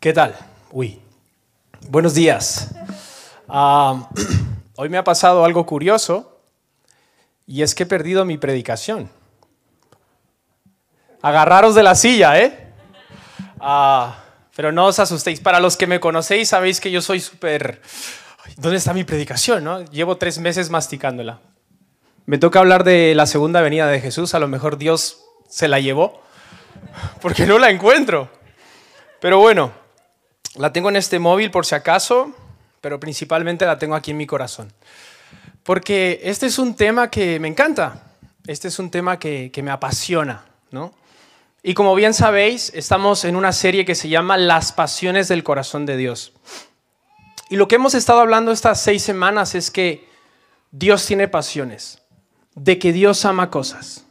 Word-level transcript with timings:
¿Qué 0.00 0.14
tal? 0.14 0.34
Uy, 0.72 0.98
buenos 1.90 2.14
días. 2.14 2.70
Ah, 3.46 4.08
hoy 4.76 4.88
me 4.88 4.96
ha 4.96 5.04
pasado 5.04 5.44
algo 5.44 5.66
curioso 5.66 6.40
y 7.46 7.60
es 7.60 7.74
que 7.74 7.82
he 7.82 7.86
perdido 7.86 8.24
mi 8.24 8.38
predicación. 8.38 9.10
Agarraros 11.20 11.74
de 11.74 11.82
la 11.82 11.94
silla, 11.96 12.40
¿eh? 12.40 12.72
Ah, 13.60 14.24
pero 14.56 14.72
no 14.72 14.86
os 14.86 14.98
asustéis. 14.98 15.38
Para 15.40 15.60
los 15.60 15.76
que 15.76 15.86
me 15.86 16.00
conocéis, 16.00 16.48
sabéis 16.48 16.80
que 16.80 16.90
yo 16.90 17.02
soy 17.02 17.20
súper... 17.20 17.82
¿Dónde 18.56 18.78
está 18.78 18.94
mi 18.94 19.04
predicación? 19.04 19.62
No? 19.62 19.84
Llevo 19.84 20.16
tres 20.16 20.38
meses 20.38 20.70
masticándola. 20.70 21.40
Me 22.24 22.38
toca 22.38 22.60
hablar 22.60 22.84
de 22.84 23.14
la 23.14 23.26
segunda 23.26 23.60
venida 23.60 23.86
de 23.86 24.00
Jesús. 24.00 24.32
A 24.32 24.38
lo 24.38 24.48
mejor 24.48 24.78
Dios 24.78 25.20
se 25.50 25.68
la 25.68 25.78
llevó 25.78 26.22
porque 27.20 27.44
no 27.44 27.58
la 27.58 27.68
encuentro. 27.68 28.30
Pero 29.20 29.38
bueno, 29.38 29.78
la 30.56 30.72
tengo 30.72 30.88
en 30.88 30.96
este 30.96 31.18
móvil 31.18 31.50
por 31.50 31.66
si 31.66 31.74
acaso, 31.74 32.32
pero 32.80 32.98
principalmente 32.98 33.66
la 33.66 33.78
tengo 33.78 33.94
aquí 33.94 34.10
en 34.10 34.16
mi 34.16 34.26
corazón. 34.26 34.72
Porque 35.62 36.20
este 36.24 36.46
es 36.46 36.58
un 36.58 36.74
tema 36.74 37.10
que 37.10 37.38
me 37.38 37.48
encanta, 37.48 38.02
este 38.46 38.68
es 38.68 38.78
un 38.78 38.90
tema 38.90 39.18
que, 39.18 39.52
me 39.62 39.70
apasiona, 39.70 40.44
¿no? 40.70 40.92
Y 41.62 41.74
como 41.74 41.94
bien 41.94 42.14
sabéis, 42.14 42.72
estamos 42.74 43.24
en 43.24 43.36
una 43.36 43.52
serie 43.52 43.84
que 43.84 43.94
se 43.94 44.08
llama 44.08 44.38
Las 44.38 44.72
Pasiones 44.72 45.28
del 45.28 45.44
Corazón 45.44 45.84
de 45.84 45.98
Dios. 45.98 46.32
Y 47.50 47.56
lo 47.56 47.68
que 47.68 47.74
hemos 47.74 47.94
estado 47.94 48.20
hablando 48.20 48.50
estas 48.50 48.80
seis 48.80 49.02
semanas 49.02 49.54
es 49.54 49.70
que 49.70 50.08
Dios 50.70 51.04
tiene 51.04 51.28
pasiones, 51.28 52.00
de 52.54 52.78
que 52.78 52.92
Dios 52.92 53.24
ama 53.26 53.50
cosas, 53.50 54.06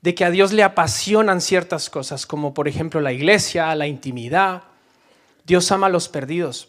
de 0.00 0.14
que 0.14 0.24
a 0.24 0.30
Dios 0.30 0.52
le 0.52 0.62
apasionan 0.62 1.42
ciertas 1.42 1.90
cosas, 1.90 2.24
como 2.24 2.54
por 2.54 2.66
ejemplo 2.66 3.00
la 3.00 3.12
iglesia, 3.12 3.74
la 3.74 3.86
intimidad. 3.86 4.62
Dios 5.50 5.72
ama 5.72 5.88
a 5.88 5.90
los 5.90 6.08
perdidos. 6.08 6.68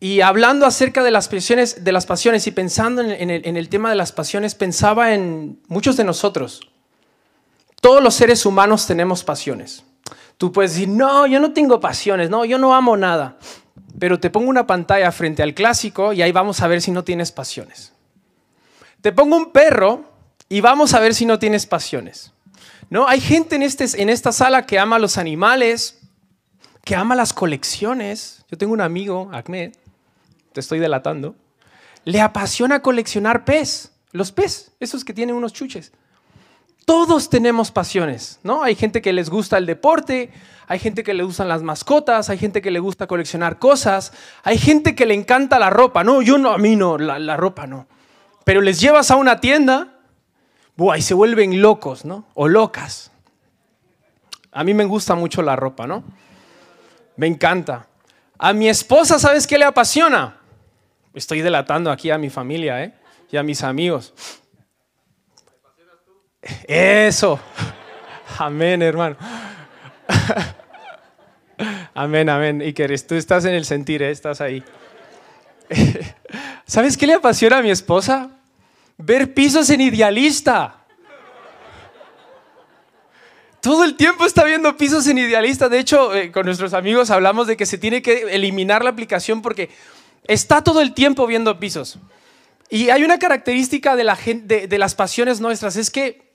Y 0.00 0.22
hablando 0.22 0.66
acerca 0.66 1.04
de 1.04 1.12
las 1.12 1.28
pasiones, 1.28 1.84
de 1.84 1.92
las 1.92 2.04
pasiones 2.04 2.48
y 2.48 2.50
pensando 2.50 3.00
en 3.00 3.30
el, 3.30 3.68
tema 3.68 3.90
de 3.90 3.94
las 3.94 4.10
pasiones, 4.10 4.56
pensaba 4.56 5.14
en 5.14 5.62
muchos 5.68 5.96
de 5.96 6.02
nosotros. 6.02 6.68
Todos 7.80 8.02
los 8.02 8.14
seres 8.14 8.44
humanos 8.44 8.88
tenemos 8.88 9.22
pasiones. 9.22 9.84
Tú 10.36 10.50
puedes 10.50 10.72
decir, 10.72 10.88
no, 10.88 11.28
yo 11.28 11.38
no 11.38 11.52
tengo 11.52 11.78
pasiones, 11.78 12.28
no, 12.28 12.44
yo 12.44 12.58
no 12.58 12.74
amo 12.74 12.96
nada. 12.96 13.38
Pero 14.00 14.18
te 14.18 14.28
pongo 14.28 14.50
una 14.50 14.66
pantalla 14.66 15.12
frente 15.12 15.44
al 15.44 15.54
clásico 15.54 16.12
y 16.12 16.22
ahí 16.22 16.32
vamos 16.32 16.60
a 16.60 16.66
ver 16.66 16.82
si 16.82 16.90
no 16.90 17.04
tienes 17.04 17.30
pasiones. 17.30 17.92
Te 19.00 19.12
pongo 19.12 19.36
un 19.36 19.52
perro 19.52 20.06
y 20.48 20.60
vamos 20.60 20.92
a 20.94 20.98
ver 20.98 21.14
si 21.14 21.24
no 21.24 21.38
tienes 21.38 21.66
pasiones. 21.66 22.32
¿No? 22.90 23.06
Hay 23.06 23.20
gente 23.20 23.54
en, 23.54 23.62
este, 23.62 24.02
en 24.02 24.10
esta 24.10 24.32
sala 24.32 24.66
que 24.66 24.80
ama 24.80 24.98
los 24.98 25.18
animales, 25.18 26.01
que 26.84 26.94
ama 26.94 27.14
las 27.14 27.32
colecciones. 27.32 28.44
Yo 28.50 28.58
tengo 28.58 28.72
un 28.72 28.80
amigo, 28.80 29.30
Ahmed, 29.32 29.72
te 30.52 30.60
estoy 30.60 30.78
delatando, 30.78 31.34
le 32.04 32.20
apasiona 32.20 32.80
coleccionar 32.80 33.44
pez, 33.44 33.92
los 34.12 34.32
pez, 34.32 34.72
esos 34.80 35.04
que 35.04 35.14
tienen 35.14 35.36
unos 35.36 35.52
chuches. 35.52 35.92
Todos 36.84 37.30
tenemos 37.30 37.70
pasiones, 37.70 38.40
¿no? 38.42 38.64
Hay 38.64 38.74
gente 38.74 39.00
que 39.00 39.12
les 39.12 39.30
gusta 39.30 39.56
el 39.56 39.66
deporte, 39.66 40.30
hay 40.66 40.80
gente 40.80 41.04
que 41.04 41.14
le 41.14 41.22
gustan 41.22 41.48
las 41.48 41.62
mascotas, 41.62 42.28
hay 42.28 42.38
gente 42.38 42.60
que 42.60 42.72
le 42.72 42.80
gusta 42.80 43.06
coleccionar 43.06 43.58
cosas, 43.58 44.12
hay 44.42 44.58
gente 44.58 44.96
que 44.96 45.06
le 45.06 45.14
encanta 45.14 45.60
la 45.60 45.70
ropa. 45.70 46.02
No, 46.02 46.22
yo 46.22 46.38
no, 46.38 46.52
a 46.52 46.58
mí 46.58 46.74
no, 46.74 46.98
la, 46.98 47.20
la 47.20 47.36
ropa 47.36 47.68
no. 47.68 47.86
Pero 48.44 48.60
les 48.60 48.80
llevas 48.80 49.12
a 49.12 49.16
una 49.16 49.38
tienda 49.40 49.92
Buah, 50.76 50.96
y 50.96 51.02
se 51.02 51.14
vuelven 51.14 51.60
locos, 51.60 52.04
¿no? 52.04 52.24
O 52.34 52.48
locas. 52.48 53.10
A 54.52 54.64
mí 54.64 54.74
me 54.74 54.84
gusta 54.84 55.14
mucho 55.14 55.42
la 55.42 55.54
ropa, 55.54 55.86
¿no? 55.86 56.02
Me 57.16 57.26
encanta. 57.26 57.86
A 58.38 58.52
mi 58.52 58.68
esposa, 58.68 59.18
¿sabes 59.18 59.46
qué 59.46 59.58
le 59.58 59.64
apasiona? 59.64 60.36
Estoy 61.14 61.42
delatando 61.42 61.90
aquí 61.90 62.10
a 62.10 62.18
mi 62.18 62.30
familia, 62.30 62.82
¿eh? 62.82 62.92
Y 63.30 63.36
a 63.36 63.42
mis 63.42 63.62
amigos. 63.62 64.12
Eso. 66.66 67.38
Amén, 68.38 68.82
hermano. 68.82 69.16
Amén, 71.94 72.28
amén. 72.28 72.60
Iker, 72.62 73.00
tú 73.02 73.14
estás 73.14 73.44
en 73.44 73.54
el 73.54 73.64
sentir, 73.64 74.02
¿eh? 74.02 74.10
estás 74.10 74.40
ahí. 74.40 74.64
¿Sabes 76.66 76.96
qué 76.96 77.06
le 77.06 77.14
apasiona 77.14 77.58
a 77.58 77.62
mi 77.62 77.70
esposa? 77.70 78.30
ver 79.04 79.34
pisos 79.34 79.68
en 79.70 79.80
idealista. 79.80 80.81
Todo 83.62 83.84
el 83.84 83.94
tiempo 83.94 84.26
está 84.26 84.42
viendo 84.42 84.76
pisos 84.76 85.06
en 85.06 85.18
idealista. 85.18 85.68
De 85.68 85.78
hecho, 85.78 86.12
eh, 86.14 86.32
con 86.32 86.46
nuestros 86.46 86.74
amigos 86.74 87.10
hablamos 87.10 87.46
de 87.46 87.56
que 87.56 87.64
se 87.64 87.78
tiene 87.78 88.02
que 88.02 88.34
eliminar 88.34 88.82
la 88.82 88.90
aplicación 88.90 89.40
porque 89.40 89.70
está 90.24 90.64
todo 90.64 90.80
el 90.80 90.94
tiempo 90.94 91.28
viendo 91.28 91.60
pisos. 91.60 91.98
Y 92.68 92.90
hay 92.90 93.04
una 93.04 93.20
característica 93.20 93.94
de, 93.94 94.02
la 94.02 94.18
de 94.24 94.78
las 94.78 94.96
pasiones 94.96 95.40
nuestras, 95.40 95.76
es 95.76 95.90
que 95.90 96.32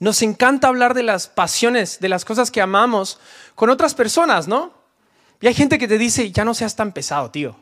nos 0.00 0.22
encanta 0.22 0.66
hablar 0.66 0.94
de 0.94 1.04
las 1.04 1.28
pasiones, 1.28 2.00
de 2.00 2.08
las 2.08 2.24
cosas 2.24 2.50
que 2.50 2.60
amamos 2.60 3.20
con 3.54 3.70
otras 3.70 3.94
personas, 3.94 4.48
¿no? 4.48 4.74
Y 5.40 5.46
hay 5.46 5.54
gente 5.54 5.78
que 5.78 5.86
te 5.86 5.98
dice, 5.98 6.32
ya 6.32 6.44
no 6.44 6.54
seas 6.54 6.74
tan 6.74 6.92
pesado, 6.92 7.30
tío. 7.30 7.54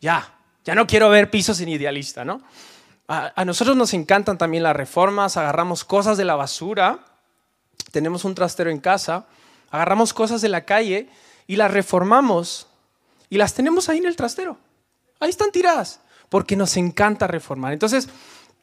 Ya, 0.00 0.34
ya 0.64 0.74
no 0.74 0.86
quiero 0.86 1.10
ver 1.10 1.30
pisos 1.30 1.60
en 1.60 1.68
idealista, 1.68 2.24
¿no? 2.24 2.40
A, 3.06 3.44
nosotros 3.44 3.76
nos 3.76 3.92
encantan 3.92 4.38
también 4.38 4.62
las 4.62 4.74
reformas, 4.74 5.36
agarramos 5.36 5.84
cosas 5.84 6.16
de 6.16 6.24
la 6.24 6.36
basura, 6.36 7.00
tenemos 7.90 8.24
un 8.24 8.34
trastero 8.34 8.70
en 8.70 8.78
casa, 8.78 9.26
agarramos 9.70 10.12
cosas 10.12 10.40
de 10.40 10.48
la 10.48 10.64
calle 10.64 11.08
y 11.46 11.56
las 11.56 11.70
reformamos 11.70 12.66
y 13.30 13.36
las 13.36 13.54
tenemos 13.54 13.88
ahí 13.88 13.98
en 13.98 14.06
el 14.06 14.16
trastero. 14.16 14.58
Ahí 15.20 15.30
están 15.30 15.52
tiradas, 15.52 16.00
porque 16.28 16.56
nos 16.56 16.76
encanta 16.76 17.26
reformar. 17.26 17.72
Entonces, 17.72 18.08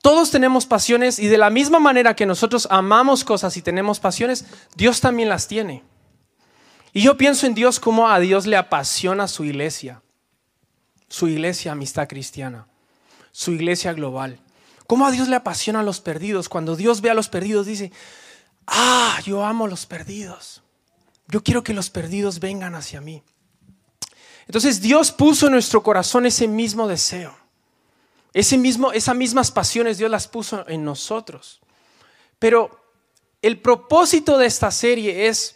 todos 0.01 0.31
tenemos 0.31 0.65
pasiones 0.65 1.19
y 1.19 1.27
de 1.27 1.37
la 1.37 1.49
misma 1.49 1.79
manera 1.79 2.15
que 2.15 2.25
nosotros 2.25 2.67
amamos 2.71 3.23
cosas 3.23 3.55
y 3.57 3.61
tenemos 3.61 3.99
pasiones, 3.99 4.45
Dios 4.75 5.01
también 5.01 5.29
las 5.29 5.47
tiene. 5.47 5.83
Y 6.93 7.01
yo 7.01 7.17
pienso 7.17 7.47
en 7.47 7.55
Dios 7.55 7.79
como 7.79 8.09
a 8.09 8.19
Dios 8.19 8.47
le 8.47 8.57
apasiona 8.57 9.27
su 9.27 9.45
iglesia, 9.45 10.01
su 11.07 11.27
iglesia 11.27 11.71
amistad 11.71 12.07
cristiana 12.07 12.67
su 13.31 13.51
iglesia 13.51 13.93
global. 13.93 14.39
¿Cómo 14.87 15.05
a 15.05 15.11
Dios 15.11 15.27
le 15.27 15.35
apasiona 15.35 15.79
a 15.79 15.83
los 15.83 16.01
perdidos? 16.01 16.49
Cuando 16.49 16.75
Dios 16.75 17.01
ve 17.01 17.09
a 17.09 17.13
los 17.13 17.29
perdidos 17.29 17.65
dice, 17.65 17.91
ah, 18.67 19.19
yo 19.25 19.43
amo 19.43 19.67
los 19.67 19.85
perdidos. 19.85 20.61
Yo 21.27 21.43
quiero 21.43 21.63
que 21.63 21.73
los 21.73 21.89
perdidos 21.89 22.39
vengan 22.39 22.75
hacia 22.75 23.01
mí. 23.01 23.23
Entonces 24.47 24.81
Dios 24.81 25.11
puso 25.11 25.45
en 25.45 25.53
nuestro 25.53 25.81
corazón 25.81 26.25
ese 26.25 26.47
mismo 26.47 26.87
deseo. 26.87 27.37
Ese 28.33 28.57
mismo, 28.57 28.91
esas 28.91 29.15
mismas 29.15 29.51
pasiones 29.51 29.97
Dios 29.97 30.11
las 30.11 30.27
puso 30.27 30.67
en 30.67 30.83
nosotros. 30.83 31.61
Pero 32.39 32.81
el 33.41 33.59
propósito 33.61 34.37
de 34.37 34.45
esta 34.45 34.71
serie 34.71 35.27
es 35.27 35.55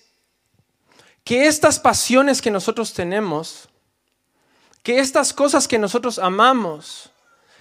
que 1.23 1.47
estas 1.47 1.79
pasiones 1.79 2.41
que 2.41 2.51
nosotros 2.51 2.93
tenemos, 2.93 3.69
que 4.83 4.99
estas 4.99 5.33
cosas 5.33 5.67
que 5.67 5.79
nosotros 5.79 6.19
amamos, 6.19 7.11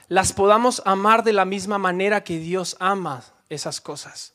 las 0.09 0.33
podamos 0.33 0.83
amar 0.85 1.25
de 1.25 1.33
la 1.33 1.47
misma 1.47 1.79
manera 1.79 2.23
que 2.23 2.39
Dios 2.39 2.77
ama 2.79 3.25
esas 3.49 3.81
cosas. 3.81 4.34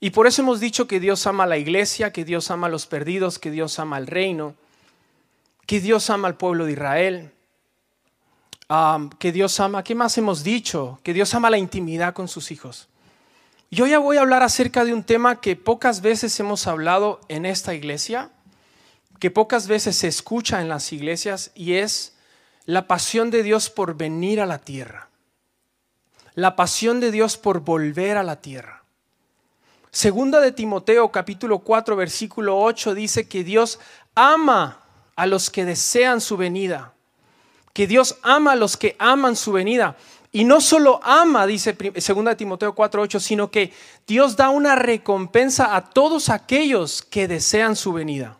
Y 0.00 0.10
por 0.10 0.26
eso 0.26 0.40
hemos 0.40 0.60
dicho 0.60 0.88
que 0.88 0.98
Dios 0.98 1.26
ama 1.26 1.44
a 1.44 1.46
la 1.46 1.58
iglesia, 1.58 2.10
que 2.10 2.24
Dios 2.24 2.50
ama 2.50 2.68
a 2.68 2.70
los 2.70 2.86
perdidos, 2.86 3.38
que 3.38 3.50
Dios 3.50 3.78
ama 3.78 3.96
al 3.98 4.06
reino, 4.06 4.54
que 5.66 5.80
Dios 5.80 6.08
ama 6.08 6.26
al 6.26 6.36
pueblo 6.36 6.64
de 6.64 6.72
Israel, 6.72 7.32
que 9.18 9.32
Dios 9.32 9.60
ama, 9.60 9.84
¿qué 9.84 9.94
más 9.94 10.16
hemos 10.16 10.42
dicho? 10.42 11.00
Que 11.02 11.12
Dios 11.12 11.34
ama 11.34 11.50
la 11.50 11.58
intimidad 11.58 12.14
con 12.14 12.28
sus 12.28 12.50
hijos. 12.50 12.88
Yo 13.70 13.86
ya 13.86 13.98
voy 13.98 14.16
a 14.16 14.22
hablar 14.22 14.42
acerca 14.42 14.84
de 14.84 14.94
un 14.94 15.04
tema 15.04 15.40
que 15.40 15.54
pocas 15.54 16.00
veces 16.00 16.38
hemos 16.40 16.66
hablado 16.66 17.20
en 17.28 17.44
esta 17.44 17.74
iglesia, 17.74 18.30
que 19.18 19.30
pocas 19.30 19.68
veces 19.68 19.96
se 19.96 20.08
escucha 20.08 20.60
en 20.60 20.68
las 20.68 20.92
iglesias 20.92 21.52
y 21.54 21.74
es 21.74 22.16
la 22.64 22.86
pasión 22.86 23.30
de 23.30 23.42
Dios 23.42 23.68
por 23.68 23.96
venir 23.96 24.40
a 24.40 24.46
la 24.46 24.58
tierra, 24.58 25.10
la 26.34 26.56
pasión 26.56 27.00
de 27.00 27.10
Dios 27.10 27.36
por 27.36 27.60
volver 27.60 28.16
a 28.16 28.22
la 28.22 28.40
tierra. 28.40 28.79
Segunda 29.92 30.40
de 30.40 30.52
Timoteo 30.52 31.10
capítulo 31.10 31.58
4 31.58 31.96
versículo 31.96 32.58
8 32.60 32.94
dice 32.94 33.26
que 33.26 33.42
Dios 33.42 33.80
ama 34.14 34.78
a 35.16 35.26
los 35.26 35.50
que 35.50 35.64
desean 35.64 36.20
su 36.20 36.36
venida, 36.36 36.94
que 37.72 37.88
Dios 37.88 38.18
ama 38.22 38.52
a 38.52 38.56
los 38.56 38.76
que 38.76 38.94
aman 38.98 39.34
su 39.34 39.52
venida. 39.52 39.96
Y 40.32 40.44
no 40.44 40.60
solo 40.60 41.00
ama, 41.02 41.44
dice 41.44 41.76
segunda 41.96 42.30
de 42.30 42.36
Timoteo 42.36 42.72
4:8, 42.72 43.18
sino 43.18 43.50
que 43.50 43.72
Dios 44.06 44.36
da 44.36 44.50
una 44.50 44.76
recompensa 44.76 45.74
a 45.74 45.90
todos 45.90 46.28
aquellos 46.28 47.02
que 47.02 47.26
desean 47.26 47.74
su 47.74 47.92
venida. 47.92 48.38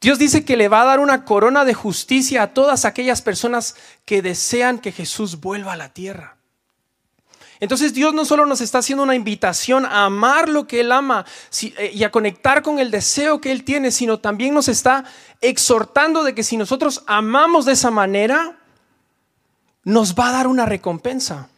Dios 0.00 0.18
dice 0.18 0.44
que 0.44 0.58
le 0.58 0.68
va 0.68 0.82
a 0.82 0.84
dar 0.84 1.00
una 1.00 1.24
corona 1.24 1.64
de 1.64 1.74
justicia 1.74 2.42
a 2.42 2.54
todas 2.54 2.84
aquellas 2.84 3.22
personas 3.22 3.76
que 4.04 4.20
desean 4.20 4.78
que 4.78 4.92
Jesús 4.92 5.40
vuelva 5.40 5.72
a 5.72 5.76
la 5.76 5.92
tierra. 5.92 6.37
Entonces 7.60 7.92
Dios 7.92 8.14
no 8.14 8.24
solo 8.24 8.46
nos 8.46 8.60
está 8.60 8.78
haciendo 8.78 9.02
una 9.02 9.14
invitación 9.14 9.84
a 9.84 10.04
amar 10.04 10.48
lo 10.48 10.66
que 10.66 10.80
Él 10.80 10.92
ama 10.92 11.24
eh, 11.60 11.90
y 11.92 12.04
a 12.04 12.10
conectar 12.10 12.62
con 12.62 12.78
el 12.78 12.90
deseo 12.90 13.40
que 13.40 13.50
Él 13.50 13.64
tiene, 13.64 13.90
sino 13.90 14.18
también 14.18 14.54
nos 14.54 14.68
está 14.68 15.04
exhortando 15.40 16.22
de 16.22 16.34
que 16.34 16.44
si 16.44 16.56
nosotros 16.56 17.02
amamos 17.06 17.64
de 17.64 17.72
esa 17.72 17.90
manera, 17.90 18.58
nos 19.82 20.14
va 20.14 20.28
a 20.28 20.32
dar 20.32 20.46
una 20.46 20.66
recompensa. 20.66 21.48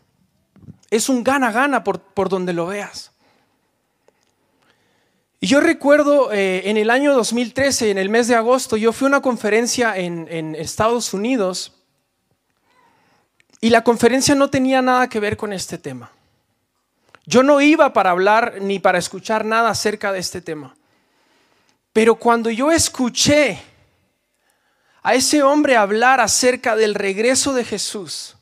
Es 0.91 1.09
un 1.09 1.23
gana-gana 1.23 1.85
por, 1.85 2.29
donde 2.29 2.53
lo 2.53 2.67
veas. 2.67 3.13
Y 5.39 5.47
yo 5.47 5.61
recuerdo 5.61 6.33
eh, 6.33 6.69
en 6.69 6.77
el 6.77 6.91
año 6.91 7.15
2013, 7.15 7.91
en 7.91 7.99
el 7.99 8.09
mes 8.09 8.29
de 8.29 8.35
agosto, 8.35 8.77
yo 8.77 8.93
fui 8.93 9.07
a 9.07 9.09
una 9.09 9.23
conferencia 9.23 9.97
en, 9.97 10.27
en 10.31 10.55
Estados 10.55 11.15
Unidos 11.15 11.80
y 13.61 13.71
la 13.71 13.85
conferencia 13.85 14.35
no 14.35 14.49
tenía 14.49 14.81
nada 14.81 15.09
que 15.09 15.21
ver 15.21 15.37
con 15.37 15.53
este 15.53 15.79
tema. 15.79 16.11
Yo 17.27 17.43
no 17.43 17.61
iba 17.61 17.93
para 17.93 18.11
hablar 18.11 18.57
ni 18.61 18.79
para 18.79 18.99
escuchar 18.99 19.45
nada 19.45 19.71
acerca 19.71 20.13
de 20.13 20.19
este 20.19 20.41
tema. 20.41 20.75
Pero 21.93 22.15
cuando 22.15 22.51
yo 22.51 22.73
escuché 22.73 23.61
a 25.03 25.15
ese 25.15 25.43
hombre 25.43 25.77
hablar 25.77 26.21
acerca 26.21 26.77
del 26.77 26.95
regreso 26.95 27.53
de 27.53 27.65
Jesús, 27.65 28.37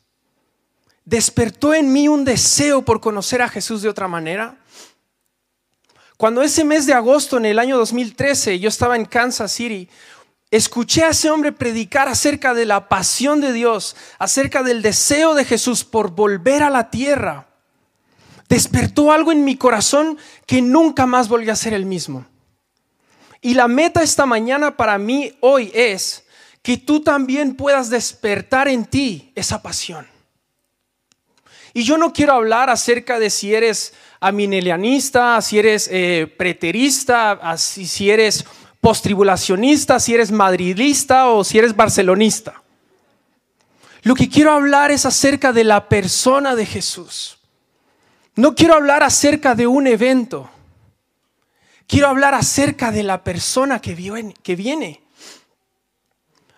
despertó 1.05 1.75
en 1.75 1.93
mí 1.93 2.07
un 2.07 2.25
deseo 2.25 2.83
por 2.83 3.01
conocer 3.01 3.43
a 3.43 3.49
Jesús 3.49 3.83
de 3.83 3.89
otra 3.89 4.09
manera. 4.09 4.57
Cuando 6.17 6.43
ese 6.43 6.65
mes 6.65 6.87
de 6.87 6.93
agosto 6.93 7.39
en 7.39 7.47
el 7.47 7.59
año 7.59 7.79
2013 7.79 8.59
yo 8.59 8.69
estaba 8.69 8.97
en 8.97 9.07
Kansas 9.07 9.53
City, 9.53 9.89
escuché 10.51 11.05
a 11.05 11.11
ese 11.11 11.31
hombre 11.31 11.53
predicar 11.53 12.09
acerca 12.09 12.55
de 12.55 12.65
la 12.65 12.89
pasión 12.89 13.41
de 13.41 13.53
Dios, 13.53 13.97
acerca 14.19 14.63
del 14.63 14.83
deseo 14.83 15.35
de 15.35 15.45
Jesús 15.45 15.85
por 15.85 16.11
volver 16.13 16.63
a 16.63 16.71
la 16.71 16.91
tierra. 16.91 17.49
Despertó 18.49 19.13
algo 19.13 19.31
en 19.31 19.45
mi 19.45 19.57
corazón 19.57 20.19
que 20.47 20.63
nunca 20.63 21.07
más 21.07 21.29
volvió 21.29 21.53
a 21.53 21.57
ser 21.57 21.75
el 21.75 21.85
mismo. 21.85 22.27
Y 23.41 23.55
la 23.55 23.69
meta 23.69 24.03
esta 24.03 24.27
mañana 24.27 24.77
para 24.77 24.99
mí 24.99 25.37
hoy 25.41 25.71
es 25.75 26.25
que 26.63 26.77
tú 26.77 27.01
también 27.03 27.55
puedas 27.55 27.91
despertar 27.91 28.69
en 28.69 28.85
ti 28.85 29.33
esa 29.35 29.63
pasión. 29.63 30.07
Y 31.75 31.83
yo 31.83 31.99
no 31.99 32.13
quiero 32.13 32.33
hablar 32.33 32.71
acerca 32.71 33.19
de 33.19 33.31
si 33.31 33.55
eres 33.55 33.93
aminelianista, 34.19 35.41
si 35.41 35.59
eres 35.59 35.89
eh, 35.93 36.33
preterista, 36.37 37.57
si 37.57 38.11
eres 38.11 38.45
postribulacionista, 38.81 39.99
si 40.01 40.15
eres 40.15 40.31
madridista 40.31 41.29
o 41.29 41.45
si 41.45 41.59
eres 41.59 41.75
barcelonista. 41.75 42.63
Lo 44.03 44.15
que 44.15 44.29
quiero 44.29 44.53
hablar 44.53 44.91
es 44.91 45.05
acerca 45.07 45.53
de 45.53 45.65
la 45.65 45.89
persona 45.89 46.55
de 46.55 46.67
Jesús. 46.67 47.39
No 48.37 48.55
quiero 48.55 48.75
hablar 48.75 49.03
acerca 49.03 49.55
de 49.55 49.67
un 49.67 49.87
evento. 49.87 50.49
Quiero 51.87 52.09
hablar 52.09 52.35
acerca 52.35 52.93
de 52.93 53.03
la 53.03 53.25
persona 53.25 53.81
que 53.81 53.95
viene 53.95 55.03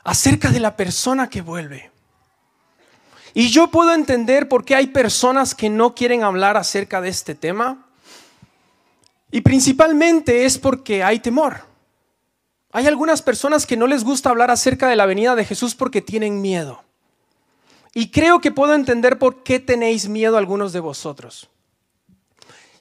acerca 0.04 0.50
de 0.50 0.60
la 0.60 0.76
persona 0.76 1.28
que 1.28 1.42
vuelve. 1.42 1.90
Y 3.32 3.48
yo 3.50 3.70
puedo 3.70 3.94
entender 3.94 4.48
por 4.48 4.64
qué 4.64 4.74
hay 4.74 4.88
personas 4.88 5.54
que 5.54 5.70
no 5.70 5.94
quieren 5.94 6.24
hablar 6.24 6.56
acerca 6.56 7.00
de 7.00 7.10
este 7.10 7.34
tema. 7.34 7.86
Y 9.30 9.40
principalmente 9.42 10.44
es 10.44 10.58
porque 10.58 11.04
hay 11.04 11.20
temor. 11.20 11.69
Hay 12.72 12.86
algunas 12.86 13.22
personas 13.22 13.66
que 13.66 13.76
no 13.76 13.86
les 13.86 14.04
gusta 14.04 14.30
hablar 14.30 14.50
acerca 14.50 14.88
de 14.88 14.96
la 14.96 15.06
venida 15.06 15.34
de 15.34 15.44
Jesús 15.44 15.74
porque 15.74 16.02
tienen 16.02 16.40
miedo. 16.40 16.84
Y 17.94 18.10
creo 18.10 18.40
que 18.40 18.52
puedo 18.52 18.74
entender 18.74 19.18
por 19.18 19.42
qué 19.42 19.58
tenéis 19.58 20.08
miedo 20.08 20.36
algunos 20.36 20.72
de 20.72 20.80
vosotros. 20.80 21.50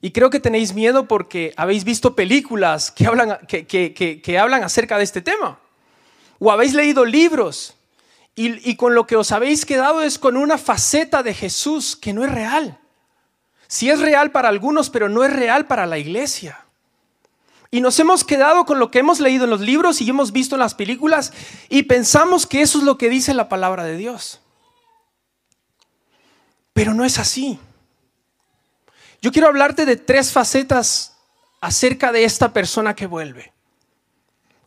Y 0.02 0.12
creo 0.12 0.30
que 0.30 0.40
tenéis 0.40 0.74
miedo 0.74 1.08
porque 1.08 1.54
habéis 1.58 1.84
visto 1.84 2.16
películas 2.16 2.92
que 2.92 3.08
hablan, 3.08 4.64
acerca 4.64 4.98
de 4.98 5.04
este 5.04 5.22
tema 5.22 5.60
o 6.40 6.52
habéis 6.52 6.74
leído 6.74 7.04
libros 7.04 7.76
y, 8.36 8.76
con 8.78 8.96
lo 8.96 9.06
que 9.06 9.18
os 9.18 9.34
habéis 9.34 9.66
quedado 9.66 10.02
es 10.02 10.18
con 10.18 10.38
una 10.38 10.58
faceta 10.58 11.22
de 11.24 11.34
Jesús 11.34 11.98
que 11.98 12.14
no 12.14 12.24
es 12.24 12.32
real. 12.32 12.80
Sí 13.68 13.90
es 13.90 14.00
real 14.00 14.32
para 14.32 14.48
algunos, 14.48 14.90
pero 14.90 15.10
no 15.10 15.26
es 15.26 15.34
real 15.34 15.68
para 15.68 15.86
la 15.86 15.98
iglesia. 15.98 16.66
Y 17.72 17.82
nos 17.82 18.00
hemos 18.00 18.24
quedado 18.24 18.66
con 18.66 18.80
lo 18.80 18.90
que 18.90 19.00
hemos 19.00 19.20
leído 19.20 19.44
en 19.44 19.52
los 19.52 19.62
libros 19.62 20.02
y 20.02 20.10
hemos 20.10 20.32
visto 20.32 20.56
en 20.56 20.60
las 20.60 20.74
películas 20.74 21.32
y 21.70 21.84
pensamos 21.84 22.48
que 22.48 22.62
eso 22.62 22.80
es 22.80 22.84
lo 22.84 22.98
que 22.98 23.10
dice 23.10 23.34
la 23.34 23.48
palabra 23.48 23.84
de 23.84 23.96
Dios. 23.96 24.42
Pero 26.74 26.94
no 26.94 27.06
es 27.06 27.20
así. 27.20 27.60
Yo 29.22 29.32
quiero 29.32 29.48
hablarte 29.48 29.86
de 29.86 29.98
tres 29.98 30.32
facetas 30.32 31.18
acerca 31.62 32.12
de 32.12 32.24
esta 32.24 32.54
persona 32.54 32.96
que 32.96 33.06
vuelve. 33.06 33.54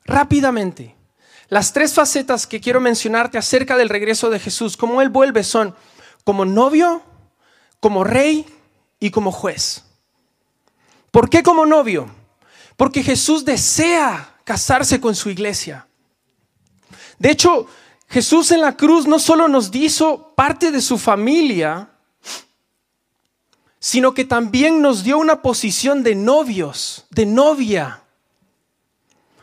Rápidamente. 0.05 0.95
Las 1.49 1.73
tres 1.73 1.95
facetas 1.95 2.47
que 2.47 2.61
quiero 2.61 2.81
mencionarte 2.81 3.37
acerca 3.37 3.77
del 3.77 3.89
regreso 3.89 4.31
de 4.31 4.39
Jesús, 4.39 4.77
cómo 4.77 5.03
Él 5.03 5.09
vuelve, 5.09 5.43
son 5.43 5.75
como 6.25 6.45
novio, 6.45 7.03
como 7.81 8.05
rey 8.05 8.47
y 9.01 9.11
como 9.11 9.33
juez. 9.33 9.85
¿Por 11.11 11.29
qué 11.29 11.43
como 11.43 11.67
novio? 11.67 12.09
Porque 12.83 13.05
Jesús 13.05 13.45
desea 13.45 14.35
casarse 14.43 15.01
con 15.01 15.15
su 15.15 15.31
iglesia. 15.31 15.87
De 17.17 17.31
hecho, 17.31 17.69
Jesús 18.09 18.51
en 18.51 18.61
la 18.61 18.77
cruz 18.77 19.07
no 19.07 19.21
solo 19.21 19.47
nos 19.47 19.73
hizo 19.73 20.35
parte 20.35 20.73
de 20.73 20.81
su 20.81 20.99
familia, 20.99 21.91
sino 23.79 24.13
que 24.13 24.25
también 24.25 24.83
nos 24.83 25.05
dio 25.05 25.19
una 25.19 25.43
posición 25.43 26.03
de 26.03 26.17
novios, 26.17 27.07
de 27.11 27.25
novia. 27.25 28.03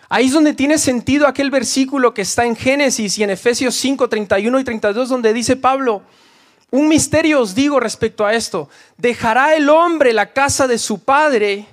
Ahí 0.09 0.25
es 0.25 0.33
donde 0.33 0.53
tiene 0.53 0.77
sentido 0.77 1.25
aquel 1.25 1.50
versículo 1.50 2.13
que 2.13 2.24
está 2.24 2.44
en 2.44 2.57
Génesis 2.57 3.18
y 3.19 3.24
en 3.24 3.30
Efesios 3.30 3.74
5, 3.75 4.09
31 4.09 4.59
y 4.59 4.63
32, 4.65 5.07
donde 5.07 5.33
dice 5.33 5.56
Pablo, 5.56 6.01
un 6.71 6.89
misterio 6.89 7.39
os 7.39 7.56
digo 7.56 7.80
respecto 7.80 8.25
a 8.25 8.33
esto, 8.33 8.68
dejará 8.97 9.56
el 9.56 9.69
hombre 9.69 10.12
la 10.12 10.33
casa 10.33 10.68
de 10.68 10.77
su 10.77 11.00
padre 11.00 11.69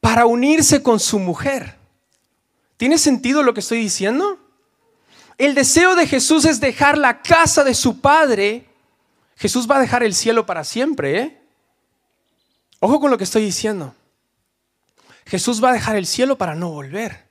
para 0.00 0.26
unirse 0.26 0.82
con 0.82 0.98
su 0.98 1.18
mujer. 1.18 1.76
¿Tiene 2.76 2.98
sentido 2.98 3.42
lo 3.42 3.54
que 3.54 3.60
estoy 3.60 3.78
diciendo? 3.78 4.38
El 5.36 5.54
deseo 5.54 5.94
de 5.94 6.06
Jesús 6.06 6.44
es 6.44 6.60
dejar 6.60 6.98
la 6.98 7.22
casa 7.22 7.64
de 7.64 7.74
su 7.74 8.00
padre. 8.00 8.66
Jesús 9.36 9.70
va 9.70 9.76
a 9.76 9.80
dejar 9.80 10.02
el 10.02 10.14
cielo 10.14 10.46
para 10.46 10.64
siempre, 10.64 11.20
¿eh? 11.20 11.40
Ojo 12.80 12.98
con 13.00 13.10
lo 13.10 13.18
que 13.18 13.24
estoy 13.24 13.44
diciendo. 13.44 13.94
Jesús 15.26 15.62
va 15.62 15.70
a 15.70 15.74
dejar 15.74 15.96
el 15.96 16.06
cielo 16.06 16.36
para 16.36 16.54
no 16.54 16.70
volver. 16.70 17.28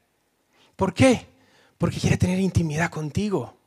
¿Por 0.75 0.93
qué? 0.93 1.27
Porque 1.77 1.99
quiere 1.99 2.17
tener 2.17 2.39
intimidad 2.39 2.89
contigo. 2.89 3.57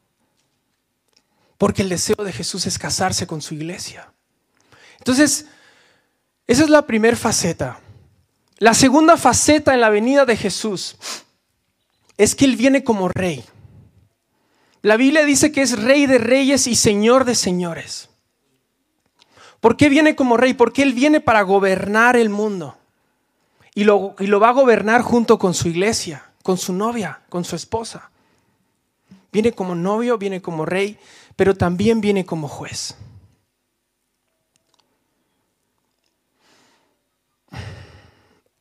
Porque 1.59 1.83
el 1.83 1.89
deseo 1.89 2.25
de 2.25 2.33
Jesús 2.33 2.67
es 2.67 2.79
casarse 2.79 3.27
con 3.27 3.43
su 3.43 3.55
iglesia. 3.55 4.13
Entonces, 4.99 5.47
esa 6.47 6.63
es 6.65 6.71
la 6.71 6.87
primera 6.87 7.17
faceta. 7.17 7.81
La 8.63 8.75
segunda 8.75 9.17
faceta 9.17 9.75
en 9.75 9.81
la 9.81 9.91
venida 9.91 10.25
de 10.25 10.37
Jesús 10.37 10.95
es 12.17 12.37
que 12.37 12.45
Él 12.45 12.55
viene 12.55 12.85
como 12.85 13.09
rey. 13.09 13.45
La 14.83 14.97
Biblia 14.97 15.25
dice 15.25 15.51
que 15.51 15.63
es 15.63 15.83
rey 15.83 16.07
de 16.07 16.19
reyes 16.19 16.69
y 16.69 16.77
señor 16.77 17.25
de 17.25 17.35
señores. 17.35 18.09
¿Por 19.59 19.77
qué 19.77 19.89
viene 19.89 20.15
como 20.15 20.37
rey? 20.37 20.55
Porque 20.55 20.85
Él 20.85 20.93
viene 20.93 21.19
para 21.19 21.43
gobernar 21.43 22.15
el 22.15 22.29
mundo 22.29 22.77
y 23.75 23.83
lo, 23.83 24.15
va 24.15 24.51
a 24.51 24.53
gobernar 24.53 25.03
junto 25.03 25.41
con 25.41 25.55
su 25.55 25.67
iglesia, 25.67 26.31
con 26.45 26.57
su 26.57 26.73
novia, 26.73 27.23
con 27.31 27.45
su 27.45 27.57
esposa. 27.57 28.13
Viene 29.33 29.51
como 29.51 29.75
novio, 29.75 30.19
viene 30.19 30.41
como 30.41 30.65
rey, 30.67 31.01
pero 31.35 31.57
también 31.57 32.01
viene 32.01 32.25
como 32.25 32.47
juez. 32.47 32.95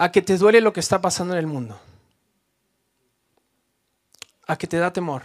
A 0.02 0.12
que 0.12 0.24
te 0.24 0.36
duele 0.36 0.62
lo 0.62 0.74
que 0.74 0.80
está 0.80 1.00
pasando 1.00 1.36
en 1.36 1.40
el 1.40 1.46
mundo. 1.46 1.80
A 4.48 4.58
que 4.58 4.66
te 4.66 4.78
da 4.78 4.92
temor. 4.92 5.22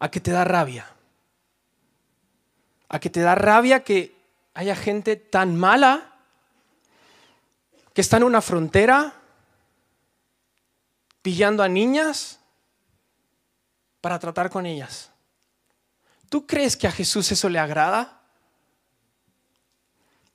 A 0.00 0.10
que 0.10 0.18
te 0.18 0.32
da 0.32 0.42
rabia. 0.42 0.90
A 2.88 2.98
que 2.98 3.08
te 3.08 3.20
da 3.20 3.36
rabia 3.36 3.84
que 3.84 4.16
haya 4.54 4.74
gente 4.74 5.14
tan 5.14 5.56
mala 5.56 6.12
que 7.94 8.00
está 8.00 8.16
en 8.16 8.24
una 8.24 8.42
frontera 8.42 9.14
pillando 11.22 11.62
a 11.62 11.68
niñas 11.68 12.40
para 14.00 14.18
tratar 14.18 14.50
con 14.50 14.66
ellas. 14.66 15.12
¿Tú 16.28 16.48
crees 16.48 16.76
que 16.76 16.88
a 16.88 16.90
Jesús 16.90 17.30
eso 17.30 17.48
le 17.48 17.60
agrada? 17.60 18.22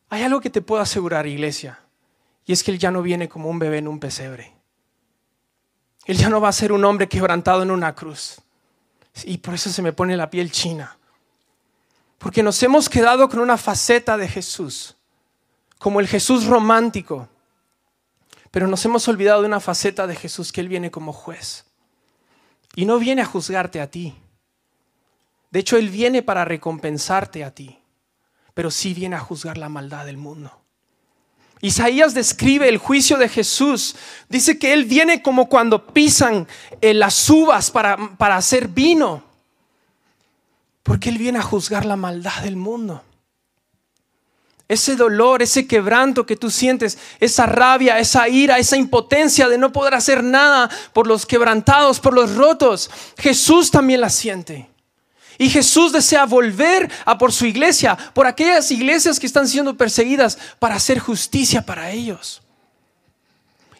Hay 0.07 0.23
algo 0.23 0.39
que 0.39 0.49
te 0.49 0.61
puedo 0.61 0.81
asegurar, 0.81 1.27
iglesia, 1.27 1.81
y 2.47 2.53
es 2.53 2.63
que 2.63 2.71
Él 2.71 2.79
ya 2.79 2.89
no 2.89 3.01
viene 3.01 3.27
como 3.27 3.49
un 3.49 3.59
bebé 3.59 3.79
en 3.79 3.89
un 3.89 3.99
pesebre. 3.99 4.53
Él 6.05 6.17
ya 6.17 6.29
no 6.29 6.39
va 6.39 6.47
a 6.47 6.53
ser 6.53 6.71
un 6.71 6.85
hombre 6.85 7.09
quebrantado 7.09 7.61
en 7.61 7.69
una 7.69 7.93
cruz. 7.93 8.39
Y 9.25 9.39
por 9.39 9.53
eso 9.53 9.69
se 9.69 9.81
me 9.81 9.91
pone 9.91 10.15
la 10.15 10.29
piel 10.29 10.49
china. 10.49 10.97
Porque 12.17 12.41
nos 12.41 12.63
hemos 12.63 12.87
quedado 12.87 13.27
con 13.27 13.39
una 13.39 13.57
faceta 13.57 14.15
de 14.15 14.29
Jesús, 14.29 14.95
como 15.77 15.99
el 15.99 16.07
Jesús 16.07 16.45
romántico. 16.45 17.27
Pero 18.49 18.67
nos 18.67 18.85
hemos 18.85 19.05
olvidado 19.09 19.41
de 19.41 19.47
una 19.47 19.59
faceta 19.59 20.07
de 20.07 20.15
Jesús, 20.15 20.53
que 20.53 20.61
Él 20.61 20.69
viene 20.69 20.89
como 20.89 21.11
juez. 21.11 21.65
Y 22.75 22.85
no 22.85 22.97
viene 22.97 23.23
a 23.23 23.25
juzgarte 23.25 23.81
a 23.81 23.91
ti. 23.91 24.15
De 25.51 25.59
hecho, 25.59 25.75
Él 25.75 25.89
viene 25.89 26.23
para 26.23 26.45
recompensarte 26.45 27.43
a 27.43 27.53
ti, 27.53 27.77
pero 28.53 28.71
sí 28.71 28.93
viene 28.93 29.17
a 29.17 29.19
juzgar 29.19 29.57
la 29.57 29.67
maldad 29.67 30.05
del 30.05 30.15
mundo. 30.15 30.61
Isaías 31.61 32.13
describe 32.13 32.69
el 32.69 32.77
juicio 32.77 33.17
de 33.17 33.29
Jesús. 33.29 33.95
Dice 34.29 34.59
que 34.59 34.73
Él 34.73 34.85
viene 34.85 35.21
como 35.21 35.49
cuando 35.49 35.87
pisan 35.87 36.47
eh, 36.81 36.93
las 36.93 37.29
uvas 37.29 37.71
para, 37.71 38.15
para 38.17 38.37
hacer 38.37 38.67
vino. 38.67 39.23
Porque 40.83 41.09
Él 41.09 41.17
viene 41.17 41.39
a 41.39 41.43
juzgar 41.43 41.85
la 41.85 41.95
maldad 41.95 42.43
del 42.43 42.55
mundo. 42.55 43.03
Ese 44.69 44.97
dolor, 44.97 45.41
ese 45.41 45.65
quebranto 45.65 46.25
que 46.25 46.35
tú 46.35 46.51
sientes, 46.51 46.97
esa 47.21 47.45
rabia, 47.45 47.99
esa 47.99 48.27
ira, 48.27 48.59
esa 48.59 48.75
impotencia 48.75 49.47
de 49.47 49.57
no 49.57 49.71
poder 49.71 49.95
hacer 49.95 50.23
nada 50.23 50.69
por 50.91 51.07
los 51.07 51.25
quebrantados, 51.25 52.01
por 52.01 52.13
los 52.13 52.35
rotos, 52.35 52.89
Jesús 53.17 53.71
también 53.71 54.01
la 54.01 54.09
siente. 54.09 54.69
Y 55.37 55.49
Jesús 55.49 55.91
desea 55.91 56.25
volver 56.25 56.89
a 57.05 57.17
por 57.17 57.31
su 57.31 57.45
iglesia, 57.45 57.97
por 58.13 58.25
aquellas 58.25 58.71
iglesias 58.71 59.19
que 59.19 59.27
están 59.27 59.47
siendo 59.47 59.77
perseguidas, 59.77 60.37
para 60.59 60.75
hacer 60.75 60.99
justicia 60.99 61.61
para 61.61 61.91
ellos. 61.91 62.41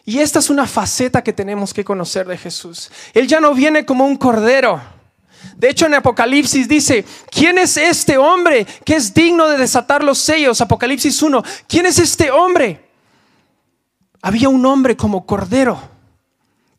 Y 0.04 0.20
esta 0.20 0.38
es 0.38 0.48
una 0.48 0.66
faceta 0.66 1.22
que 1.22 1.32
tenemos 1.32 1.74
que 1.74 1.84
conocer 1.84 2.26
de 2.26 2.38
Jesús. 2.38 2.90
Él 3.12 3.26
ya 3.26 3.40
no 3.40 3.52
viene 3.54 3.84
como 3.84 4.06
un 4.06 4.16
cordero. 4.16 4.80
De 5.56 5.68
hecho, 5.68 5.86
en 5.86 5.94
Apocalipsis 5.94 6.68
dice, 6.68 7.04
¿quién 7.30 7.58
es 7.58 7.76
este 7.76 8.16
hombre 8.16 8.66
que 8.84 8.96
es 8.96 9.12
digno 9.12 9.48
de 9.48 9.58
desatar 9.58 10.02
los 10.02 10.18
sellos? 10.18 10.60
Apocalipsis 10.60 11.20
1, 11.20 11.42
¿quién 11.66 11.86
es 11.86 11.98
este 11.98 12.30
hombre? 12.30 12.88
Había 14.22 14.48
un 14.48 14.64
hombre 14.64 14.96
como 14.96 15.26
cordero, 15.26 15.78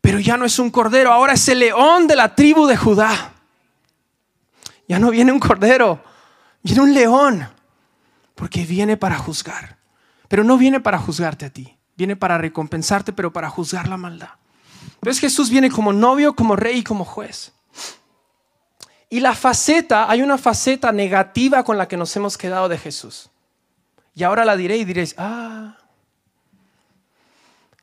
pero 0.00 0.18
ya 0.18 0.36
no 0.36 0.44
es 0.44 0.58
un 0.58 0.70
cordero, 0.70 1.12
ahora 1.12 1.34
es 1.34 1.48
el 1.48 1.60
león 1.60 2.06
de 2.06 2.16
la 2.16 2.34
tribu 2.34 2.66
de 2.66 2.76
Judá. 2.76 3.34
Ya 4.90 4.98
no 4.98 5.12
viene 5.12 5.30
un 5.30 5.38
cordero, 5.38 6.02
viene 6.64 6.80
un 6.80 6.92
león, 6.92 7.48
porque 8.34 8.64
viene 8.64 8.96
para 8.96 9.16
juzgar. 9.16 9.78
Pero 10.26 10.42
no 10.42 10.58
viene 10.58 10.80
para 10.80 10.98
juzgarte 10.98 11.46
a 11.46 11.50
ti, 11.50 11.78
viene 11.96 12.16
para 12.16 12.38
recompensarte, 12.38 13.12
pero 13.12 13.32
para 13.32 13.48
juzgar 13.48 13.86
la 13.86 13.96
maldad. 13.96 14.30
¿Ves? 15.00 15.20
Jesús 15.20 15.48
viene 15.48 15.70
como 15.70 15.92
novio, 15.92 16.34
como 16.34 16.56
rey 16.56 16.78
y 16.78 16.82
como 16.82 17.04
juez. 17.04 17.52
Y 19.08 19.20
la 19.20 19.36
faceta, 19.36 20.10
hay 20.10 20.22
una 20.22 20.36
faceta 20.36 20.90
negativa 20.90 21.62
con 21.62 21.78
la 21.78 21.86
que 21.86 21.96
nos 21.96 22.16
hemos 22.16 22.36
quedado 22.36 22.68
de 22.68 22.76
Jesús. 22.76 23.30
Y 24.16 24.24
ahora 24.24 24.44
la 24.44 24.56
diré 24.56 24.76
y 24.76 24.84
diréis, 24.84 25.14
ah. 25.18 25.76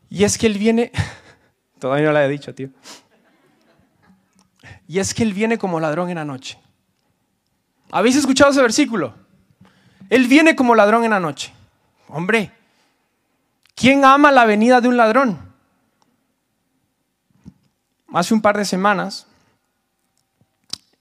Y 0.10 0.26
es 0.26 0.38
que 0.38 0.48
Él 0.48 0.58
viene, 0.58 0.92
todavía 1.80 2.08
no 2.08 2.12
la 2.12 2.26
he 2.26 2.28
dicho, 2.28 2.54
tío. 2.54 2.68
Y 4.90 5.00
es 5.00 5.14
que 5.14 5.24
Él 5.24 5.32
viene 5.32 5.58
como 5.58 5.80
ladrón 5.80 6.10
en 6.10 6.16
la 6.16 6.26
noche. 6.26 6.60
¿Habéis 7.92 8.16
escuchado 8.16 8.52
ese 8.52 8.62
versículo? 8.62 9.14
Él 10.10 10.28
viene 10.28 10.56
como 10.56 10.76
ladrón 10.76 11.04
en 11.04 11.12
la 11.12 11.20
noche. 11.20 11.54
Hombre, 12.08 12.52
¿quién 13.76 14.06
ama 14.06 14.32
la 14.32 14.46
venida 14.46 14.82
de 14.82 14.88
un 14.88 14.98
ladrón? 14.98 15.40
Hace 18.14 18.34
un 18.34 18.42
par 18.42 18.58
de 18.58 18.66
semanas, 18.66 19.28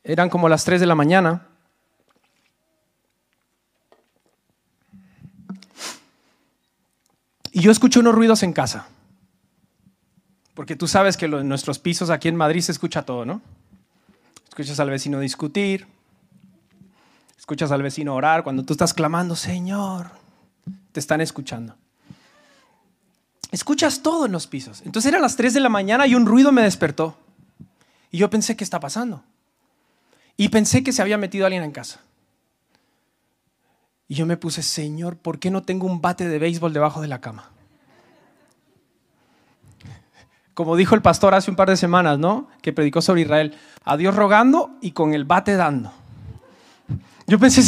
eran 0.02 0.28
como 0.28 0.48
las 0.48 0.64
3 0.64 0.80
de 0.80 0.86
la 0.86 0.94
mañana, 0.94 1.46
y 7.52 7.60
yo 7.60 7.70
escuché 7.70 8.00
unos 8.00 8.14
ruidos 8.14 8.42
en 8.42 8.52
casa. 8.52 8.88
Porque 10.54 10.76
tú 10.76 10.88
sabes 10.88 11.16
que 11.16 11.26
en 11.26 11.48
nuestros 11.48 11.78
pisos 11.78 12.10
aquí 12.10 12.28
en 12.28 12.36
Madrid 12.36 12.60
se 12.60 12.72
escucha 12.72 13.02
todo, 13.02 13.24
¿no? 13.24 13.40
Escuchas 14.48 14.80
al 14.80 14.90
vecino 14.90 15.20
discutir, 15.20 15.86
Escuchas 17.46 17.70
al 17.70 17.80
vecino 17.80 18.12
orar 18.12 18.42
cuando 18.42 18.64
tú 18.64 18.72
estás 18.72 18.92
clamando, 18.92 19.36
Señor, 19.36 20.10
te 20.90 20.98
están 20.98 21.20
escuchando. 21.20 21.76
Escuchas 23.52 24.02
todo 24.02 24.26
en 24.26 24.32
los 24.32 24.48
pisos. 24.48 24.82
Entonces 24.84 25.10
eran 25.10 25.22
las 25.22 25.36
3 25.36 25.54
de 25.54 25.60
la 25.60 25.68
mañana 25.68 26.08
y 26.08 26.16
un 26.16 26.26
ruido 26.26 26.50
me 26.50 26.62
despertó. 26.62 27.16
Y 28.10 28.18
yo 28.18 28.28
pensé, 28.30 28.56
¿qué 28.56 28.64
está 28.64 28.80
pasando? 28.80 29.22
Y 30.36 30.48
pensé 30.48 30.82
que 30.82 30.90
se 30.90 31.02
había 31.02 31.18
metido 31.18 31.46
alguien 31.46 31.62
en 31.62 31.70
casa. 31.70 32.00
Y 34.08 34.16
yo 34.16 34.26
me 34.26 34.36
puse, 34.36 34.64
Señor, 34.64 35.16
¿por 35.16 35.38
qué 35.38 35.52
no 35.52 35.62
tengo 35.62 35.86
un 35.86 36.00
bate 36.00 36.28
de 36.28 36.40
béisbol 36.40 36.72
debajo 36.72 37.00
de 37.00 37.06
la 37.06 37.20
cama? 37.20 37.52
Como 40.52 40.74
dijo 40.74 40.96
el 40.96 41.02
pastor 41.02 41.32
hace 41.32 41.48
un 41.48 41.56
par 41.56 41.70
de 41.70 41.76
semanas, 41.76 42.18
¿no? 42.18 42.48
Que 42.60 42.72
predicó 42.72 43.02
sobre 43.02 43.20
Israel. 43.20 43.56
A 43.84 43.96
Dios 43.96 44.16
rogando 44.16 44.72
y 44.80 44.90
con 44.90 45.14
el 45.14 45.24
bate 45.24 45.54
dando. 45.54 45.92
Yo 47.26 47.38
pensé, 47.38 47.62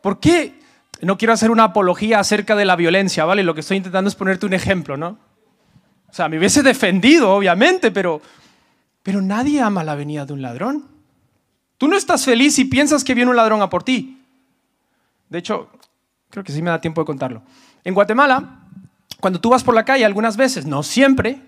¿por, 0.00 0.20
qué? 0.20 0.60
No 1.02 1.18
quiero 1.18 1.34
hacer 1.34 1.50
una 1.50 1.64
apología 1.64 2.20
acerca 2.20 2.54
de 2.54 2.64
la 2.64 2.76
violencia, 2.76 3.24
¿vale? 3.24 3.42
Lo 3.42 3.54
que 3.54 3.60
estoy 3.60 3.76
intentando 3.76 4.08
es 4.08 4.14
ponerte 4.14 4.46
un 4.46 4.54
ejemplo, 4.54 4.96
¿no? 4.96 5.18
O 6.08 6.12
sea, 6.12 6.28
me 6.28 6.38
hubiese 6.38 6.62
defendido, 6.62 7.30
obviamente, 7.30 7.90
pero, 7.90 8.22
pero 9.02 9.20
nadie 9.20 9.60
ama 9.60 9.84
la 9.84 9.94
venida 9.94 10.24
de 10.24 10.32
un 10.32 10.42
ladrón. 10.42 10.86
Tú 11.76 11.88
no 11.88 11.96
estás 11.96 12.24
feliz 12.24 12.58
y 12.58 12.64
piensas 12.64 13.04
que 13.04 13.14
viene 13.14 13.30
un 13.30 13.36
ladrón 13.36 13.62
a 13.62 13.68
por 13.68 13.82
ti. 13.82 14.22
De 15.28 15.38
hecho, 15.38 15.68
creo 16.30 16.44
que 16.44 16.52
sí 16.52 16.62
me 16.62 16.70
da 16.70 16.80
tiempo 16.80 17.00
de 17.00 17.06
contarlo. 17.06 17.42
En 17.84 17.94
Guatemala, 17.94 18.60
cuando 19.20 19.40
tú 19.40 19.50
vas 19.50 19.64
por 19.64 19.74
la 19.74 19.84
calle, 19.84 20.04
algunas 20.04 20.36
veces, 20.36 20.66
no 20.66 20.82
siempre, 20.82 21.40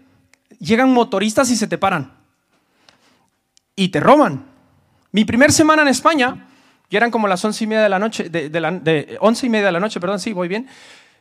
llegan 0.59 0.93
motoristas 0.93 1.51
y 1.51 1.57
se 1.57 1.67
te 1.67 1.79
paran. 1.79 2.13
Y 3.77 3.89
te 3.89 4.01
roban. 4.01 4.45
Mi 5.13 5.25
primer 5.25 5.53
semana 5.53 5.83
en 5.83 5.89
España, 5.89 6.49
y 6.91 6.97
eran 6.97 7.13
como 7.13 7.29
las 7.29 7.45
once 7.45 7.63
y 7.63 7.67
media 7.69 7.85
de 7.85 7.89
la 7.89 8.01
noche, 8.01 8.29
de, 8.29 9.17
once 9.21 9.47
y 9.47 9.49
media 9.49 9.67
de 9.67 9.73
la 9.73 9.81
noche, 9.81 10.01
perdón, 10.01 10.19
sí, 10.19 10.33
voy 10.33 10.49
bien. 10.49 10.67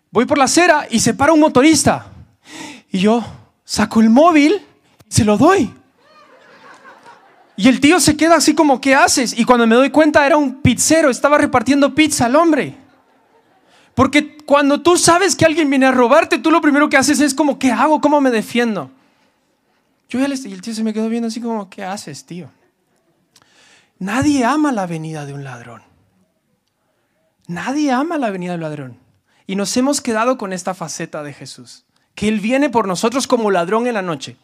Voy 0.09 0.25
por 0.25 0.39
la 0.39 0.45
acera 0.45 0.87
y 0.89 0.99
se 0.99 1.13
para 1.13 1.31
un 1.31 1.39
motorista. 1.39 2.07
Y 2.91 2.97
yo 2.97 3.23
saco 3.63 4.01
el 4.01 4.09
móvil 4.09 4.59
y 5.07 5.11
se 5.13 5.23
lo 5.23 5.37
doy. 5.37 5.71
Y 7.55 7.67
el 7.67 7.79
tío 7.79 7.99
se 7.99 8.17
queda 8.17 8.37
así 8.37 8.55
como, 8.55 8.81
¿qué 8.81 8.95
haces? 8.95 9.37
Y 9.37 9.45
cuando 9.45 9.67
me 9.67 9.75
doy 9.75 9.91
cuenta 9.91 10.25
era 10.25 10.37
un 10.37 10.59
pizzero, 10.61 11.11
estaba 11.11 11.37
repartiendo 11.37 11.93
pizza 11.93 12.25
al 12.25 12.35
hombre. 12.35 12.75
Porque 13.93 14.37
cuando 14.37 14.81
tú 14.81 14.97
sabes 14.97 15.35
que 15.35 15.45
alguien 15.45 15.69
viene 15.69 15.85
a 15.85 15.91
robarte, 15.91 16.39
tú 16.39 16.49
lo 16.49 16.61
primero 16.61 16.89
que 16.89 16.97
haces 16.97 17.19
es 17.19 17.35
como, 17.35 17.59
¿qué 17.59 17.71
hago? 17.71 18.01
¿Cómo 18.01 18.19
me 18.21 18.31
defiendo? 18.31 18.89
Yo 20.09 20.19
y 20.19 20.23
el 20.23 20.61
tío 20.61 20.73
se 20.73 20.83
me 20.83 20.93
quedó 20.93 21.09
viendo 21.09 21.27
así 21.27 21.39
como, 21.39 21.69
¿qué 21.69 21.83
haces, 21.83 22.25
tío? 22.25 22.49
Nadie 23.99 24.45
ama 24.45 24.71
la 24.71 24.87
venida 24.87 25.25
de 25.25 25.33
un 25.33 25.43
ladrón. 25.43 25.83
Nadie 27.47 27.91
ama 27.91 28.17
la 28.17 28.29
venida 28.29 28.53
del 28.53 28.61
ladrón. 28.61 28.97
Y 29.45 29.55
nos 29.55 29.75
hemos 29.75 29.99
quedado 29.99 30.37
con 30.37 30.53
esta 30.53 30.73
faceta 30.73 31.21
de 31.23 31.33
Jesús, 31.33 31.83
que 32.15 32.27
Él 32.27 32.39
viene 32.39 32.69
por 32.69 32.87
nosotros 32.87 33.27
como 33.27 33.51
ladrón 33.51 33.87
en 33.87 33.95
la 33.95 34.01
noche. 34.01 34.37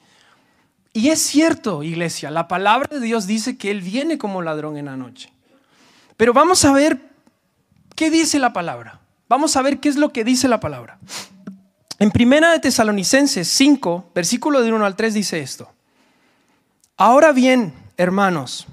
Y 0.92 1.10
es 1.10 1.22
cierto, 1.22 1.84
iglesia, 1.84 2.32
la 2.32 2.48
palabra 2.48 2.88
de 2.90 3.00
Dios 3.00 3.28
dice 3.28 3.58
que 3.58 3.72
Él 3.72 3.82
viene 3.82 4.18
como 4.18 4.42
ladrón 4.42 4.78
en 4.78 4.86
la 4.86 4.98
noche. 4.98 5.32
Pero 6.18 6.34
vamos 6.34 6.66
a 6.66 6.72
ver 6.72 7.00
qué 7.96 8.10
dice 8.10 8.40
la 8.40 8.54
palabra. 8.54 9.00
Vamos 9.30 9.56
a 9.56 9.62
ver 9.62 9.80
qué 9.80 9.90
es 9.90 9.96
lo 9.96 10.12
que 10.12 10.24
dice 10.24 10.48
la 10.48 10.60
palabra. 10.60 11.00
En 11.98 12.12
Primera 12.12 12.52
de 12.52 12.60
Tesalonicenses 12.60 13.48
5, 13.48 14.12
versículo 14.14 14.62
de 14.62 14.74
1 14.74 14.86
al 14.86 14.96
3 14.96 15.14
dice 15.14 15.40
esto. 15.40 15.72
Ahora 16.98 17.32
bien, 17.32 17.74
hermanos, 17.98 18.68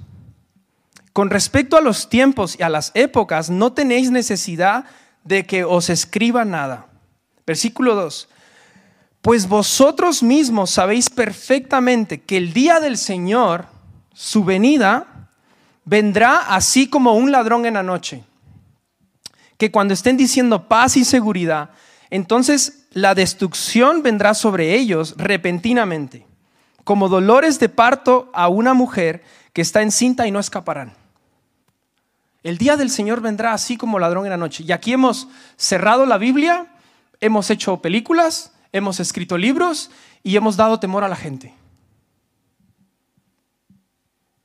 con 1.12 1.28
respecto 1.30 1.76
a 1.76 1.82
los 1.82 2.08
tiempos 2.08 2.56
y 2.58 2.62
a 2.62 2.68
las 2.68 2.90
épocas, 2.94 3.50
no 3.50 3.72
tenéis 3.72 4.10
necesidad 4.10 4.84
de 5.24 5.44
que 5.44 5.64
os 5.64 5.90
escriba 5.90 6.44
nada. 6.44 6.86
Versículo 7.46 7.94
2. 7.94 8.28
Pues 9.20 9.46
vosotros 9.46 10.22
mismos 10.22 10.70
sabéis 10.70 11.10
perfectamente 11.10 12.22
que 12.22 12.36
el 12.38 12.52
día 12.52 12.80
del 12.80 12.96
Señor, 12.96 13.66
su 14.14 14.42
venida, 14.42 15.28
vendrá 15.84 16.38
así 16.38 16.88
como 16.88 17.14
un 17.14 17.30
ladrón 17.30 17.66
en 17.66 17.74
la 17.74 17.82
noche. 17.82 18.24
Que 19.58 19.70
cuando 19.70 19.94
estén 19.94 20.16
diciendo 20.16 20.66
paz 20.66 20.96
y 20.96 21.04
seguridad, 21.04 21.70
entonces 22.10 22.86
la 22.92 23.14
destrucción 23.14 24.02
vendrá 24.02 24.34
sobre 24.34 24.74
ellos 24.74 25.14
repentinamente, 25.18 26.26
como 26.84 27.08
dolores 27.08 27.60
de 27.60 27.68
parto 27.68 28.30
a 28.34 28.48
una 28.48 28.74
mujer 28.74 29.22
que 29.52 29.62
está 29.62 29.82
encinta 29.82 30.26
y 30.26 30.30
no 30.30 30.40
escaparán. 30.40 31.01
El 32.42 32.58
día 32.58 32.76
del 32.76 32.90
Señor 32.90 33.20
vendrá 33.20 33.52
así 33.52 33.76
como 33.76 33.98
ladrón 33.98 34.24
en 34.24 34.30
la 34.30 34.36
noche. 34.36 34.64
Y 34.66 34.72
aquí 34.72 34.92
hemos 34.92 35.28
cerrado 35.56 36.06
la 36.06 36.18
Biblia, 36.18 36.72
hemos 37.20 37.50
hecho 37.50 37.80
películas, 37.80 38.52
hemos 38.72 38.98
escrito 38.98 39.38
libros 39.38 39.90
y 40.22 40.36
hemos 40.36 40.56
dado 40.56 40.80
temor 40.80 41.04
a 41.04 41.08
la 41.08 41.16
gente. 41.16 41.54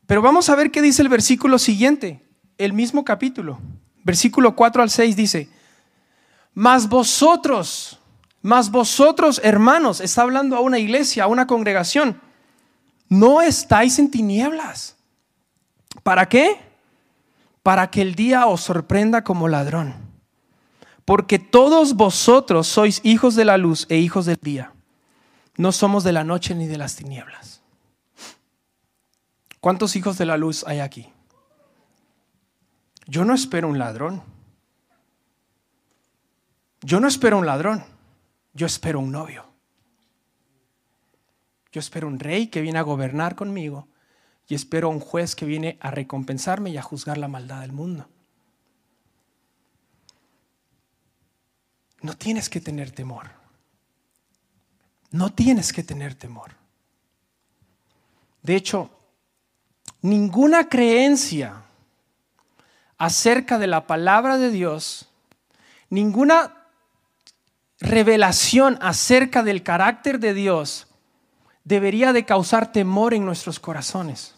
Pero 0.06 0.22
vamos 0.22 0.50
a 0.50 0.56
ver 0.56 0.72
qué 0.72 0.82
dice 0.82 1.02
el 1.02 1.10
versículo 1.10 1.58
siguiente, 1.58 2.24
el 2.58 2.74
mismo 2.74 3.04
capítulo. 3.04 3.60
Versículo 4.04 4.56
4 4.56 4.84
al 4.84 4.90
6 4.90 5.16
dice, 5.16 5.50
mas 6.54 6.88
vosotros, 6.88 8.00
mas 8.42 8.72
vosotros 8.72 9.42
hermanos, 9.44 10.00
está 10.00 10.22
hablando 10.22 10.56
a 10.56 10.62
una 10.62 10.80
iglesia, 10.80 11.26
a 11.26 11.28
una 11.28 11.46
congregación, 11.46 12.22
no 13.10 13.42
estáis 13.42 14.00
en 14.00 14.10
tinieblas. 14.10 14.96
¿Para 16.04 16.30
qué? 16.30 16.67
Para 17.68 17.92
que 17.92 18.02
el 18.02 18.16
día 18.16 18.48
os 18.48 18.62
sorprenda 18.62 19.26
como 19.26 19.50
ladrón. 19.50 19.94
Porque 21.04 21.38
todos 21.38 21.96
vosotros 21.96 22.66
sois 22.66 23.02
hijos 23.04 23.36
de 23.36 23.44
la 23.44 23.58
luz 23.58 23.86
e 23.90 23.98
hijos 23.98 24.26
del 24.26 24.40
día. 24.42 24.72
No 25.58 25.74
somos 25.74 26.06
de 26.06 26.14
la 26.14 26.24
noche 26.24 26.56
ni 26.56 26.66
de 26.68 26.78
las 26.78 26.96
tinieblas. 26.96 27.62
¿Cuántos 29.60 29.98
hijos 29.98 30.18
de 30.18 30.26
la 30.26 30.38
luz 30.38 30.64
hay 30.66 30.80
aquí? 30.80 31.12
Yo 33.06 33.26
no 33.26 33.34
espero 33.34 33.68
un 33.68 33.78
ladrón. 33.78 34.24
Yo 36.80 37.02
no 37.02 37.10
espero 37.10 37.38
un 37.38 37.46
ladrón. 37.46 37.84
Yo 38.54 38.66
espero 38.66 39.02
un 39.02 39.12
novio. 39.12 39.46
Yo 41.74 41.82
espero 41.82 42.08
un 42.08 42.18
rey 42.18 42.48
que 42.48 42.62
viene 42.62 42.80
a 42.80 42.84
gobernar 42.84 43.36
conmigo 43.36 43.90
y 44.48 44.56
espero 44.56 44.90
un 44.90 45.00
juez 45.00 45.36
que 45.36 45.46
viene 45.46 45.78
a 45.82 45.92
recompensarme 45.92 46.70
y 46.70 46.78
a 46.78 46.82
juzgar 46.82 47.18
la 47.18 47.28
maldad 47.28 47.62
del 47.62 47.74
mundo. 47.74 48.08
No 52.02 52.16
tienes 52.16 52.50
que 52.50 52.62
tener 52.62 52.92
temor. 52.92 53.32
No 55.12 55.32
tienes 55.34 55.74
que 55.74 55.84
tener 55.84 56.16
temor. 56.16 56.52
De 58.44 58.56
hecho, 58.56 58.90
ninguna 60.02 60.70
creencia 60.70 61.64
acerca 62.98 63.58
de 63.58 63.68
la 63.68 63.88
palabra 63.88 64.38
de 64.38 64.52
Dios, 64.52 65.10
ninguna 65.90 66.54
revelación 67.80 68.78
acerca 68.82 69.44
del 69.44 69.64
carácter 69.64 70.20
de 70.20 70.34
Dios 70.34 70.88
debería 71.64 72.14
de 72.14 72.26
causar 72.26 72.72
temor 72.72 73.14
en 73.14 73.26
nuestros 73.26 73.60
corazones, 73.60 74.37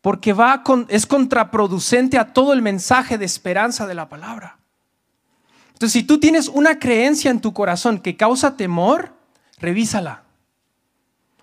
porque 0.00 0.32
va 0.32 0.62
es 0.88 1.06
contraproducente 1.06 2.18
a 2.18 2.32
todo 2.32 2.52
el 2.52 2.62
mensaje 2.62 3.18
de 3.18 3.24
esperanza 3.24 3.86
de 3.86 3.94
la 3.94 4.08
palabra. 4.08 4.58
Entonces, 5.72 5.92
si 5.92 6.02
tú 6.02 6.18
tienes 6.18 6.48
una 6.48 6.78
creencia 6.78 7.30
en 7.30 7.40
tu 7.40 7.52
corazón 7.52 8.00
que 8.00 8.16
causa 8.16 8.56
temor, 8.56 9.14
revísala, 9.58 10.22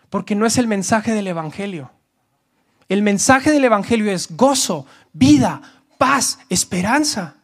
porque 0.10 0.36
no 0.36 0.46
es 0.46 0.58
el 0.58 0.68
mensaje 0.68 1.14
del 1.14 1.28
Evangelio. 1.28 1.92
El 2.88 3.02
mensaje 3.02 3.52
del 3.52 3.64
Evangelio 3.64 4.12
es 4.12 4.36
gozo, 4.36 4.86
vida, 5.14 5.62
paz, 5.98 6.40
esperanza. 6.50 7.36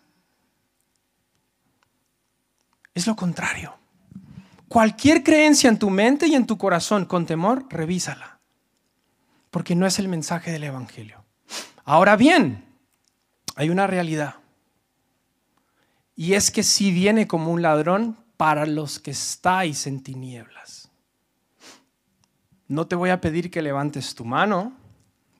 Es 2.93 3.07
lo 3.07 3.15
contrario. 3.15 3.73
Cualquier 4.67 5.23
creencia 5.23 5.69
en 5.69 5.79
tu 5.79 5.89
mente 5.89 6.27
y 6.27 6.35
en 6.35 6.45
tu 6.45 6.57
corazón 6.57 7.05
con 7.05 7.25
temor, 7.25 7.65
revísala. 7.69 8.30
Porque 9.51 9.75
no 9.75 9.85
es 9.85 9.99
el 9.99 10.07
mensaje 10.07 10.51
del 10.51 10.63
Evangelio. 10.63 11.23
Ahora 11.83 12.15
bien, 12.15 12.65
hay 13.55 13.69
una 13.69 13.85
realidad. 13.85 14.35
Y 16.15 16.33
es 16.33 16.51
que 16.51 16.63
si 16.63 16.91
viene 16.91 17.27
como 17.27 17.51
un 17.51 17.61
ladrón 17.61 18.17
para 18.37 18.65
los 18.65 18.99
que 18.99 19.11
estáis 19.11 19.85
en 19.87 20.01
tinieblas. 20.01 20.89
No 22.67 22.87
te 22.87 22.95
voy 22.95 23.09
a 23.09 23.21
pedir 23.21 23.51
que 23.51 23.61
levantes 23.61 24.15
tu 24.15 24.23
mano, 24.23 24.73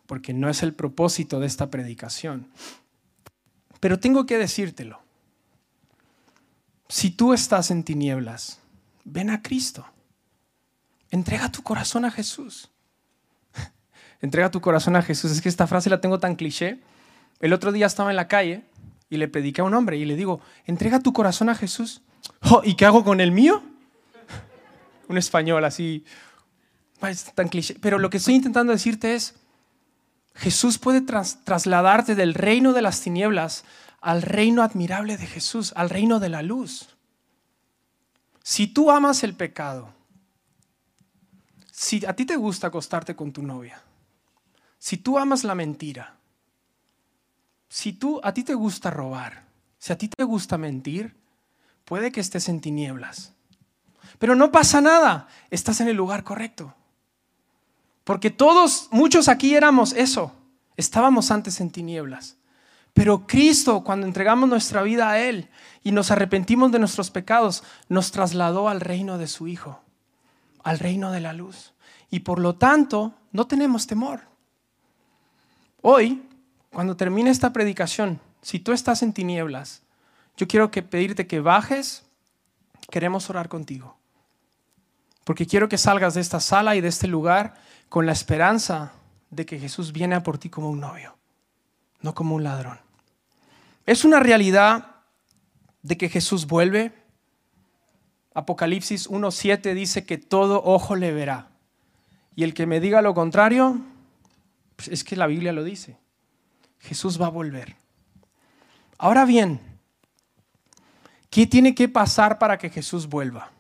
porque 0.05 0.33
no 0.33 0.49
es 0.49 0.63
el 0.63 0.73
propósito 0.73 1.39
de 1.39 1.47
esta 1.47 1.69
predicación. 1.69 2.51
Pero 3.79 3.99
tengo 3.99 4.25
que 4.25 4.37
decírtelo. 4.37 5.01
Si 6.89 7.11
tú 7.11 7.31
estás 7.33 7.71
en 7.71 7.83
tinieblas, 7.83 8.59
ven 9.05 9.29
a 9.29 9.41
Cristo. 9.41 9.85
Entrega 11.09 11.51
tu 11.51 11.63
corazón 11.63 12.03
a 12.03 12.11
Jesús. 12.11 12.70
Entrega 14.21 14.51
tu 14.51 14.61
corazón 14.61 14.95
a 14.95 15.01
Jesús. 15.01 15.31
Es 15.31 15.41
que 15.41 15.49
esta 15.49 15.67
frase 15.67 15.89
la 15.89 15.99
tengo 15.99 16.19
tan 16.19 16.35
cliché. 16.35 16.79
El 17.39 17.53
otro 17.53 17.71
día 17.71 17.87
estaba 17.87 18.11
en 18.11 18.15
la 18.15 18.27
calle 18.27 18.63
y 19.09 19.17
le 19.17 19.27
prediqué 19.27 19.61
a 19.61 19.63
un 19.63 19.73
hombre 19.73 19.97
y 19.97 20.05
le 20.05 20.15
digo, 20.15 20.41
entrega 20.65 20.99
tu 20.99 21.11
corazón 21.11 21.49
a 21.49 21.55
Jesús. 21.55 22.01
Oh, 22.51 22.61
¿Y 22.63 22.75
qué 22.75 22.85
hago 22.85 23.03
con 23.03 23.19
el 23.19 23.31
mío? 23.31 23.63
un 25.09 25.17
español 25.17 25.65
así, 25.65 26.05
tan 27.33 27.49
cliché. 27.49 27.75
Pero 27.81 27.97
lo 27.97 28.09
que 28.09 28.17
estoy 28.17 28.35
intentando 28.35 28.71
decirte 28.71 29.15
es, 29.15 29.35
Jesús 30.35 30.77
puede 30.77 31.01
trasladarte 31.01 32.15
del 32.15 32.35
reino 32.35 32.73
de 32.73 32.81
las 32.81 33.01
tinieblas 33.01 33.65
al 33.99 34.21
reino 34.21 34.63
admirable 34.63 35.17
de 35.17 35.27
Jesús, 35.27 35.73
al 35.75 35.89
reino 35.89 36.19
de 36.19 36.29
la 36.29 36.41
luz. 36.41 36.89
Si 38.43 38.67
tú 38.67 38.91
amas 38.91 39.23
el 39.23 39.35
pecado, 39.35 39.93
si 41.71 42.05
a 42.05 42.15
ti 42.15 42.25
te 42.25 42.35
gusta 42.35 42.67
acostarte 42.67 43.15
con 43.15 43.31
tu 43.31 43.43
novia, 43.43 43.81
si 44.81 44.97
tú 44.97 45.19
amas 45.19 45.43
la 45.43 45.53
mentira, 45.53 46.15
si 47.69 47.93
tú 47.93 48.19
a 48.23 48.33
ti 48.33 48.43
te 48.43 48.55
gusta 48.55 48.89
robar, 48.89 49.43
si 49.77 49.93
a 49.93 49.97
ti 49.97 50.07
te 50.07 50.23
gusta 50.23 50.57
mentir, 50.57 51.15
puede 51.85 52.11
que 52.11 52.19
estés 52.19 52.49
en 52.49 52.61
tinieblas. 52.61 53.31
Pero 54.17 54.33
no 54.33 54.51
pasa 54.51 54.81
nada, 54.81 55.27
estás 55.51 55.81
en 55.81 55.87
el 55.87 55.95
lugar 55.95 56.23
correcto. 56.23 56.73
Porque 58.03 58.31
todos, 58.31 58.87
muchos 58.89 59.27
aquí 59.27 59.53
éramos 59.53 59.93
eso, 59.93 60.33
estábamos 60.75 61.29
antes 61.29 61.61
en 61.61 61.69
tinieblas. 61.69 62.37
Pero 62.95 63.27
Cristo, 63.27 63.83
cuando 63.83 64.07
entregamos 64.07 64.49
nuestra 64.49 64.81
vida 64.81 65.11
a 65.11 65.19
Él 65.19 65.47
y 65.83 65.91
nos 65.91 66.09
arrepentimos 66.09 66.71
de 66.71 66.79
nuestros 66.79 67.11
pecados, 67.11 67.63
nos 67.87 68.11
trasladó 68.11 68.67
al 68.67 68.81
reino 68.81 69.19
de 69.19 69.27
su 69.27 69.47
Hijo, 69.47 69.83
al 70.63 70.79
reino 70.79 71.11
de 71.11 71.19
la 71.19 71.33
luz. 71.33 71.73
Y 72.09 72.21
por 72.21 72.39
lo 72.39 72.55
tanto, 72.55 73.13
no 73.31 73.45
tenemos 73.45 73.85
temor. 73.85 74.30
Hoy, 75.81 76.23
cuando 76.71 76.95
termine 76.95 77.29
esta 77.29 77.53
predicación, 77.53 78.19
si 78.41 78.59
tú 78.59 78.71
estás 78.71 79.03
en 79.03 79.13
tinieblas, 79.13 79.81
yo 80.37 80.47
quiero 80.47 80.71
que 80.71 80.83
pedirte 80.83 81.27
que 81.27 81.39
bajes, 81.39 82.03
queremos 82.89 83.29
orar 83.29 83.49
contigo. 83.49 83.97
Porque 85.23 85.45
quiero 85.45 85.69
que 85.69 85.77
salgas 85.77 86.13
de 86.13 86.21
esta 86.21 86.39
sala 86.39 86.75
y 86.75 86.81
de 86.81 86.87
este 86.87 87.07
lugar 87.07 87.55
con 87.89 88.05
la 88.05 88.11
esperanza 88.11 88.93
de 89.29 89.45
que 89.45 89.59
Jesús 89.59 89.91
viene 89.91 90.15
a 90.15 90.23
por 90.23 90.37
ti 90.37 90.49
como 90.49 90.69
un 90.69 90.79
novio 90.79 91.15
no 92.01 92.15
como 92.15 92.35
un 92.35 92.43
ladrón. 92.43 92.79
Es 93.85 94.05
una 94.05 94.19
realidad 94.19 94.95
de 95.81 95.97
que 95.97 96.09
Jesús 96.09 96.47
vuelve. 96.47 96.93
Apocalipsis 98.33 99.09
1.7 99.09 99.73
dice 99.73 100.05
que 100.05 100.17
todo 100.17 100.61
ojo 100.63 100.95
le 100.95 101.11
verá. 101.11 101.47
Y 102.35 102.43
el 102.43 102.53
que 102.53 102.65
me 102.65 102.79
diga 102.79 103.01
lo 103.01 103.13
contrario, 103.13 103.79
pues 104.81 104.99
es 104.99 105.03
que 105.03 105.15
la 105.15 105.27
Biblia 105.27 105.51
lo 105.51 105.63
dice. 105.63 105.95
Jesús 106.79 107.21
va 107.21 107.27
a 107.27 107.29
volver. 107.29 107.75
Ahora 108.97 109.25
bien, 109.25 109.59
¿qué 111.29 111.45
tiene 111.45 111.75
que 111.75 111.87
pasar 111.87 112.39
para 112.39 112.57
que 112.57 112.71
Jesús 112.71 113.07
vuelva? 113.07 113.51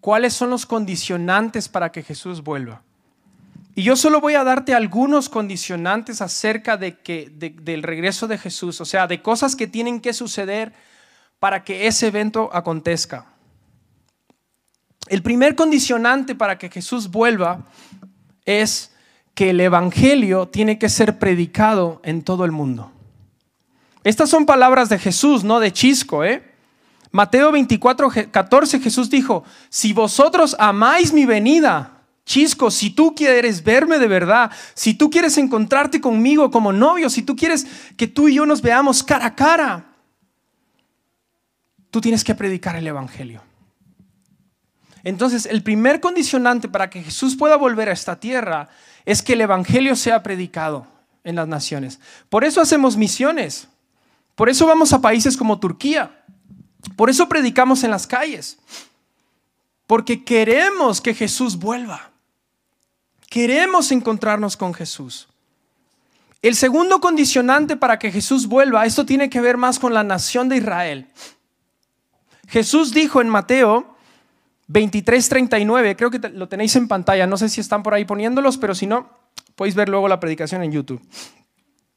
¿Cuáles 0.00 0.32
son 0.32 0.48
los 0.48 0.64
condicionantes 0.64 1.68
para 1.68 1.92
que 1.92 2.02
Jesús 2.02 2.42
vuelva? 2.42 2.82
Y 3.74 3.82
yo 3.82 3.96
solo 3.96 4.20
voy 4.20 4.34
a 4.34 4.44
darte 4.44 4.72
algunos 4.74 5.28
condicionantes 5.28 6.22
acerca 6.22 6.78
de 6.78 6.98
que, 7.00 7.28
del 7.30 7.82
regreso 7.82 8.26
de 8.26 8.38
Jesús, 8.38 8.80
o 8.80 8.86
sea, 8.86 9.06
de 9.06 9.20
cosas 9.20 9.54
que 9.54 9.66
tienen 9.66 10.00
que 10.00 10.14
suceder 10.14 10.72
para 11.38 11.64
que 11.64 11.86
ese 11.86 12.06
evento 12.06 12.48
acontezca. 12.54 13.26
El 15.06 15.22
primer 15.22 15.54
condicionante 15.54 16.34
para 16.34 16.56
que 16.56 16.70
Jesús 16.70 17.10
vuelva 17.10 17.66
es 18.46 18.93
que 19.34 19.50
el 19.50 19.60
Evangelio 19.60 20.48
tiene 20.48 20.78
que 20.78 20.88
ser 20.88 21.18
predicado 21.18 22.00
en 22.04 22.22
todo 22.22 22.44
el 22.44 22.52
mundo. 22.52 22.90
Estas 24.04 24.30
son 24.30 24.46
palabras 24.46 24.88
de 24.88 24.98
Jesús, 24.98 25.44
no 25.44 25.60
de 25.60 25.72
Chisco. 25.72 26.24
¿eh? 26.24 26.54
Mateo 27.10 27.50
24, 27.50 28.10
14 28.30 28.80
Jesús 28.80 29.10
dijo, 29.10 29.44
si 29.70 29.92
vosotros 29.92 30.54
amáis 30.58 31.12
mi 31.12 31.24
venida, 31.24 32.02
Chisco, 32.26 32.70
si 32.70 32.90
tú 32.90 33.14
quieres 33.14 33.62
verme 33.64 33.98
de 33.98 34.08
verdad, 34.08 34.50
si 34.74 34.94
tú 34.94 35.10
quieres 35.10 35.36
encontrarte 35.36 36.00
conmigo 36.00 36.50
como 36.50 36.72
novio, 36.72 37.10
si 37.10 37.22
tú 37.22 37.36
quieres 37.36 37.66
que 37.96 38.06
tú 38.06 38.28
y 38.28 38.34
yo 38.34 38.46
nos 38.46 38.62
veamos 38.62 39.02
cara 39.02 39.26
a 39.26 39.34
cara, 39.34 39.84
tú 41.90 42.00
tienes 42.00 42.24
que 42.24 42.34
predicar 42.34 42.76
el 42.76 42.86
Evangelio. 42.86 43.42
Entonces, 45.02 45.44
el 45.44 45.62
primer 45.62 46.00
condicionante 46.00 46.66
para 46.66 46.88
que 46.88 47.02
Jesús 47.02 47.36
pueda 47.36 47.56
volver 47.56 47.90
a 47.90 47.92
esta 47.92 48.18
tierra 48.18 48.70
es 49.04 49.22
que 49.22 49.34
el 49.34 49.42
Evangelio 49.42 49.96
sea 49.96 50.22
predicado 50.22 50.86
en 51.24 51.36
las 51.36 51.48
naciones. 51.48 52.00
Por 52.28 52.44
eso 52.44 52.60
hacemos 52.60 52.96
misiones. 52.96 53.68
Por 54.34 54.48
eso 54.48 54.66
vamos 54.66 54.92
a 54.92 55.00
países 55.00 55.36
como 55.36 55.60
Turquía. 55.60 56.24
Por 56.96 57.10
eso 57.10 57.28
predicamos 57.28 57.84
en 57.84 57.90
las 57.90 58.06
calles. 58.06 58.58
Porque 59.86 60.24
queremos 60.24 61.00
que 61.00 61.14
Jesús 61.14 61.56
vuelva. 61.56 62.10
Queremos 63.28 63.90
encontrarnos 63.92 64.56
con 64.56 64.72
Jesús. 64.74 65.28
El 66.40 66.54
segundo 66.54 67.00
condicionante 67.00 67.76
para 67.76 67.98
que 67.98 68.12
Jesús 68.12 68.46
vuelva, 68.46 68.84
esto 68.84 69.06
tiene 69.06 69.30
que 69.30 69.40
ver 69.40 69.56
más 69.56 69.78
con 69.78 69.94
la 69.94 70.04
nación 70.04 70.48
de 70.48 70.58
Israel. 70.58 71.08
Jesús 72.48 72.92
dijo 72.92 73.20
en 73.22 73.30
Mateo 73.30 73.93
23:39, 74.68 75.96
creo 75.96 76.10
que 76.10 76.18
lo 76.18 76.48
tenéis 76.48 76.74
en 76.76 76.88
pantalla, 76.88 77.26
no 77.26 77.36
sé 77.36 77.48
si 77.48 77.60
están 77.60 77.82
por 77.82 77.94
ahí 77.94 78.04
poniéndolos, 78.04 78.58
pero 78.58 78.74
si 78.74 78.86
no, 78.86 79.10
podéis 79.54 79.74
ver 79.74 79.88
luego 79.88 80.08
la 80.08 80.20
predicación 80.20 80.62
en 80.62 80.72
YouTube. 80.72 81.02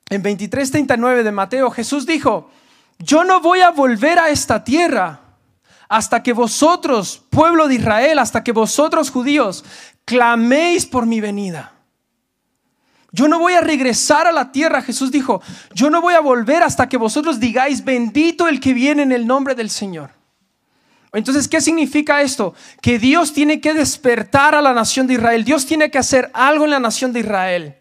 En 0.10 0.24
23:39 0.24 1.24
de 1.24 1.32
Mateo, 1.32 1.70
Jesús 1.72 2.06
dijo, 2.06 2.50
yo 3.00 3.24
no 3.24 3.42
voy 3.42 3.62
a 3.62 3.70
volver 3.70 4.20
a 4.20 4.30
esta 4.30 4.64
tierra 4.64 5.22
hasta 5.88 6.22
que 6.24 6.34
vosotros, 6.34 7.24
pueblo 7.30 7.68
de 7.68 7.76
Israel, 7.76 8.20
hasta 8.20 8.44
que 8.44 8.52
vosotros 8.52 9.10
judíos, 9.12 9.64
claméis 10.04 10.86
por 10.86 11.06
mi 11.06 11.22
venida. 11.22 11.74
Yo 13.12 13.28
no 13.28 13.40
voy 13.40 13.54
a 13.54 13.62
regresar 13.62 14.28
a 14.28 14.32
la 14.32 14.52
tierra, 14.52 14.82
Jesús 14.82 15.12
dijo, 15.12 15.42
yo 15.74 15.90
no 15.90 16.02
voy 16.02 16.14
a 16.14 16.20
volver 16.20 16.62
hasta 16.62 16.90
que 16.90 16.98
vosotros 16.98 17.40
digáis, 17.40 17.84
bendito 17.84 18.48
el 18.48 18.60
que 18.60 18.74
viene 18.74 19.04
en 19.04 19.12
el 19.14 19.26
nombre 19.26 19.56
del 19.56 19.70
Señor. 19.70 20.17
Entonces, 21.14 21.48
¿qué 21.48 21.62
significa 21.62 22.22
esto? 22.22 22.54
Que 22.82 23.00
Dios 23.00 23.34
tiene 23.34 23.62
que 23.62 23.74
despertar 23.74 24.56
a 24.56 24.62
la 24.62 24.74
nación 24.74 25.08
de 25.08 25.16
Israel. 25.16 25.44
Dios 25.44 25.66
tiene 25.66 25.90
que 25.90 25.98
hacer 25.98 26.30
algo 26.34 26.66
en 26.66 26.72
la 26.72 26.80
nación 26.80 27.14
de 27.14 27.22
Israel 27.22 27.76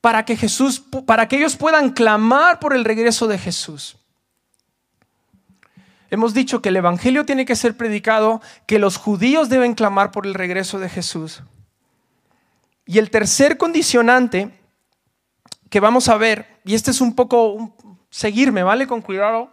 para 0.00 0.24
que 0.24 0.36
Jesús, 0.36 0.80
para 1.04 1.26
que 1.26 1.36
ellos 1.36 1.56
puedan 1.56 1.90
clamar 1.90 2.60
por 2.60 2.74
el 2.74 2.84
regreso 2.84 3.26
de 3.26 3.38
Jesús. 3.38 3.96
Hemos 6.10 6.32
dicho 6.32 6.62
que 6.62 6.68
el 6.68 6.76
Evangelio 6.76 7.26
tiene 7.26 7.44
que 7.44 7.56
ser 7.56 7.76
predicado, 7.76 8.40
que 8.66 8.78
los 8.78 8.96
judíos 8.96 9.48
deben 9.48 9.74
clamar 9.74 10.12
por 10.12 10.26
el 10.26 10.34
regreso 10.34 10.78
de 10.78 10.88
Jesús. 10.88 11.42
Y 12.86 12.98
el 12.98 13.10
tercer 13.10 13.56
condicionante 13.56 14.50
que 15.70 15.80
vamos 15.80 16.08
a 16.08 16.16
ver, 16.16 16.60
y 16.64 16.76
este 16.76 16.92
es 16.92 17.00
un 17.00 17.16
poco 17.16 17.74
seguirme, 18.08 18.62
¿vale? 18.62 18.86
Con 18.86 19.02
cuidado. 19.02 19.50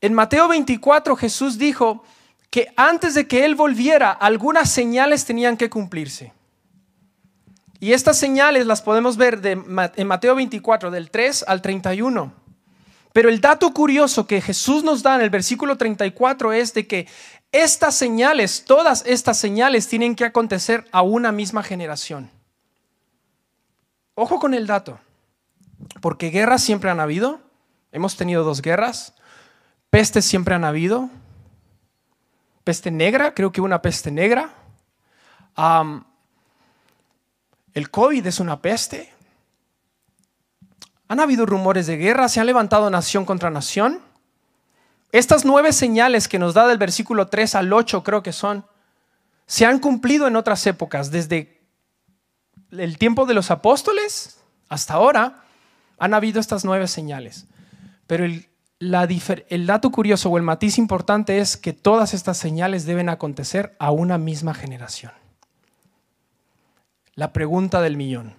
En 0.00 0.14
Mateo 0.14 0.48
24 0.48 1.16
Jesús 1.16 1.58
dijo 1.58 2.04
que 2.50 2.72
antes 2.76 3.14
de 3.14 3.26
que 3.26 3.44
Él 3.44 3.54
volviera, 3.54 4.10
algunas 4.12 4.70
señales 4.70 5.24
tenían 5.24 5.56
que 5.56 5.70
cumplirse. 5.70 6.32
Y 7.80 7.92
estas 7.92 8.18
señales 8.18 8.66
las 8.66 8.82
podemos 8.82 9.16
ver 9.16 9.40
en 9.44 10.06
Mateo 10.06 10.34
24, 10.34 10.90
del 10.90 11.10
3 11.10 11.44
al 11.46 11.60
31. 11.60 12.32
Pero 13.12 13.28
el 13.28 13.40
dato 13.40 13.72
curioso 13.72 14.26
que 14.26 14.40
Jesús 14.40 14.84
nos 14.84 15.02
da 15.02 15.14
en 15.14 15.22
el 15.22 15.30
versículo 15.30 15.76
34 15.76 16.52
es 16.52 16.74
de 16.74 16.86
que 16.86 17.08
estas 17.52 17.94
señales, 17.94 18.64
todas 18.66 19.04
estas 19.06 19.38
señales 19.38 19.88
tienen 19.88 20.14
que 20.14 20.24
acontecer 20.24 20.86
a 20.92 21.02
una 21.02 21.32
misma 21.32 21.62
generación. 21.62 22.30
Ojo 24.14 24.38
con 24.38 24.54
el 24.54 24.66
dato, 24.66 24.98
porque 26.00 26.30
guerras 26.30 26.62
siempre 26.62 26.90
han 26.90 27.00
habido, 27.00 27.40
hemos 27.92 28.16
tenido 28.16 28.44
dos 28.44 28.62
guerras, 28.62 29.14
pestes 29.96 30.26
siempre 30.26 30.54
han 30.54 30.64
habido, 30.66 31.08
peste 32.64 32.90
negra, 32.90 33.32
creo 33.32 33.50
que 33.50 33.62
una 33.62 33.80
peste 33.80 34.10
negra, 34.10 34.52
el 37.72 37.90
COVID 37.90 38.26
es 38.26 38.38
una 38.38 38.60
peste, 38.60 39.10
han 41.08 41.18
habido 41.18 41.46
rumores 41.46 41.86
de 41.86 41.96
guerra, 41.96 42.28
se 42.28 42.40
ha 42.40 42.44
levantado 42.44 42.90
nación 42.90 43.24
contra 43.24 43.48
nación. 43.48 44.02
Estas 45.12 45.46
nueve 45.46 45.72
señales 45.72 46.28
que 46.28 46.38
nos 46.38 46.52
da 46.52 46.66
del 46.66 46.76
versículo 46.76 47.28
3 47.28 47.54
al 47.54 47.72
8 47.72 48.04
creo 48.04 48.22
que 48.22 48.34
son, 48.34 48.66
se 49.46 49.64
han 49.64 49.78
cumplido 49.78 50.26
en 50.26 50.36
otras 50.36 50.66
épocas, 50.66 51.10
desde 51.10 51.58
el 52.70 52.98
tiempo 52.98 53.24
de 53.24 53.32
los 53.32 53.50
apóstoles 53.50 54.42
hasta 54.68 54.92
ahora 54.92 55.42
han 55.98 56.12
habido 56.12 56.38
estas 56.38 56.66
nueve 56.66 56.86
señales. 56.86 57.46
Pero 58.06 58.26
el, 58.26 58.46
el 58.78 59.66
dato 59.66 59.90
curioso 59.90 60.30
o 60.30 60.36
el 60.36 60.42
matiz 60.42 60.78
importante 60.78 61.38
es 61.38 61.56
que 61.56 61.72
todas 61.72 62.14
estas 62.14 62.36
señales 62.36 62.84
deben 62.84 63.08
acontecer 63.08 63.74
a 63.78 63.90
una 63.90 64.18
misma 64.18 64.54
generación. 64.54 65.12
La 67.14 67.32
pregunta 67.32 67.80
del 67.80 67.96
millón. 67.96 68.34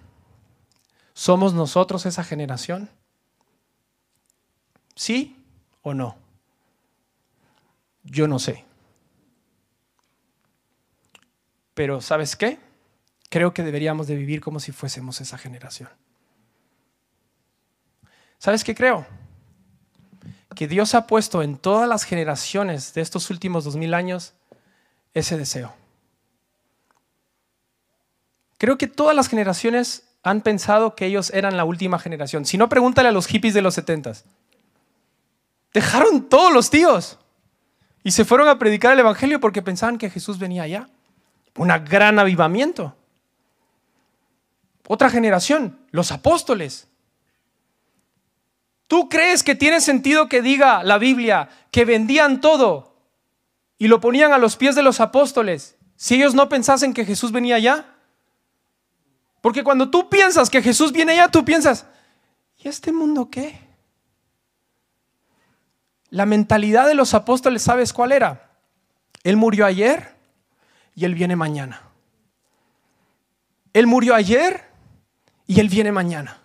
¿Somos 1.12 1.54
nosotros 1.54 2.06
esa 2.06 2.22
generación? 2.22 2.88
¿Sí 4.94 5.44
o 5.82 5.94
no? 5.94 6.16
Yo 8.04 8.28
no 8.28 8.38
sé. 8.38 8.64
Pero 11.74 12.00
¿sabes 12.00 12.36
qué? 12.36 12.60
creo 13.28 13.52
que 13.52 13.62
deberíamos 13.62 14.06
de 14.06 14.16
vivir 14.16 14.40
como 14.40 14.60
si 14.60 14.72
fuésemos 14.72 15.20
esa 15.20 15.38
generación. 15.38 15.88
¿Sabes 18.38 18.64
qué 18.64 18.74
creo? 18.74 19.06
Que 20.58 20.66
Dios 20.66 20.96
ha 20.96 21.06
puesto 21.06 21.44
en 21.44 21.56
todas 21.56 21.88
las 21.88 22.02
generaciones 22.02 22.92
de 22.92 23.00
estos 23.00 23.30
últimos 23.30 23.62
dos 23.62 23.76
mil 23.76 23.94
años 23.94 24.34
ese 25.14 25.38
deseo. 25.38 25.72
Creo 28.56 28.76
que 28.76 28.88
todas 28.88 29.14
las 29.14 29.28
generaciones 29.28 30.08
han 30.24 30.40
pensado 30.40 30.96
que 30.96 31.06
ellos 31.06 31.30
eran 31.30 31.56
la 31.56 31.64
última 31.64 32.00
generación. 32.00 32.44
Si 32.44 32.58
no, 32.58 32.68
pregúntale 32.68 33.08
a 33.08 33.12
los 33.12 33.28
hippies 33.28 33.54
de 33.54 33.62
los 33.62 33.74
setentas. 33.74 34.24
Dejaron 35.72 36.28
todos 36.28 36.52
los 36.52 36.70
tíos 36.70 37.20
y 38.02 38.10
se 38.10 38.24
fueron 38.24 38.48
a 38.48 38.58
predicar 38.58 38.94
el 38.94 38.98
Evangelio 38.98 39.38
porque 39.38 39.62
pensaban 39.62 39.96
que 39.96 40.10
Jesús 40.10 40.40
venía 40.40 40.64
allá. 40.64 40.88
Un 41.54 41.68
gran 41.88 42.18
avivamiento. 42.18 42.96
Otra 44.88 45.08
generación, 45.08 45.78
los 45.92 46.10
apóstoles. 46.10 46.88
¿Tú 48.88 49.10
crees 49.10 49.42
que 49.42 49.54
tiene 49.54 49.82
sentido 49.82 50.28
que 50.28 50.40
diga 50.42 50.82
la 50.82 50.96
Biblia 50.96 51.50
que 51.70 51.84
vendían 51.84 52.40
todo 52.40 52.96
y 53.76 53.86
lo 53.86 54.00
ponían 54.00 54.32
a 54.32 54.38
los 54.38 54.56
pies 54.56 54.74
de 54.74 54.82
los 54.82 55.00
apóstoles 55.00 55.76
si 55.94 56.14
ellos 56.14 56.34
no 56.34 56.48
pensasen 56.48 56.94
que 56.94 57.04
Jesús 57.04 57.30
venía 57.30 57.56
allá? 57.56 57.94
Porque 59.42 59.62
cuando 59.62 59.90
tú 59.90 60.08
piensas 60.08 60.48
que 60.48 60.62
Jesús 60.62 60.90
viene 60.90 61.12
allá, 61.12 61.28
tú 61.28 61.44
piensas, 61.44 61.86
¿y 62.56 62.66
este 62.66 62.90
mundo 62.90 63.28
qué? 63.30 63.60
La 66.08 66.24
mentalidad 66.24 66.86
de 66.86 66.94
los 66.94 67.12
apóstoles, 67.12 67.62
¿sabes 67.62 67.92
cuál 67.92 68.12
era? 68.12 68.50
Él 69.22 69.36
murió 69.36 69.66
ayer 69.66 70.14
y 70.94 71.04
Él 71.04 71.14
viene 71.14 71.36
mañana. 71.36 71.82
Él 73.74 73.86
murió 73.86 74.14
ayer 74.14 74.64
y 75.46 75.60
Él 75.60 75.68
viene 75.68 75.92
mañana. 75.92 76.40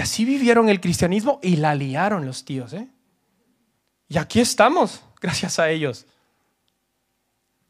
Y 0.00 0.02
así 0.02 0.24
vivieron 0.24 0.70
el 0.70 0.80
cristianismo 0.80 1.40
y 1.42 1.56
la 1.56 1.74
liaron 1.74 2.24
los 2.24 2.46
tíos. 2.46 2.72
¿eh? 2.72 2.88
Y 4.08 4.16
aquí 4.16 4.40
estamos, 4.40 5.02
gracias 5.20 5.58
a 5.58 5.68
ellos. 5.68 6.06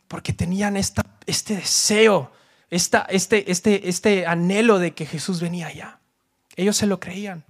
Porque 0.06 0.32
tenían 0.32 0.76
esta, 0.76 1.04
este 1.26 1.56
deseo, 1.56 2.30
esta, 2.70 3.00
este, 3.10 3.50
este, 3.50 3.88
este 3.88 4.28
anhelo 4.28 4.78
de 4.78 4.94
que 4.94 5.06
Jesús 5.06 5.40
venía 5.40 5.66
allá. 5.66 5.98
Ellos 6.54 6.76
se 6.76 6.86
lo 6.86 7.00
creían. 7.00 7.42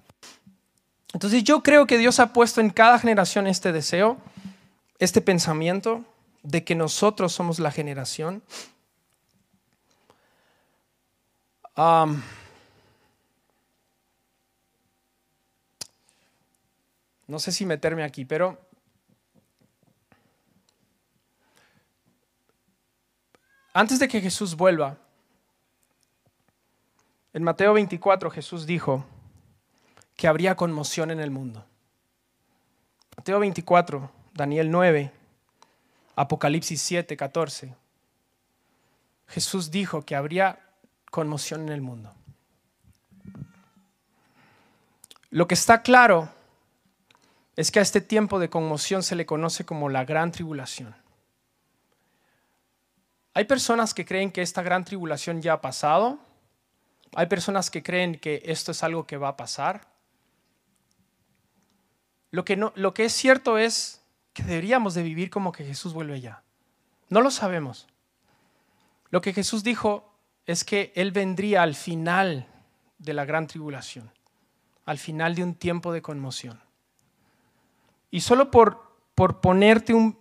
Entonces 1.13 1.45
yo 1.45 1.63
creo 1.63 1.87
que 1.87 1.99
Dios 1.99 2.19
ha 2.19 2.33
puesto 2.33 2.63
en 2.63 2.71
cada 2.71 2.99
generación 2.99 3.47
este 3.47 3.73
deseo, 3.73 4.17
este 4.99 5.21
pensamiento 5.21 6.07
de 6.43 6.65
que 6.65 6.75
nosotros 6.75 7.35
somos 7.35 7.59
la 7.59 7.71
generación. 7.71 8.43
No 17.31 17.39
sé 17.39 17.53
si 17.53 17.65
meterme 17.65 18.03
aquí, 18.03 18.25
pero 18.25 18.59
antes 23.73 24.01
de 24.01 24.09
que 24.09 24.21
Jesús 24.21 24.57
vuelva, 24.57 24.99
en 27.33 27.45
Mateo 27.45 27.73
24 27.73 28.33
Jesús 28.33 28.67
dijo 28.67 29.07
que 30.17 30.27
habría 30.27 30.57
conmoción 30.57 31.13
en 31.13 31.21
el 31.21 31.31
mundo. 31.31 31.65
Mateo 33.17 33.39
24, 33.39 34.11
Daniel 34.35 34.69
9, 34.69 35.13
Apocalipsis 36.17 36.83
7, 36.83 37.17
14. 37.17 37.77
Jesús 39.29 39.71
dijo 39.71 40.03
que 40.03 40.17
habría 40.17 40.59
conmoción 41.13 41.63
en 41.63 41.69
el 41.69 41.81
mundo. 41.81 42.13
Lo 45.31 45.47
que 45.47 45.55
está 45.55 45.83
claro 45.83 46.40
es 47.61 47.71
que 47.71 47.79
a 47.79 47.83
este 47.83 48.01
tiempo 48.01 48.39
de 48.39 48.49
conmoción 48.49 49.03
se 49.03 49.15
le 49.15 49.27
conoce 49.27 49.67
como 49.67 49.91
la 49.91 50.07
gran 50.07 50.33
tribulación. 50.33 50.97
Hay 53.35 53.45
personas 53.45 53.93
que 53.93 54.07
creen 54.07 54.33
que 54.33 54.41
esta 54.41 54.63
gran 54.63 54.83
tribulación 54.83 55.43
ya 55.43 55.53
ha 55.53 55.61
pasado. 55.61 56.19
Hay 57.15 57.27
personas 57.27 57.71
que 57.71 57.83
creen 57.83 58.19
que 58.19 58.41
esto 58.47 58.73
es 58.73 58.83
algo 58.83 59.07
que 59.07 59.19
va 59.19 59.29
a 59.29 59.37
pasar. 59.37 59.87
Lo 62.31 62.47
que, 62.47 62.57
no, 62.57 62.73
lo 62.77 62.95
que 62.95 63.05
es 63.05 63.13
cierto 63.13 63.59
es 63.59 64.01
que 64.33 64.43
deberíamos 64.43 64.95
de 64.95 65.03
vivir 65.03 65.29
como 65.29 65.53
que 65.53 65.67
Jesús 65.67 65.93
vuelve 65.93 66.23
ya. 66.23 66.43
No 67.11 67.21
lo 67.21 67.31
sabemos. 67.31 67.89
Lo 69.11 69.21
que 69.21 69.35
Jesús 69.35 69.63
dijo 69.63 70.15
es 70.47 70.65
que 70.65 70.95
Él 70.97 71.13
vendría 71.13 71.63
al 71.63 71.75
final 71.75 72.47
de 72.97 73.13
la 73.13 73.27
gran 73.27 73.47
tribulación, 73.47 74.11
al 74.87 74.97
final 74.97 75.35
de 75.35 75.43
un 75.43 75.55
tiempo 75.55 75.93
de 75.93 76.01
conmoción. 76.01 76.70
Y 78.11 78.21
solo 78.21 78.51
por, 78.51 78.83
por 79.15 79.41
ponerte 79.41 79.95
un, 79.95 80.19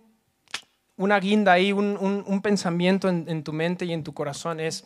una 0.96 1.18
guinda 1.18 1.52
ahí, 1.52 1.72
un, 1.72 2.40
pensamiento 2.42 3.08
en, 3.08 3.24
en 3.28 3.42
tu 3.42 3.52
mente 3.52 3.84
y 3.84 3.92
en 3.92 4.04
tu 4.04 4.14
corazón 4.14 4.60
es, 4.60 4.84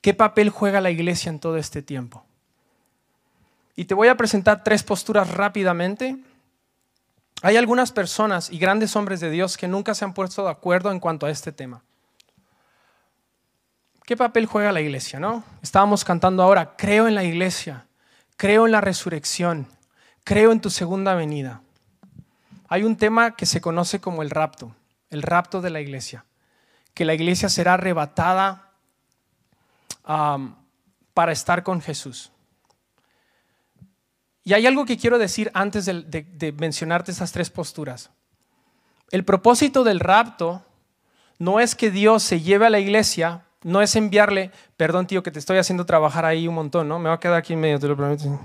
¿qué 0.00 0.14
papel 0.14 0.50
juega 0.50 0.80
la 0.80 0.90
iglesia 0.90 1.30
en 1.30 1.38
todo 1.38 1.56
este 1.56 1.82
tiempo? 1.82 2.24
Y 3.76 3.86
te 3.86 3.94
voy 3.94 4.08
a 4.08 4.16
presentar 4.16 4.64
tres 4.64 4.82
posturas 4.82 5.30
rápidamente. 5.30 6.16
Hay 7.42 7.56
algunas 7.56 7.90
personas 7.92 8.50
y 8.50 8.58
grandes 8.58 8.94
hombres 8.96 9.20
de 9.20 9.30
Dios 9.30 9.56
que 9.56 9.68
nunca 9.68 9.94
se 9.94 10.04
han 10.04 10.14
puesto 10.14 10.44
de 10.44 10.50
acuerdo 10.50 10.90
en 10.90 11.00
cuanto 11.00 11.26
a 11.26 11.30
este 11.30 11.52
tema. 11.52 11.82
¿Qué 14.04 14.16
papel 14.16 14.46
juega 14.46 14.72
la 14.72 14.80
iglesia, 14.80 15.20
no? 15.20 15.44
Estábamos 15.62 16.04
cantando 16.04 16.42
ahora, 16.42 16.76
creo 16.76 17.08
en 17.08 17.14
la 17.14 17.24
iglesia, 17.24 17.86
creo 18.36 18.66
en 18.66 18.72
la 18.72 18.80
resurrección, 18.80 19.66
creo 20.24 20.52
en 20.52 20.60
tu 20.60 20.70
segunda 20.70 21.14
venida 21.14 21.62
hay 22.72 22.84
un 22.84 22.96
tema 22.96 23.36
que 23.36 23.44
se 23.44 23.60
conoce 23.60 24.00
como 24.00 24.22
el 24.22 24.30
rapto, 24.30 24.74
el 25.10 25.20
rapto 25.20 25.60
de 25.60 25.68
la 25.68 25.82
iglesia, 25.82 26.24
que 26.94 27.04
la 27.04 27.12
iglesia 27.12 27.50
será 27.50 27.74
arrebatada 27.74 28.70
para 30.02 31.32
estar 31.32 31.62
con 31.64 31.82
Jesús. 31.82 32.32
Y 34.42 34.54
hay 34.54 34.66
algo 34.66 34.86
que 34.86 34.96
quiero 34.96 35.18
decir 35.18 35.50
antes 35.52 35.84
de, 35.84 36.54
mencionarte 36.56 37.10
esas 37.10 37.30
tres 37.30 37.50
posturas. 37.50 38.08
El 39.10 39.22
propósito 39.22 39.84
del 39.84 40.00
rapto 40.00 40.64
no 41.38 41.60
es 41.60 41.74
que 41.74 41.90
Dios 41.90 42.22
se 42.22 42.40
lleve 42.40 42.64
a 42.64 42.70
la 42.70 42.80
iglesia, 42.80 43.44
no 43.64 43.82
es 43.82 43.96
enviarle, 43.96 44.50
perdón 44.78 45.06
tío 45.06 45.22
que 45.22 45.30
te 45.30 45.40
estoy 45.40 45.58
haciendo 45.58 45.84
trabajar 45.84 46.24
ahí 46.24 46.48
un 46.48 46.54
montón, 46.54 46.88
¿no? 46.88 46.98
Me 46.98 47.10
va 47.10 47.16
a 47.16 47.20
quedar 47.20 47.36
aquí 47.36 47.52
en 47.52 47.60
medio, 47.60 47.78
te 47.78 47.86
lo 47.86 47.98
prometo. 47.98 48.40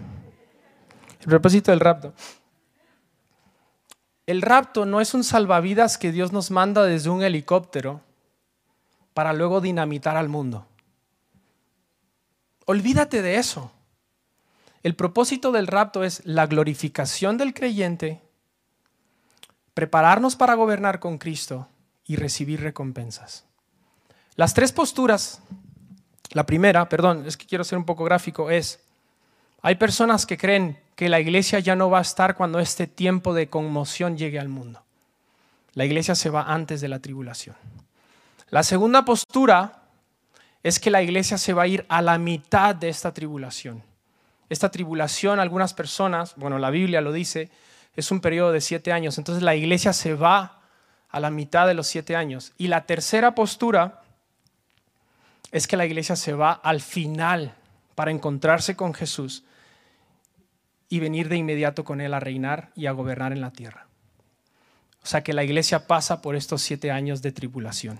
El 1.20 1.28
propósito 1.28 1.72
del 1.72 1.80
rapto 1.80 2.14
el 4.28 4.42
rapto 4.42 4.86
no 4.86 5.00
es 5.00 5.14
un 5.14 5.24
salvavidas 5.24 5.98
que 5.98 6.12
Dios 6.12 6.34
nos 6.34 6.52
manda 6.52 6.84
desde 6.84 7.10
un 7.10 7.24
helicóptero 7.24 8.02
para 9.14 9.32
luego 9.32 9.62
dinamitar 9.62 10.18
al 10.18 10.28
mundo. 10.28 10.68
Olvídate 12.66 13.22
de 13.22 13.38
eso. 13.38 13.72
El 14.84 14.96
propósito 14.96 15.54
del 15.54 15.66
rapto 15.66 16.04
es 16.04 16.22
la 16.26 16.46
glorificación 16.46 17.38
del 17.38 17.54
creyente, 17.54 18.22
prepararnos 19.74 20.36
para 20.36 20.56
gobernar 20.56 21.00
con 21.00 21.18
Cristo 21.18 21.70
y 22.04 22.18
recibir 22.18 22.60
recompensas. 22.60 23.46
Las 24.36 24.54
tres 24.54 24.74
posturas, 24.74 25.42
la 26.32 26.46
primera, 26.46 26.90
perdón, 26.90 27.26
es 27.26 27.38
que 27.38 27.46
quiero 27.46 27.64
ser 27.64 27.78
un 27.78 27.86
poco 27.86 28.04
gráfico, 28.04 28.52
es, 28.52 28.82
hay 29.62 29.76
personas 29.76 30.26
que 30.26 30.38
creen 30.38 30.78
que 30.98 31.10
la 31.10 31.20
iglesia 31.20 31.60
ya 31.60 31.76
no 31.76 31.92
va 31.92 32.00
a 32.00 32.02
estar 32.02 32.36
cuando 32.36 32.60
este 32.60 32.88
tiempo 32.88 33.36
de 33.36 33.50
conmoción 33.50 34.18
llegue 34.18 34.40
al 34.40 34.50
mundo. 34.50 34.82
La 35.76 35.86
iglesia 35.86 36.16
se 36.16 36.32
va 36.32 36.52
antes 36.52 36.82
de 36.82 36.88
la 36.88 36.98
tribulación. 36.98 37.56
La 38.50 38.64
segunda 38.64 39.06
postura 39.06 39.84
es 40.64 40.80
que 40.80 40.90
la 40.90 41.04
iglesia 41.04 41.38
se 41.38 41.54
va 41.54 41.62
a 41.62 41.68
ir 41.68 41.86
a 41.88 42.02
la 42.02 42.18
mitad 42.18 42.74
de 42.74 42.90
esta 42.90 43.14
tribulación. 43.14 43.84
Esta 44.50 44.72
tribulación, 44.72 45.40
algunas 45.40 45.76
personas, 45.76 46.34
bueno, 46.36 46.58
la 46.58 46.72
Biblia 46.72 47.00
lo 47.00 47.12
dice, 47.12 47.52
es 47.96 48.10
un 48.10 48.20
periodo 48.20 48.52
de 48.52 48.60
siete 48.60 48.92
años. 48.92 49.20
Entonces 49.20 49.44
la 49.44 49.54
iglesia 49.56 49.94
se 49.94 50.16
va 50.16 50.62
a 51.10 51.20
la 51.20 51.30
mitad 51.30 51.68
de 51.68 51.76
los 51.76 51.86
siete 51.86 52.16
años. 52.16 52.54
Y 52.58 52.70
la 52.70 52.88
tercera 52.88 53.36
postura 53.36 54.02
es 55.52 55.68
que 55.68 55.78
la 55.78 55.86
iglesia 55.86 56.16
se 56.16 56.34
va 56.34 56.54
al 56.54 56.82
final 56.82 57.54
para 57.94 58.10
encontrarse 58.10 58.76
con 58.76 58.96
Jesús 58.96 59.44
y 60.90 61.00
venir 61.00 61.30
de 61.30 61.38
inmediato 61.38 61.84
con 61.84 62.02
Él 62.02 62.14
a 62.14 62.20
reinar 62.20 62.72
y 62.76 62.86
a 62.86 62.92
gobernar 62.92 63.32
en 63.32 63.42
la 63.42 63.52
tierra. 63.52 63.88
O 65.04 65.10
sea 65.10 65.24
que 65.24 65.34
la 65.34 65.44
iglesia 65.44 65.88
pasa 65.88 66.22
por 66.22 66.36
estos 66.36 66.62
siete 66.62 66.92
años 66.92 67.22
de 67.22 67.32
tribulación. 67.32 68.00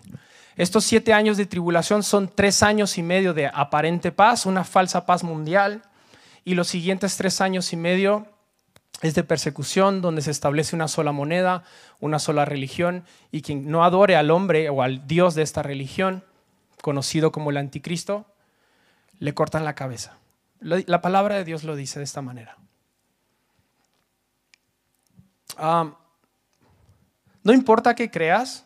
Estos 0.56 0.84
siete 0.84 1.14
años 1.14 1.38
de 1.38 1.46
tribulación 1.46 2.04
son 2.04 2.30
tres 2.34 2.64
años 2.64 2.98
y 2.98 3.04
medio 3.04 3.34
de 3.34 3.48
aparente 3.48 4.12
paz, 4.12 4.46
una 4.46 4.64
falsa 4.64 5.06
paz 5.06 5.24
mundial, 5.24 5.84
y 6.44 6.56
los 6.56 6.68
siguientes 6.68 7.16
tres 7.18 7.42
años 7.42 7.72
y 7.74 7.78
medio 7.78 8.28
es 9.02 9.14
de 9.14 9.24
persecución, 9.24 10.02
donde 10.02 10.22
se 10.22 10.32
establece 10.32 10.76
una 10.76 10.88
sola 10.88 11.12
moneda, 11.12 11.64
una 12.00 12.20
sola 12.20 12.46
religión, 12.46 13.06
y 13.32 13.42
quien 13.42 13.70
no 13.70 13.84
adore 13.84 14.16
al 14.16 14.32
hombre 14.32 14.70
o 14.70 14.82
al 14.82 15.08
Dios 15.08 15.36
de 15.36 15.44
esta 15.44 15.62
religión, 15.62 16.24
conocido 16.82 17.32
como 17.32 17.52
el 17.52 17.58
anticristo, 17.58 18.26
le 19.20 19.34
cortan 19.34 19.66
la 19.66 19.76
cabeza. 19.76 20.18
La 20.60 21.02
palabra 21.02 21.36
de 21.36 21.46
Dios 21.46 21.64
lo 21.64 21.76
dice 21.76 22.00
de 22.00 22.06
esta 22.06 22.22
manera 22.22 22.58
no 25.58 27.54
importa 27.54 27.96
qué 27.96 28.12
creas, 28.12 28.66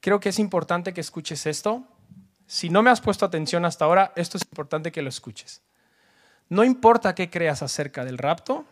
creo 0.00 0.20
que 0.20 0.30
es 0.30 0.38
importante 0.38 0.94
que 0.94 1.00
escuches 1.00 1.46
esto. 1.46 1.82
Si 2.46 2.70
no 2.70 2.82
me 2.82 2.90
has 2.90 3.00
puesto 3.00 3.26
atención 3.26 3.64
hasta 3.64 3.84
ahora, 3.84 4.12
esto 4.16 4.36
es 4.38 4.44
importante 4.44 4.90
que 4.90 5.02
lo 5.02 5.08
escuches. 5.08 5.62
No 6.48 6.64
importa 6.64 7.14
qué 7.14 7.30
creas 7.30 7.62
acerca 7.62 8.04
del 8.04 8.18
rapto, 8.18 8.64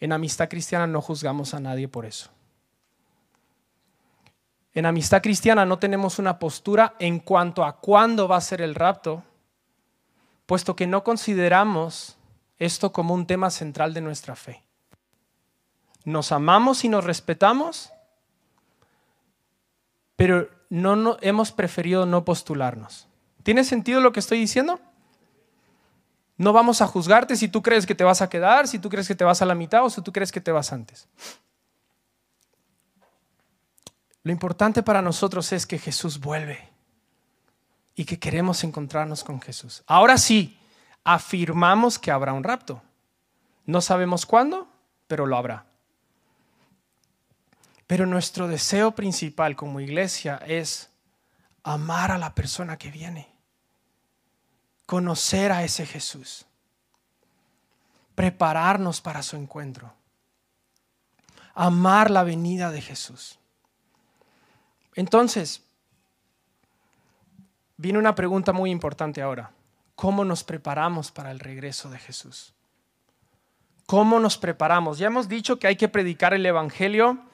en 0.00 0.12
amistad 0.12 0.48
cristiana 0.48 0.86
no 0.86 1.02
juzgamos 1.02 1.54
a 1.54 1.60
nadie 1.60 1.88
por 1.88 2.06
eso. 2.06 2.30
En 4.72 4.86
amistad 4.86 5.22
cristiana 5.22 5.66
no 5.66 5.78
tenemos 5.78 6.18
una 6.18 6.38
postura 6.38 6.94
en 7.00 7.18
cuanto 7.18 7.64
a 7.64 7.80
cuándo 7.80 8.28
va 8.28 8.36
a 8.36 8.40
ser 8.40 8.62
el 8.62 8.76
rapto, 8.76 9.24
puesto 10.46 10.76
que 10.76 10.86
no 10.86 11.02
consideramos 11.02 12.16
esto 12.58 12.92
como 12.92 13.12
un 13.12 13.26
tema 13.26 13.50
central 13.50 13.92
de 13.92 14.00
nuestra 14.00 14.36
fe 14.36 14.67
nos 16.08 16.32
amamos 16.32 16.84
y 16.84 16.88
nos 16.88 17.04
respetamos, 17.04 17.92
pero 20.16 20.48
no, 20.70 21.18
hemos 21.20 21.52
preferido 21.52 22.06
no 22.06 22.24
postularnos. 22.24 23.06
¿Tiene 23.42 23.62
sentido 23.62 24.00
lo 24.00 24.12
que 24.12 24.20
estoy 24.20 24.38
diciendo? 24.38 24.80
No 26.36 26.52
vamos 26.52 26.80
a 26.80 26.86
juzgarte 26.86 27.36
si 27.36 27.48
tú 27.48 27.62
crees 27.62 27.86
que 27.86 27.94
te 27.94 28.04
vas 28.04 28.22
a 28.22 28.28
quedar, 28.28 28.68
si 28.68 28.78
tú 28.78 28.88
crees 28.88 29.06
que 29.06 29.14
te 29.14 29.24
vas 29.24 29.42
a 29.42 29.46
la 29.46 29.54
mitad 29.54 29.84
o 29.84 29.90
si 29.90 30.00
tú 30.02 30.12
crees 30.12 30.32
que 30.32 30.40
te 30.40 30.52
vas 30.52 30.72
antes. 30.72 31.08
Lo 34.22 34.32
importante 34.32 34.82
para 34.82 35.02
nosotros 35.02 35.52
es 35.52 35.66
que 35.66 35.78
Jesús 35.78 36.20
vuelve 36.20 36.70
y 37.94 38.04
que 38.04 38.18
queremos 38.18 38.64
encontrarnos 38.64 39.24
con 39.24 39.40
Jesús. 39.40 39.82
Ahora 39.86 40.16
sí, 40.18 40.58
afirmamos 41.04 41.98
que 41.98 42.10
habrá 42.10 42.32
un 42.32 42.44
rapto. 42.44 42.82
No 43.66 43.80
sabemos 43.80 44.24
cuándo, 44.24 44.68
pero 45.06 45.26
lo 45.26 45.36
habrá. 45.36 45.67
Pero 47.88 48.04
nuestro 48.04 48.48
deseo 48.48 48.92
principal 48.92 49.56
como 49.56 49.80
iglesia 49.80 50.36
es 50.46 50.90
amar 51.62 52.12
a 52.12 52.18
la 52.18 52.34
persona 52.34 52.76
que 52.76 52.90
viene, 52.90 53.26
conocer 54.84 55.52
a 55.52 55.64
ese 55.64 55.86
Jesús, 55.86 56.44
prepararnos 58.14 59.00
para 59.00 59.22
su 59.22 59.36
encuentro, 59.36 59.94
amar 61.54 62.10
la 62.10 62.24
venida 62.24 62.70
de 62.70 62.82
Jesús. 62.82 63.38
Entonces, 64.94 65.62
viene 67.78 67.98
una 67.98 68.14
pregunta 68.14 68.52
muy 68.52 68.70
importante 68.70 69.22
ahora. 69.22 69.50
¿Cómo 69.94 70.26
nos 70.26 70.44
preparamos 70.44 71.10
para 71.10 71.30
el 71.30 71.40
regreso 71.40 71.88
de 71.88 71.98
Jesús? 71.98 72.52
¿Cómo 73.86 74.20
nos 74.20 74.36
preparamos? 74.36 74.98
Ya 74.98 75.06
hemos 75.06 75.26
dicho 75.26 75.58
que 75.58 75.68
hay 75.68 75.76
que 75.76 75.88
predicar 75.88 76.34
el 76.34 76.44
Evangelio 76.44 77.27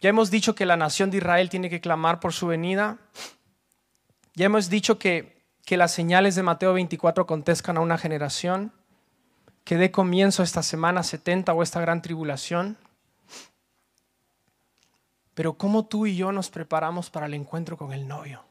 ya 0.00 0.10
hemos 0.10 0.30
dicho 0.30 0.54
que 0.54 0.66
la 0.66 0.76
nación 0.76 1.10
de 1.10 1.18
Israel 1.18 1.50
tiene 1.50 1.70
que 1.70 1.80
clamar 1.80 2.20
por 2.20 2.32
su 2.32 2.46
venida. 2.46 2.98
Ya 4.34 4.46
hemos 4.46 4.70
dicho 4.70 4.98
que, 4.98 5.42
que 5.64 5.76
las 5.76 5.92
señales 5.92 6.36
de 6.36 6.44
Mateo 6.44 6.72
24 6.72 7.26
contestan 7.26 7.76
a 7.76 7.80
una 7.80 7.98
generación, 7.98 8.72
que 9.64 9.76
dé 9.76 9.90
comienzo 9.90 10.42
esta 10.42 10.62
semana 10.62 11.02
70 11.02 11.52
o 11.52 11.62
esta 11.62 11.80
gran 11.80 12.00
tribulación. 12.00 12.78
Pero 15.34 15.54
¿cómo 15.54 15.86
tú 15.86 16.06
y 16.06 16.16
yo 16.16 16.32
nos 16.32 16.48
preparamos 16.50 17.10
para 17.10 17.26
el 17.26 17.34
encuentro 17.34 17.76
con 17.76 17.92
el 17.92 18.06
novio? 18.06 18.44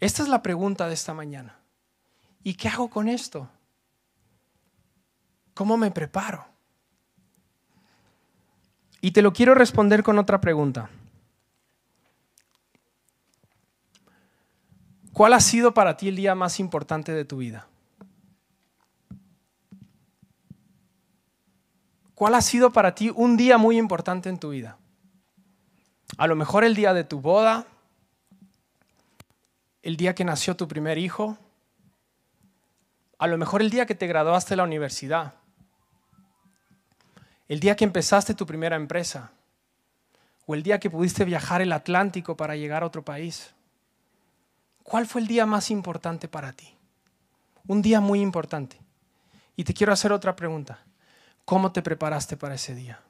Esta 0.00 0.22
es 0.22 0.28
la 0.28 0.42
pregunta 0.42 0.88
de 0.88 0.94
esta 0.94 1.12
mañana. 1.12 1.58
¿Y 2.42 2.54
qué 2.54 2.68
hago 2.68 2.88
con 2.88 3.08
esto? 3.08 3.48
¿Cómo 5.54 5.76
me 5.76 5.90
preparo? 5.90 6.46
Y 9.00 9.12
te 9.12 9.22
lo 9.22 9.32
quiero 9.32 9.54
responder 9.54 10.02
con 10.02 10.18
otra 10.18 10.40
pregunta. 10.40 10.90
¿Cuál 15.12 15.32
ha 15.32 15.40
sido 15.40 15.74
para 15.74 15.96
ti 15.96 16.08
el 16.08 16.16
día 16.16 16.34
más 16.34 16.60
importante 16.60 17.12
de 17.12 17.24
tu 17.24 17.38
vida? 17.38 17.66
¿Cuál 22.14 22.34
ha 22.34 22.42
sido 22.42 22.72
para 22.72 22.94
ti 22.94 23.12
un 23.14 23.36
día 23.36 23.58
muy 23.58 23.78
importante 23.78 24.28
en 24.28 24.38
tu 24.38 24.50
vida? 24.50 24.76
A 26.16 26.26
lo 26.26 26.34
mejor 26.34 26.64
el 26.64 26.74
día 26.74 26.92
de 26.92 27.04
tu 27.04 27.20
boda, 27.20 27.66
el 29.82 29.96
día 29.96 30.14
que 30.14 30.24
nació 30.24 30.56
tu 30.56 30.66
primer 30.66 30.98
hijo, 30.98 31.38
A 33.20 33.26
lo 33.26 33.36
mejor 33.36 33.62
el 33.62 33.70
día 33.70 33.86
que 33.86 33.96
te 33.96 34.06
graduaste 34.06 34.50
de 34.50 34.58
la 34.58 34.62
universidad. 34.62 35.34
El 37.48 37.60
día 37.60 37.76
que 37.76 37.84
empezaste 37.84 38.34
tu 38.34 38.46
primera 38.46 38.76
empresa. 38.76 39.32
O 40.46 40.54
el 40.54 40.62
día 40.62 40.78
que 40.78 40.90
pudiste 40.90 41.24
viajar 41.24 41.62
el 41.62 41.72
Atlántico 41.72 42.36
para 42.36 42.56
llegar 42.56 42.82
a 42.82 42.86
otro 42.86 43.04
país. 43.04 43.54
¿Cuál 44.82 45.06
fue 45.06 45.20
el 45.22 45.26
día 45.26 45.46
más 45.46 45.70
importante 45.70 46.28
para 46.28 46.52
ti? 46.52 46.74
Un 47.66 47.82
día 47.82 48.00
muy 48.00 48.20
importante. 48.20 48.78
Y 49.56 49.64
te 49.64 49.74
quiero 49.74 49.92
hacer 49.92 50.12
otra 50.12 50.36
pregunta. 50.36 50.78
¿Cómo 51.44 51.72
te 51.72 51.82
preparaste 51.82 52.36
para 52.36 52.54
ese 52.54 52.74
día? 52.74 53.00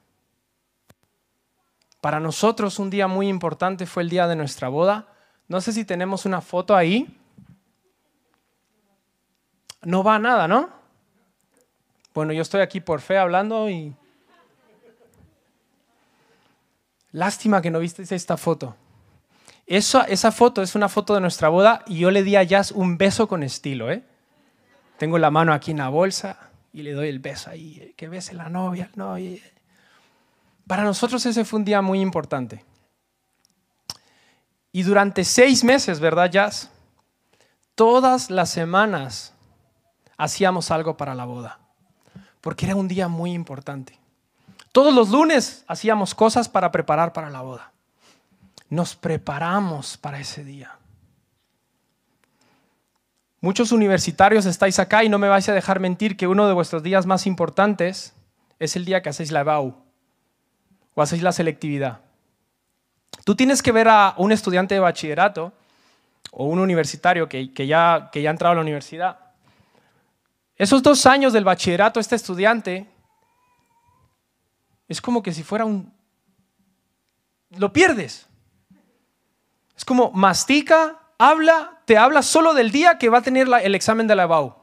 Para 2.01 2.19
nosotros 2.19 2.79
un 2.79 2.89
día 2.89 3.07
muy 3.07 3.27
importante 3.27 3.85
fue 3.85 4.03
el 4.03 4.09
día 4.09 4.27
de 4.27 4.35
nuestra 4.35 4.69
boda. 4.69 5.07
No 5.47 5.59
sé 5.59 5.73
si 5.73 5.83
tenemos 5.83 6.25
una 6.25 6.39
foto 6.39 6.75
ahí. 6.75 7.17
No 9.81 10.03
va 10.03 10.19
nada, 10.19 10.47
¿no? 10.47 10.69
Bueno, 12.13 12.33
yo 12.33 12.41
estoy 12.41 12.61
aquí 12.61 12.79
por 12.79 13.01
fe 13.01 13.17
hablando 13.17 13.69
y... 13.69 13.93
Lástima 17.11 17.61
que 17.61 17.71
no 17.71 17.79
visteis 17.79 18.11
esta 18.11 18.37
foto. 18.37 18.75
Esa, 19.65 20.03
esa 20.03 20.31
foto 20.31 20.61
es 20.61 20.75
una 20.75 20.89
foto 20.89 21.13
de 21.13 21.21
nuestra 21.21 21.49
boda 21.49 21.83
y 21.85 21.99
yo 21.99 22.11
le 22.11 22.23
di 22.23 22.35
a 22.35 22.43
Jazz 22.43 22.71
un 22.71 22.97
beso 22.97 23.27
con 23.27 23.43
estilo, 23.43 23.91
¿eh? 23.91 24.03
Tengo 24.97 25.17
la 25.17 25.31
mano 25.31 25.53
aquí 25.53 25.71
en 25.71 25.77
la 25.77 25.89
bolsa 25.89 26.49
y 26.73 26.81
le 26.81 26.93
doy 26.93 27.09
el 27.09 27.19
beso 27.19 27.49
ahí, 27.49 27.93
que 27.95 28.07
bese 28.07 28.33
la 28.33 28.49
novia, 28.49 28.89
no. 28.95 29.15
Para 30.67 30.83
nosotros 30.83 31.25
ese 31.25 31.45
fue 31.45 31.59
un 31.59 31.65
día 31.65 31.81
muy 31.81 32.01
importante. 32.01 32.65
Y 34.71 34.83
durante 34.83 35.23
seis 35.23 35.63
meses, 35.63 35.99
¿verdad, 35.99 36.29
Jazz? 36.31 36.69
Todas 37.75 38.29
las 38.29 38.49
semanas 38.49 39.33
hacíamos 40.17 40.71
algo 40.71 40.97
para 40.97 41.15
la 41.15 41.25
boda, 41.25 41.59
porque 42.41 42.65
era 42.65 42.75
un 42.75 42.87
día 42.87 43.07
muy 43.07 43.33
importante. 43.33 43.98
Todos 44.71 44.93
los 44.93 45.09
lunes 45.09 45.63
hacíamos 45.67 46.13
cosas 46.13 46.47
para 46.47 46.71
preparar 46.71 47.13
para 47.13 47.29
la 47.29 47.41
boda. 47.41 47.71
Nos 48.69 48.95
preparamos 48.95 49.97
para 49.97 50.19
ese 50.19 50.43
día. 50.43 50.77
Muchos 53.41 53.71
universitarios 53.71 54.45
estáis 54.45 54.79
acá 54.79 55.03
y 55.03 55.09
no 55.09 55.17
me 55.17 55.29
vais 55.29 55.47
a 55.49 55.53
dejar 55.53 55.79
mentir 55.79 56.17
que 56.17 56.27
uno 56.27 56.47
de 56.47 56.53
vuestros 56.53 56.83
días 56.83 57.05
más 57.05 57.25
importantes 57.25 58.13
es 58.59 58.75
el 58.75 58.85
día 58.85 59.01
que 59.01 59.09
hacéis 59.09 59.31
la 59.31 59.41
EBAU 59.41 59.75
o 60.93 61.01
hacéis 61.01 61.23
la 61.23 61.31
selectividad. 61.31 62.01
Tú 63.23 63.35
tienes 63.35 63.61
que 63.61 63.71
ver 63.71 63.87
a 63.87 64.13
un 64.17 64.31
estudiante 64.31 64.75
de 64.75 64.81
bachillerato 64.81 65.53
o 66.31 66.45
un 66.45 66.59
universitario 66.59 67.29
que, 67.29 67.49
ya, 67.65 68.09
que 68.11 68.21
ya 68.21 68.29
ha 68.29 68.31
entrado 68.31 68.51
a 68.51 68.55
la 68.55 68.61
universidad 68.61 69.29
esos 70.59 70.83
dos 70.83 71.05
años 71.05 71.31
del 71.31 71.45
bachillerato, 71.45 72.01
este 72.01 72.17
estudiante, 72.17 72.85
es 74.89 74.99
como 74.99 75.23
que 75.23 75.33
si 75.33 75.43
fuera 75.43 75.63
un... 75.65 75.93
Lo 77.51 77.71
pierdes. 77.71 78.27
Es 79.77 79.85
como 79.85 80.11
mastica, 80.11 80.99
habla, 81.17 81.79
te 81.85 81.97
habla 81.97 82.21
solo 82.21 82.53
del 82.53 82.71
día 82.71 82.97
que 82.97 83.09
va 83.09 83.19
a 83.19 83.21
tener 83.21 83.47
el 83.47 83.75
examen 83.75 84.07
de 84.07 84.15
la 84.15 84.23
EBAU. 84.23 84.55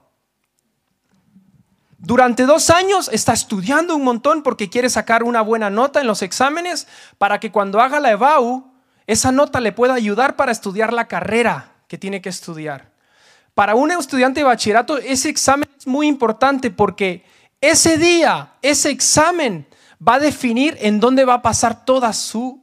Durante 1.99 2.45
dos 2.45 2.71
años 2.71 3.09
está 3.13 3.33
estudiando 3.33 3.97
un 3.97 4.05
montón 4.05 4.43
porque 4.43 4.69
quiere 4.69 4.91
sacar 4.91 5.23
una 5.23 5.41
buena 5.41 5.71
nota 5.71 6.01
en 6.01 6.07
los 6.07 6.23
exámenes 6.23 6.87
para 7.19 7.41
que 7.41 7.51
cuando 7.51 7.81
haga 7.81 8.01
la 8.01 8.11
EBAU, 8.11 8.73
esa 9.07 9.33
nota 9.33 9.61
le 9.61 9.73
pueda 9.73 9.95
ayudar 9.95 10.37
para 10.37 10.53
estudiar 10.53 10.93
la 10.93 11.09
carrera 11.09 11.73
que 11.89 11.99
tiene 11.99 12.21
que 12.21 12.29
estudiar. 12.29 12.91
Para 13.55 13.75
un 13.75 13.91
estudiante 13.93 14.41
de 14.41 14.45
bachillerato 14.45 14.99
ese 14.99 15.31
examen 15.31 15.69
es 15.79 15.87
muy 15.87 16.09
importante 16.09 16.71
porque 16.71 17.25
ese 17.61 17.97
día, 17.97 18.53
ese 18.61 18.91
examen 18.91 19.67
va 20.07 20.15
a 20.15 20.19
definir 20.19 20.77
en 20.81 21.01
dónde 21.01 21.25
va 21.25 21.35
a 21.35 21.43
pasar 21.43 21.85
toda 21.85 22.13
su, 22.13 22.63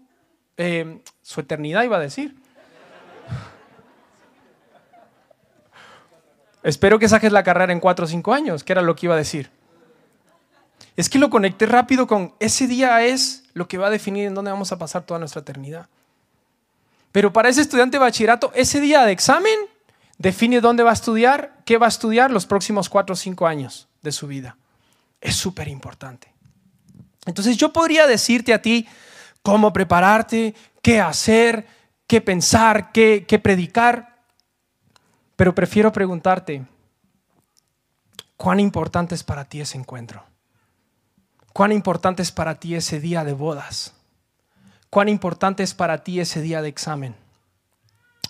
eh, 0.57 1.01
su 1.21 1.39
eternidad, 1.39 1.83
iba 1.83 1.97
a 1.97 2.01
decir. 2.01 2.35
Espero 6.63 6.97
que 6.97 7.09
saques 7.09 7.31
la 7.31 7.43
carrera 7.43 7.73
en 7.73 7.79
cuatro 7.79 8.05
o 8.05 8.07
cinco 8.07 8.33
años, 8.33 8.63
que 8.63 8.71
era 8.71 8.81
lo 8.81 8.95
que 8.95 9.07
iba 9.07 9.15
a 9.15 9.17
decir. 9.17 9.51
Es 10.95 11.09
que 11.09 11.19
lo 11.19 11.29
conecté 11.29 11.65
rápido 11.65 12.07
con 12.07 12.33
ese 12.39 12.67
día 12.67 13.03
es 13.03 13.43
lo 13.53 13.67
que 13.67 13.77
va 13.77 13.87
a 13.87 13.89
definir 13.89 14.27
en 14.27 14.33
dónde 14.33 14.51
vamos 14.51 14.71
a 14.71 14.77
pasar 14.77 15.03
toda 15.03 15.19
nuestra 15.19 15.41
eternidad. 15.41 15.87
Pero 17.11 17.33
para 17.33 17.49
ese 17.49 17.61
estudiante 17.61 17.97
de 17.97 18.01
bachillerato, 18.01 18.51
ese 18.55 18.79
día 18.79 19.03
de 19.05 19.11
examen 19.11 19.55
define 20.17 20.61
dónde 20.61 20.83
va 20.83 20.91
a 20.91 20.93
estudiar, 20.93 21.53
qué 21.65 21.77
va 21.77 21.87
a 21.87 21.89
estudiar 21.89 22.31
los 22.31 22.45
próximos 22.45 22.89
cuatro 22.89 23.13
o 23.13 23.15
cinco 23.15 23.45
años 23.45 23.87
de 24.01 24.11
su 24.11 24.27
vida. 24.27 24.57
Es 25.19 25.35
súper 25.35 25.67
importante. 25.67 26.32
Entonces 27.25 27.57
yo 27.57 27.71
podría 27.71 28.07
decirte 28.07 28.53
a 28.53 28.61
ti 28.61 28.87
cómo 29.41 29.73
prepararte, 29.73 30.55
qué 30.81 30.99
hacer, 30.99 31.67
qué 32.07 32.21
pensar, 32.21 32.91
qué, 32.91 33.25
qué 33.27 33.39
predicar, 33.39 34.23
pero 35.35 35.55
prefiero 35.55 35.91
preguntarte, 35.91 36.65
¿cuán 38.37 38.59
importante 38.59 39.15
es 39.15 39.23
para 39.23 39.45
ti 39.45 39.61
ese 39.61 39.77
encuentro? 39.77 40.23
¿Cuán 41.53 41.71
importante 41.71 42.21
es 42.21 42.31
para 42.31 42.55
ti 42.55 42.75
ese 42.75 42.99
día 42.99 43.23
de 43.23 43.33
bodas? 43.33 43.93
¿Cuán 44.89 45.09
importante 45.09 45.63
es 45.63 45.73
para 45.73 46.03
ti 46.03 46.19
ese 46.19 46.41
día 46.41 46.61
de 46.61 46.69
examen? 46.69 47.15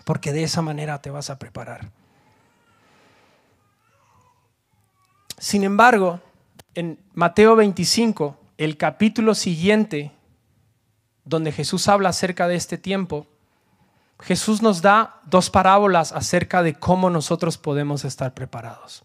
porque 0.04 0.34
de 0.34 0.44
esa 0.44 0.62
manera 0.62 1.02
te 1.02 1.10
vas 1.10 1.30
a 1.30 1.40
preparar. 1.40 1.90
Sin 5.38 5.64
embargo, 5.64 6.20
en 6.76 7.00
Mateo 7.14 7.56
25, 7.56 8.38
el 8.58 8.78
capítulo 8.78 9.36
siguiente, 9.36 10.12
donde 11.26 11.52
Jesús 11.52 11.88
habla 11.88 12.10
acerca 12.10 12.48
de 12.48 12.56
este 12.56 12.78
tiempo, 12.78 13.28
Jesús 14.20 14.62
nos 14.62 14.82
da 14.82 15.20
dos 15.26 15.50
parábolas 15.50 16.12
acerca 16.12 16.64
de 16.64 16.76
cómo 16.76 17.10
nosotros 17.10 17.58
podemos 17.58 18.06
estar 18.06 18.34
preparados. 18.34 19.04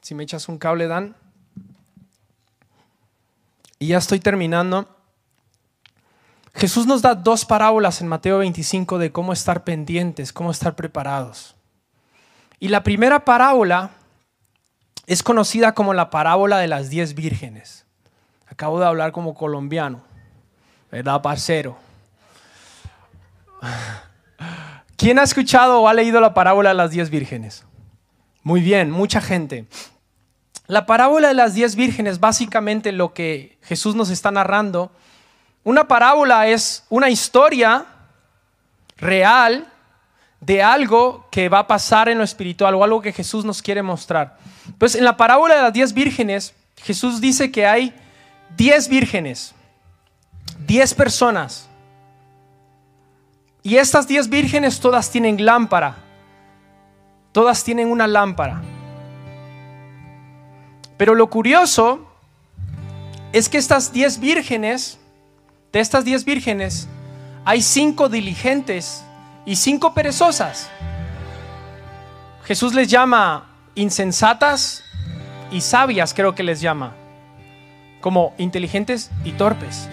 Si 0.00 0.14
me 0.14 0.22
echas 0.22 0.48
un 0.48 0.58
cable, 0.58 0.86
Dan. 0.86 1.16
Y 3.78 3.88
ya 3.88 3.98
estoy 3.98 4.20
terminando. 4.20 4.88
Jesús 6.54 6.86
nos 6.86 7.02
da 7.02 7.14
dos 7.14 7.44
parábolas 7.44 8.00
en 8.00 8.08
Mateo 8.08 8.38
25 8.38 8.98
de 8.98 9.10
cómo 9.10 9.32
estar 9.32 9.64
pendientes, 9.64 10.32
cómo 10.32 10.50
estar 10.50 10.76
preparados. 10.76 11.56
Y 12.60 12.68
la 12.68 12.84
primera 12.84 13.24
parábola 13.24 13.90
es 15.06 15.22
conocida 15.22 15.74
como 15.74 15.94
la 15.94 16.10
parábola 16.10 16.58
de 16.58 16.68
las 16.68 16.90
diez 16.90 17.14
vírgenes. 17.14 17.84
Acabo 18.46 18.78
de 18.80 18.86
hablar 18.86 19.12
como 19.12 19.34
colombiano, 19.34 20.02
¿verdad, 20.90 21.22
parcero? 21.22 21.76
¿Quién 24.96 25.18
ha 25.18 25.22
escuchado 25.22 25.80
o 25.80 25.88
ha 25.88 25.94
leído 25.94 26.20
la 26.20 26.34
parábola 26.34 26.70
de 26.70 26.74
las 26.76 26.90
diez 26.90 27.10
vírgenes? 27.10 27.64
Muy 28.42 28.60
bien, 28.60 28.90
mucha 28.90 29.20
gente. 29.20 29.66
La 30.66 30.86
parábola 30.86 31.28
de 31.28 31.34
las 31.34 31.54
diez 31.54 31.76
vírgenes, 31.76 32.20
básicamente 32.20 32.92
lo 32.92 33.14
que 33.14 33.58
Jesús 33.62 33.94
nos 33.94 34.10
está 34.10 34.30
narrando, 34.30 34.92
una 35.64 35.88
parábola 35.88 36.46
es 36.48 36.84
una 36.88 37.08
historia 37.08 37.86
real 38.96 39.66
de 40.40 40.62
algo 40.62 41.26
que 41.30 41.48
va 41.48 41.60
a 41.60 41.66
pasar 41.66 42.08
en 42.08 42.18
lo 42.18 42.24
espiritual 42.24 42.74
o 42.74 42.82
algo 42.82 43.00
que 43.00 43.12
Jesús 43.12 43.44
nos 43.44 43.62
quiere 43.62 43.82
mostrar. 43.82 44.38
Pues 44.78 44.94
en 44.94 45.04
la 45.04 45.16
parábola 45.16 45.56
de 45.56 45.62
las 45.62 45.72
diez 45.72 45.92
vírgenes, 45.92 46.54
Jesús 46.76 47.20
dice 47.20 47.50
que 47.50 47.66
hay 47.66 47.94
diez 48.56 48.88
vírgenes, 48.88 49.54
diez 50.66 50.94
personas. 50.94 51.68
Y 53.62 53.76
estas 53.76 54.08
diez 54.08 54.28
vírgenes 54.28 54.80
todas 54.80 55.10
tienen 55.10 55.44
lámpara. 55.44 55.96
Todas 57.32 57.62
tienen 57.64 57.90
una 57.90 58.06
lámpara. 58.06 58.62
Pero 60.96 61.14
lo 61.14 61.30
curioso 61.30 62.06
es 63.32 63.48
que 63.48 63.58
estas 63.58 63.92
diez 63.92 64.18
vírgenes 64.18 64.98
de 65.72 65.80
estas 65.80 66.04
diez 66.04 66.24
vírgenes, 66.24 66.86
hay 67.44 67.62
cinco 67.62 68.08
diligentes 68.08 69.02
y 69.46 69.56
cinco 69.56 69.94
perezosas. 69.94 70.68
Jesús 72.44 72.74
les 72.74 72.88
llama 72.88 73.51
insensatas 73.74 74.84
y 75.50 75.60
sabias, 75.60 76.14
creo 76.14 76.34
que 76.34 76.42
les 76.42 76.60
llama, 76.60 76.94
como 78.00 78.34
inteligentes 78.38 79.10
y 79.24 79.32
torpes. 79.32 79.88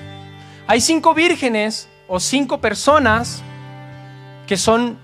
Hay 0.68 0.82
cinco 0.82 1.14
vírgenes 1.14 1.90
o 2.08 2.20
cinco 2.20 2.60
personas 2.60 3.42
que 4.48 4.58
son 4.58 4.98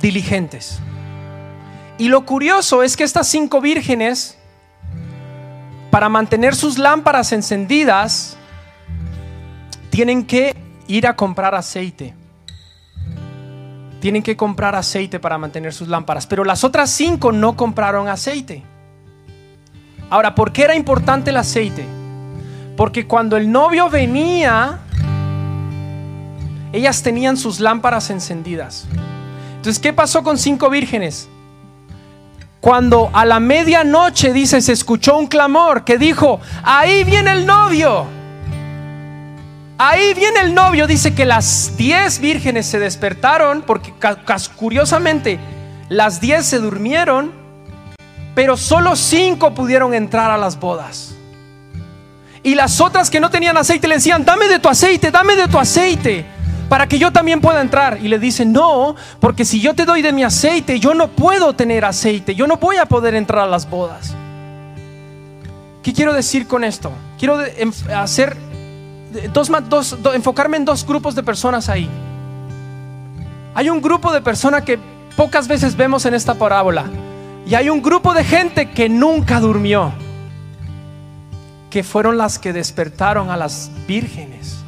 diligentes. 0.00 0.80
Y 1.98 2.08
lo 2.08 2.26
curioso 2.26 2.82
es 2.82 2.96
que 2.96 3.04
estas 3.04 3.28
cinco 3.28 3.60
vírgenes, 3.60 4.38
para 5.90 6.08
mantener 6.08 6.54
sus 6.54 6.78
lámparas 6.78 7.32
encendidas, 7.32 8.36
tienen 9.90 10.24
que 10.24 10.56
ir 10.88 11.06
a 11.06 11.14
comprar 11.14 11.54
aceite. 11.54 12.14
Tienen 14.02 14.24
que 14.24 14.36
comprar 14.36 14.74
aceite 14.74 15.20
para 15.20 15.38
mantener 15.38 15.72
sus 15.72 15.86
lámparas, 15.86 16.26
pero 16.26 16.42
las 16.42 16.64
otras 16.64 16.90
cinco 16.90 17.30
no 17.30 17.56
compraron 17.56 18.08
aceite. 18.08 18.64
Ahora, 20.10 20.34
¿por 20.34 20.50
qué 20.50 20.64
era 20.64 20.74
importante 20.74 21.30
el 21.30 21.36
aceite? 21.36 21.86
Porque 22.76 23.06
cuando 23.06 23.36
el 23.36 23.52
novio 23.52 23.88
venía, 23.88 24.80
ellas 26.72 27.00
tenían 27.04 27.36
sus 27.36 27.60
lámparas 27.60 28.10
encendidas. 28.10 28.88
Entonces, 29.54 29.80
¿qué 29.80 29.92
pasó 29.92 30.24
con 30.24 30.36
cinco 30.36 30.68
vírgenes? 30.68 31.28
Cuando 32.60 33.08
a 33.12 33.24
la 33.24 33.38
medianoche, 33.38 34.32
dice, 34.32 34.60
se 34.62 34.72
escuchó 34.72 35.16
un 35.16 35.28
clamor 35.28 35.84
que 35.84 35.96
dijo, 35.96 36.40
ahí 36.64 37.04
viene 37.04 37.30
el 37.30 37.46
novio. 37.46 38.06
Ahí 39.84 40.14
viene 40.14 40.38
el 40.42 40.54
novio, 40.54 40.86
dice 40.86 41.12
que 41.12 41.24
las 41.24 41.76
diez 41.76 42.20
vírgenes 42.20 42.66
se 42.66 42.78
despertaron, 42.78 43.62
porque 43.62 43.92
curiosamente 44.54 45.40
las 45.88 46.20
diez 46.20 46.46
se 46.46 46.60
durmieron, 46.60 47.32
pero 48.32 48.56
solo 48.56 48.94
cinco 48.94 49.54
pudieron 49.54 49.92
entrar 49.92 50.30
a 50.30 50.38
las 50.38 50.60
bodas. 50.60 51.16
Y 52.44 52.54
las 52.54 52.80
otras 52.80 53.10
que 53.10 53.18
no 53.18 53.28
tenían 53.30 53.56
aceite 53.56 53.88
le 53.88 53.96
decían, 53.96 54.24
dame 54.24 54.46
de 54.46 54.60
tu 54.60 54.68
aceite, 54.68 55.10
dame 55.10 55.34
de 55.34 55.48
tu 55.48 55.58
aceite, 55.58 56.26
para 56.68 56.86
que 56.86 57.00
yo 57.00 57.10
también 57.10 57.40
pueda 57.40 57.60
entrar. 57.60 57.98
Y 58.00 58.06
le 58.06 58.20
dicen, 58.20 58.52
no, 58.52 58.94
porque 59.18 59.44
si 59.44 59.60
yo 59.60 59.74
te 59.74 59.84
doy 59.84 60.00
de 60.00 60.12
mi 60.12 60.22
aceite, 60.22 60.78
yo 60.78 60.94
no 60.94 61.08
puedo 61.08 61.54
tener 61.54 61.84
aceite, 61.84 62.36
yo 62.36 62.46
no 62.46 62.58
voy 62.58 62.76
a 62.76 62.86
poder 62.86 63.16
entrar 63.16 63.42
a 63.42 63.50
las 63.50 63.68
bodas. 63.68 64.14
¿Qué 65.82 65.92
quiero 65.92 66.12
decir 66.12 66.46
con 66.46 66.62
esto? 66.62 66.92
Quiero 67.18 67.40
hacer 67.92 68.36
dos, 69.32 69.50
dos, 69.68 69.98
enfocarme 70.14 70.56
en 70.56 70.64
dos 70.64 70.86
grupos 70.86 71.14
de 71.14 71.22
personas 71.22 71.68
ahí. 71.68 71.88
Hay 73.54 73.68
un 73.68 73.82
grupo 73.82 74.12
de 74.12 74.20
personas 74.20 74.62
que 74.62 74.78
pocas 75.16 75.46
veces 75.48 75.76
vemos 75.76 76.06
en 76.06 76.14
esta 76.14 76.34
parábola. 76.34 76.86
Y 77.46 77.54
hay 77.54 77.68
un 77.68 77.82
grupo 77.82 78.14
de 78.14 78.24
gente 78.24 78.70
que 78.70 78.88
nunca 78.88 79.40
durmió. 79.40 79.92
Que 81.70 81.82
fueron 81.82 82.18
las 82.18 82.38
que 82.38 82.52
despertaron 82.52 83.30
a 83.30 83.36
las 83.36 83.70
vírgenes. 83.86 84.58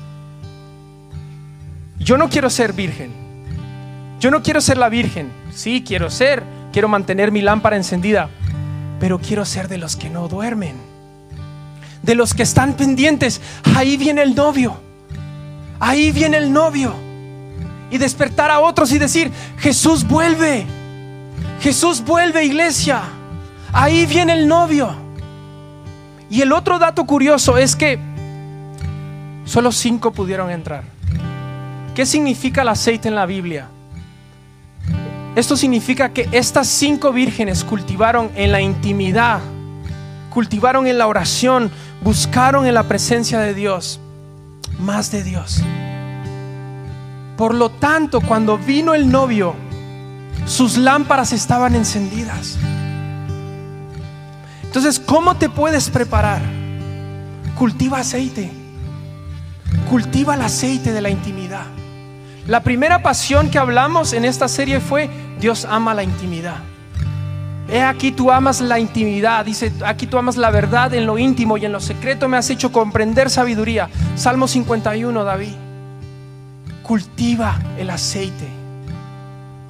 Yo 1.99 2.19
no 2.19 2.29
quiero 2.29 2.51
ser 2.51 2.73
virgen. 2.73 3.13
Yo 4.21 4.31
no 4.31 4.43
quiero 4.43 4.61
ser 4.61 4.79
la 4.79 4.89
virgen. 4.89 5.31
Sí, 5.55 5.83
quiero 5.87 6.11
ser. 6.11 6.43
Quiero 6.73 6.89
mantener 6.89 7.31
mi 7.31 7.41
lámpara 7.41 7.77
encendida. 7.77 8.29
Pero 9.01 9.19
quiero 9.19 9.45
ser 9.45 9.69
de 9.69 9.79
los 9.79 9.97
que 9.97 10.11
no 10.11 10.29
duermen 10.29 10.94
de 12.05 12.15
los 12.15 12.35
que 12.35 12.43
están 12.43 12.75
pendientes. 12.75 13.41
Ahí 13.75 13.97
viene 13.97 14.23
el 14.23 14.35
novio. 14.35 14.77
Ahí 15.81 16.13
viene 16.13 16.37
el 16.37 16.53
novio. 16.53 16.95
Y 17.91 17.99
despertar 17.99 18.51
a 18.51 18.61
otros 18.61 18.93
y 18.93 18.99
decir, 18.99 19.31
Jesús 19.59 20.07
vuelve. 20.07 20.67
Jesús 21.61 22.03
vuelve, 22.05 22.45
iglesia. 22.45 23.03
Ahí 23.73 24.07
viene 24.07 24.35
el 24.35 24.47
novio. 24.47 24.95
Y 26.31 26.43
el 26.43 26.53
otro 26.53 26.79
dato 26.79 27.07
curioso 27.07 27.57
es 27.57 27.77
que 27.77 27.99
solo 29.45 29.73
cinco 29.73 30.13
pudieron 30.13 30.51
entrar. 30.51 30.83
¿Qué 31.95 32.07
significa 32.07 32.63
el 32.63 32.69
aceite 32.69 33.09
en 33.09 33.15
la 33.15 33.27
Biblia? 33.27 33.69
Esto 35.37 35.57
significa 35.57 36.11
que 36.11 36.29
estas 36.33 36.69
cinco 36.69 37.13
vírgenes 37.13 37.65
cultivaron 37.65 38.31
en 38.37 38.53
la 38.53 38.61
intimidad, 38.61 39.41
cultivaron 40.31 40.87
en 40.87 40.99
la 40.99 41.07
oración, 41.07 41.71
buscaron 42.05 42.67
en 42.67 42.75
la 42.75 42.85
presencia 42.85 43.41
de 43.41 43.55
Dios 43.55 43.99
más 44.79 45.11
de 45.11 45.25
Dios. 45.25 45.63
Por 47.37 47.55
lo 47.55 47.71
tanto, 47.71 48.21
cuando 48.21 48.59
vino 48.59 48.95
el 48.95 49.11
novio, 49.11 49.55
sus 50.47 50.77
lámparas 50.77 51.33
estaban 51.33 51.75
encendidas. 51.75 52.59
Entonces, 54.63 55.01
¿cómo 55.01 55.37
te 55.37 55.49
puedes 55.49 55.91
preparar? 55.91 56.43
Cultiva 57.57 57.99
aceite. 57.99 58.51
Cultiva 59.89 60.35
el 60.35 60.43
aceite 60.43 60.93
de 60.93 61.01
la 61.01 61.11
intimidad. 61.11 61.67
La 62.47 62.63
primera 62.63 63.03
pasión 63.03 63.51
que 63.51 63.59
hablamos 63.59 64.13
en 64.13 64.25
esta 64.25 64.49
serie 64.49 64.81
fue 64.81 65.09
Dios 65.41 65.65
ama 65.65 65.95
la 65.95 66.03
intimidad. 66.03 66.59
He 67.69 67.83
aquí 67.83 68.12
tú 68.12 68.31
amas 68.31 68.61
la 68.61 68.79
intimidad, 68.79 69.45
dice, 69.45 69.73
aquí 69.85 70.07
tú 70.07 70.19
amas 70.19 70.37
la 70.37 70.51
verdad 70.51 70.93
en 70.93 71.07
lo 71.07 71.17
íntimo 71.17 71.57
y 71.57 71.65
en 71.65 71.73
lo 71.73 71.81
secreto 71.81 72.29
me 72.29 72.37
has 72.37 72.51
hecho 72.51 72.71
comprender 72.71 73.31
sabiduría. 73.31 73.89
Salmo 74.17 74.49
51, 74.49 75.25
David. 75.25 75.55
Cultiva 76.83 77.59
el 77.79 77.89
aceite. 77.89 78.49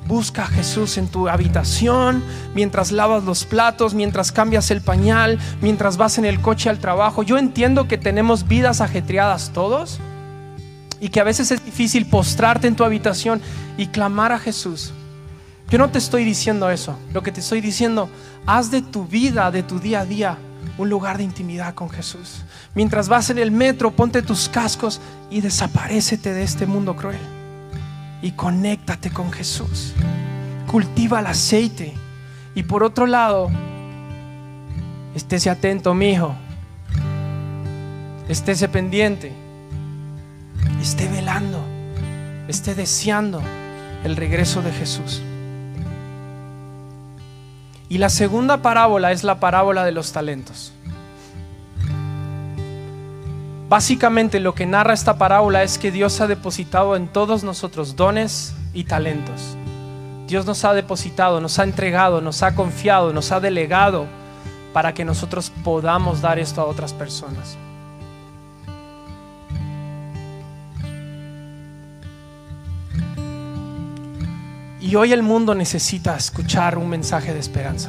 Busca 0.07 0.42
a 0.42 0.49
Jesús 0.49 0.99
en 0.99 1.09
tu 1.09 1.28
habitación, 1.28 2.22
mientras 2.55 2.92
lavas 2.92 3.24
los 3.24 3.45
platos, 3.45 3.95
mientras 3.95 4.32
cambias 4.32 4.70
el 4.70 4.82
pañal, 4.82 5.38
mientras 5.62 5.97
vas 5.97 6.18
en 6.18 6.24
el 6.24 6.40
coche 6.40 6.68
al 6.68 6.78
trabajo. 6.78 7.22
Yo 7.22 7.38
entiendo 7.38 7.88
que 7.88 7.97
tenemos 7.97 8.47
vidas 8.49 8.80
ajetreadas 8.80 9.53
todos 9.55 10.01
y 11.01 11.09
que 11.09 11.20
a 11.20 11.24
veces 11.24 11.53
es 11.53 11.64
difícil 11.64 12.07
postrarte 12.07 12.66
en 12.66 12.76
tu 12.76 12.84
habitación 12.84 13.40
y 13.78 13.86
clamar 13.86 14.32
a 14.32 14.38
Jesús. 14.38 14.92
Yo 15.75 15.79
no 15.79 15.91
te 15.91 15.99
estoy 15.99 16.22
diciendo 16.25 16.70
eso. 16.70 16.97
Lo 17.12 17.25
que 17.25 17.33
te 17.33 17.41
estoy 17.41 17.61
diciendo, 17.61 18.09
haz 18.47 18.70
de 18.70 18.81
tu 18.81 19.09
vida, 19.09 19.51
de 19.51 19.64
tu 19.64 19.81
día 19.81 20.03
a 20.03 20.07
día, 20.07 20.39
un 20.79 20.89
lugar 20.89 21.18
de 21.18 21.25
intimidad 21.25 21.75
con 21.75 21.91
Jesús. 21.91 22.45
Mientras 22.77 23.09
vas 23.09 23.31
en 23.31 23.39
el 23.39 23.51
metro, 23.51 23.91
ponte 23.91 24.22
tus 24.22 24.49
cascos 24.49 25.01
y 25.31 25.41
desaparecete 25.41 26.33
de 26.33 26.45
este 26.45 26.66
mundo 26.66 26.95
cruel. 26.95 27.18
Y 28.22 28.31
conéctate 28.31 29.11
con 29.11 29.33
Jesús. 29.33 29.95
Cultiva 30.70 31.18
el 31.18 31.27
aceite. 31.27 31.93
Y 32.55 32.62
por 32.62 32.85
otro 32.85 33.09
lado, 33.09 33.51
estése 35.16 35.51
atento, 35.51 35.93
mi 35.93 36.11
hijo. 36.11 36.37
Estése 38.29 38.68
pendiente. 38.68 39.33
Esté 40.81 41.09
velando. 41.09 41.59
Esté 42.47 42.77
deseando 42.77 43.43
el 44.05 44.14
regreso 44.14 44.62
de 44.62 44.70
Jesús. 44.70 45.20
Y 47.89 47.99
la 47.99 48.09
segunda 48.09 48.62
parábola 48.62 49.12
es 49.12 49.24
la 49.24 49.41
parábola 49.41 49.85
de 49.85 49.93
los 49.93 50.12
talentos. 50.12 50.72
Básicamente 53.68 54.41
lo 54.41 54.55
que 54.55 54.66
narra 54.66 54.95
esta 54.95 55.18
parábola 55.18 55.62
es 55.62 55.78
que 55.78 55.91
Dios 55.91 56.20
ha 56.20 56.26
depositado 56.26 56.97
en 56.97 57.09
todos 57.09 57.45
nosotros 57.45 57.97
dones 57.97 58.55
y 58.72 58.85
talentos. 58.85 59.57
Dios 60.26 60.47
nos 60.47 60.64
ha 60.64 60.72
depositado, 60.72 61.41
nos 61.41 61.59
ha 61.59 61.64
entregado, 61.64 62.20
nos 62.20 62.43
ha 62.43 62.55
confiado, 62.55 63.12
nos 63.12 63.32
ha 63.32 63.41
delegado 63.41 64.07
para 64.72 64.95
que 64.95 65.05
nosotros 65.05 65.53
podamos 65.62 66.20
dar 66.20 66.39
esto 66.39 66.61
a 66.61 66.64
otras 66.66 66.93
personas. 66.93 67.57
Y 74.85 74.97
hoy 74.97 75.14
el 75.14 75.22
mundo 75.22 75.55
necesita 75.55 76.14
escuchar 76.14 76.76
un 76.76 76.91
mensaje 76.91 77.32
de 77.32 77.41
esperanza. 77.41 77.89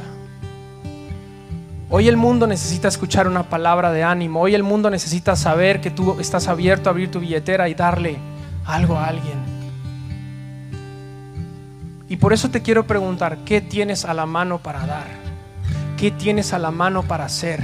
Hoy 1.90 2.08
el 2.08 2.16
mundo 2.16 2.46
necesita 2.46 2.88
escuchar 2.88 3.28
una 3.28 3.42
palabra 3.42 3.92
de 3.92 4.02
ánimo. 4.02 4.40
Hoy 4.40 4.54
el 4.54 4.62
mundo 4.62 4.88
necesita 4.88 5.36
saber 5.36 5.82
que 5.82 5.90
tú 5.90 6.18
estás 6.18 6.48
abierto 6.48 6.88
a 6.88 6.92
abrir 6.92 7.10
tu 7.10 7.20
billetera 7.20 7.68
y 7.68 7.74
darle 7.74 8.16
algo 8.64 8.96
a 8.96 9.08
alguien. 9.08 9.36
Y 12.08 12.16
por 12.16 12.32
eso 12.32 12.48
te 12.48 12.62
quiero 12.62 12.86
preguntar, 12.86 13.40
¿qué 13.44 13.60
tienes 13.60 14.06
a 14.06 14.14
la 14.14 14.24
mano 14.24 14.56
para 14.56 14.86
dar? 14.86 15.06
¿Qué 15.98 16.10
tienes 16.10 16.54
a 16.54 16.58
la 16.58 16.70
mano 16.70 17.02
para 17.02 17.26
hacer? 17.26 17.62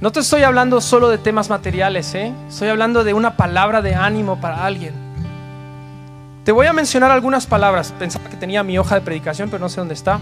No 0.00 0.10
te 0.10 0.20
estoy 0.20 0.42
hablando 0.42 0.80
solo 0.80 1.10
de 1.10 1.18
temas 1.18 1.50
materiales, 1.50 2.14
¿eh? 2.14 2.32
estoy 2.48 2.68
hablando 2.68 3.04
de 3.04 3.12
una 3.12 3.36
palabra 3.36 3.82
de 3.82 3.94
ánimo 3.94 4.40
para 4.40 4.64
alguien. 4.64 5.05
Te 6.46 6.52
voy 6.52 6.68
a 6.68 6.72
mencionar 6.72 7.10
algunas 7.10 7.44
palabras. 7.44 7.92
Pensaba 7.98 8.30
que 8.30 8.36
tenía 8.36 8.62
mi 8.62 8.78
hoja 8.78 8.94
de 8.94 9.00
predicación, 9.00 9.50
pero 9.50 9.58
no 9.58 9.68
sé 9.68 9.80
dónde 9.80 9.94
está. 9.94 10.20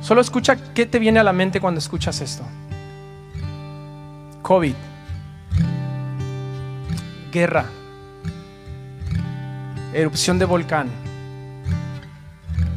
Solo 0.00 0.22
escucha 0.22 0.56
qué 0.72 0.86
te 0.86 0.98
viene 0.98 1.20
a 1.20 1.22
la 1.22 1.34
mente 1.34 1.60
cuando 1.60 1.78
escuchas 1.78 2.22
esto. 2.22 2.42
COVID. 4.40 4.74
Guerra. 7.30 7.66
Erupción 9.92 10.38
de 10.38 10.46
volcán. 10.46 10.88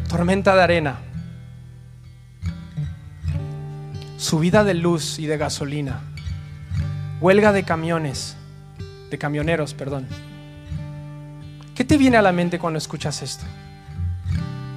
Tormenta 0.10 0.54
de 0.54 0.64
arena. 0.64 0.98
Subida 4.18 4.66
de 4.66 4.74
luz 4.74 5.18
y 5.18 5.28
de 5.28 5.38
gasolina. 5.38 6.02
Huelga 7.22 7.54
de 7.54 7.64
camiones. 7.64 8.36
De 9.10 9.18
camioneros, 9.18 9.74
perdón 9.74 10.29
¿Qué 11.80 11.86
te 11.86 11.98
viene 11.98 12.18
a 12.18 12.22
la 12.22 12.34
mente 12.34 12.60
cuando 12.60 12.78
escuchas 12.78 13.22
esto? 13.22 13.46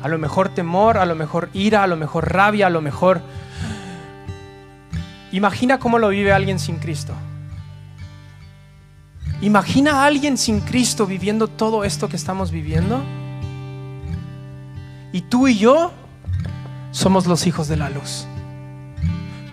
A 0.05 0.07
lo 0.07 0.19
mejor 0.19 0.51
temor, 0.51 0.99
a 0.99 1.05
lo 1.05 1.17
mejor 1.17 1.51
ira, 1.53 1.83
a 1.83 1.89
lo 1.89 1.97
mejor 1.97 2.33
rabia, 2.33 2.69
a 2.69 2.71
lo 2.71 2.81
mejor... 2.81 3.23
Imagina 5.33 5.81
cómo 5.81 5.99
lo 5.99 6.11
vive 6.11 6.33
alguien 6.33 6.61
sin 6.61 6.77
Cristo. 6.77 7.13
Imagina 9.41 9.95
a 9.95 10.07
alguien 10.07 10.39
sin 10.39 10.61
Cristo 10.61 11.05
viviendo 11.05 11.49
todo 11.49 11.83
esto 11.83 12.09
que 12.09 12.15
estamos 12.15 12.53
viviendo. 12.53 13.03
Y 15.13 15.23
tú 15.23 15.49
y 15.49 15.59
yo 15.59 15.93
somos 16.93 17.27
los 17.27 17.49
hijos 17.49 17.67
de 17.67 17.79
la 17.79 17.91
luz. 17.91 18.29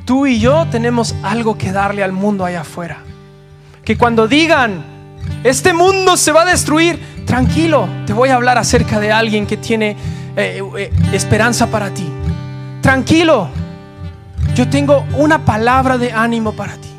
Tú 0.05 0.27
y 0.27 0.39
yo 0.39 0.67
tenemos 0.69 1.15
algo 1.23 1.57
que 1.57 1.71
darle 1.71 2.03
al 2.03 2.11
mundo 2.11 2.45
allá 2.45 2.61
afuera. 2.61 2.99
Que 3.83 3.97
cuando 3.97 4.27
digan, 4.27 4.83
este 5.43 5.73
mundo 5.73 6.15
se 6.15 6.31
va 6.31 6.43
a 6.43 6.45
destruir, 6.45 6.99
tranquilo, 7.29 7.87
te 8.07 8.13
voy 8.13 8.29
a 8.29 8.35
hablar 8.35 8.57
acerca 8.57 8.99
de 8.99 9.11
alguien 9.11 9.45
que 9.45 9.55
tiene 9.55 9.95
eh, 10.35 10.63
eh, 10.77 10.91
esperanza 11.13 11.67
para 11.67 11.93
ti. 11.93 12.09
Tranquilo, 12.81 13.49
yo 14.55 14.67
tengo 14.67 15.05
una 15.15 15.45
palabra 15.45 15.99
de 15.99 16.11
ánimo 16.11 16.53
para 16.53 16.73
ti. 16.73 16.89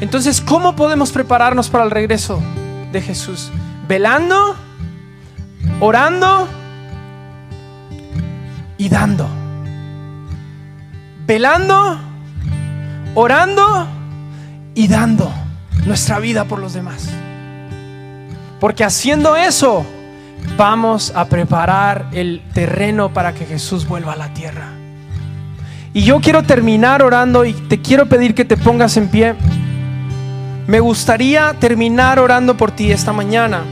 Entonces, 0.00 0.40
¿cómo 0.40 0.74
podemos 0.74 1.12
prepararnos 1.12 1.70
para 1.70 1.84
el 1.84 1.92
regreso 1.92 2.42
de 2.90 3.00
Jesús? 3.00 3.52
Velando, 3.86 4.56
orando 5.78 6.48
y 8.78 8.88
dando. 8.88 9.28
Velando, 11.24 12.00
orando 13.14 13.86
y 14.74 14.88
dando 14.88 15.32
nuestra 15.86 16.18
vida 16.18 16.46
por 16.46 16.58
los 16.58 16.74
demás. 16.74 17.08
Porque 18.64 18.82
haciendo 18.82 19.36
eso, 19.36 19.84
vamos 20.56 21.12
a 21.14 21.26
preparar 21.26 22.06
el 22.12 22.40
terreno 22.54 23.12
para 23.12 23.34
que 23.34 23.44
Jesús 23.44 23.86
vuelva 23.86 24.14
a 24.14 24.16
la 24.16 24.32
tierra. 24.32 24.68
Y 25.92 26.04
yo 26.04 26.18
quiero 26.22 26.44
terminar 26.44 27.02
orando 27.02 27.44
y 27.44 27.52
te 27.52 27.82
quiero 27.82 28.06
pedir 28.06 28.34
que 28.34 28.46
te 28.46 28.56
pongas 28.56 28.96
en 28.96 29.08
pie. 29.08 29.34
Me 30.66 30.80
gustaría 30.80 31.54
terminar 31.60 32.18
orando 32.18 32.56
por 32.56 32.70
ti 32.70 32.90
esta 32.90 33.12
mañana. 33.12 33.64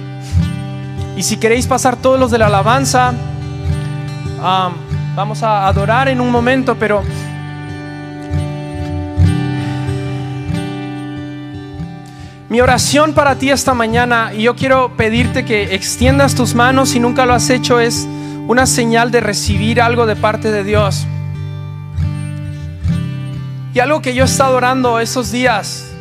Y 1.16 1.22
si 1.22 1.38
queréis 1.38 1.66
pasar 1.66 1.97
todos 1.97 2.20
los 2.20 2.30
de 2.30 2.36
la 2.36 2.49
alabanza, 2.49 3.14
vamos 5.16 5.43
a 5.43 5.68
adorar 5.68 6.09
en 6.09 6.20
un 6.20 6.30
momento, 6.30 6.76
pero 6.78 7.03
mi 12.53 12.61
oración 12.61 13.14
para 13.14 13.36
ti 13.36 13.48
esta 13.48 13.72
mañana, 13.72 14.34
y 14.34 14.42
yo 14.42 14.55
quiero 14.55 14.94
pedirte 14.94 15.46
que 15.46 15.74
extiendas 15.74 16.34
tus 16.34 16.55
manos 16.55 16.90
si 16.90 17.00
nunca 17.00 17.24
lo 17.24 17.32
has 17.32 17.48
hecho, 17.48 17.80
es 17.80 18.07
una 18.46 18.66
señal 18.66 19.11
de 19.11 19.22
recibir 19.22 19.80
algo 19.80 20.05
de 20.05 20.16
parte 20.16 20.53
de 20.53 20.62
Dios. 20.62 21.07
Y 23.72 23.80
algo 23.80 24.03
que 24.03 24.14
yo 24.14 24.24
he 24.24 24.26
estado 24.26 24.55
orando 24.55 25.00
esos 25.00 25.32
días, 25.32 25.94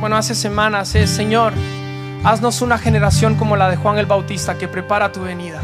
bueno, 0.00 0.16
hace 0.16 0.34
semanas, 0.34 0.94
es, 0.94 1.10
Señor, 1.10 1.52
haznos 2.24 2.62
una 2.62 2.78
generación 2.78 3.34
como 3.34 3.54
la 3.54 3.68
de 3.68 3.76
Juan 3.76 3.98
el 3.98 4.06
Bautista 4.06 4.56
que 4.56 4.68
prepara 4.68 5.12
tu 5.12 5.20
venida. 5.20 5.60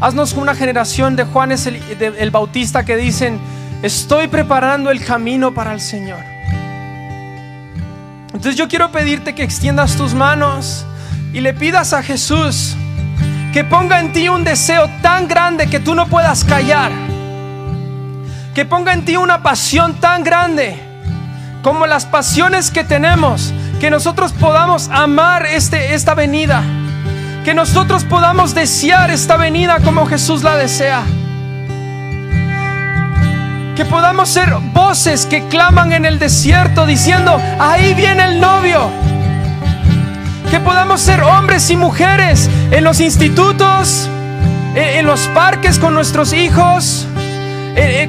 Haznos 0.00 0.32
una 0.32 0.56
generación 0.56 1.14
de 1.14 1.22
Juanes 1.22 1.68
el, 1.68 1.80
el 2.00 2.30
Bautista 2.32 2.84
que 2.84 2.96
dicen, 2.96 3.38
estoy 3.84 4.26
preparando 4.26 4.90
el 4.90 5.04
camino 5.04 5.54
para 5.54 5.72
el 5.72 5.80
Señor. 5.80 6.18
Entonces 8.36 8.58
yo 8.58 8.68
quiero 8.68 8.92
pedirte 8.92 9.34
que 9.34 9.42
extiendas 9.42 9.96
tus 9.96 10.12
manos 10.12 10.84
y 11.32 11.40
le 11.40 11.54
pidas 11.54 11.94
a 11.94 12.02
Jesús 12.02 12.76
que 13.54 13.64
ponga 13.64 13.98
en 13.98 14.12
ti 14.12 14.28
un 14.28 14.44
deseo 14.44 14.90
tan 15.00 15.26
grande 15.26 15.68
que 15.68 15.80
tú 15.80 15.94
no 15.94 16.06
puedas 16.06 16.44
callar. 16.44 16.92
Que 18.54 18.66
ponga 18.66 18.92
en 18.92 19.06
ti 19.06 19.16
una 19.16 19.42
pasión 19.42 19.94
tan 20.02 20.22
grande 20.22 20.78
como 21.62 21.86
las 21.86 22.04
pasiones 22.04 22.70
que 22.70 22.84
tenemos, 22.84 23.54
que 23.80 23.88
nosotros 23.88 24.32
podamos 24.32 24.90
amar 24.90 25.46
este, 25.46 25.94
esta 25.94 26.12
venida 26.12 26.62
que 27.42 27.54
nosotros 27.54 28.04
podamos 28.04 28.54
desear 28.54 29.10
esta 29.10 29.38
venida 29.38 29.78
como 29.80 30.04
Jesús 30.04 30.42
la 30.42 30.56
desea. 30.56 31.04
Que 33.76 33.84
podamos 33.84 34.30
ser 34.30 34.54
voces 34.72 35.26
que 35.26 35.46
claman 35.48 35.92
en 35.92 36.06
el 36.06 36.18
desierto 36.18 36.86
diciendo, 36.86 37.38
ahí 37.60 37.92
viene 37.94 38.24
el 38.24 38.40
novio. 38.40 38.90
Que 40.50 40.58
podamos 40.60 41.00
ser 41.02 41.22
hombres 41.22 41.70
y 41.70 41.76
mujeres 41.76 42.48
en 42.70 42.82
los 42.82 43.00
institutos, 43.00 44.08
en 44.74 45.04
los 45.04 45.28
parques 45.28 45.78
con 45.78 45.92
nuestros 45.92 46.32
hijos, 46.32 47.06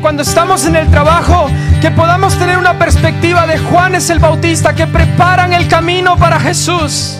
cuando 0.01 0.24
estamos 0.24 0.65
en 0.65 0.78
el 0.78 0.89
trabajo, 0.89 1.49
que 1.82 1.91
podamos 1.91 2.39
tener 2.39 2.57
una 2.57 2.80
perspectiva 2.80 3.45
de 3.45 3.57
Juan 3.57 3.95
es 3.95 4.09
el 4.09 4.20
Bautista, 4.20 4.74
que 4.74 4.88
preparan 4.88 5.51
el 5.53 5.68
camino 5.68 6.15
para 6.15 6.39
Jesús. 6.39 7.20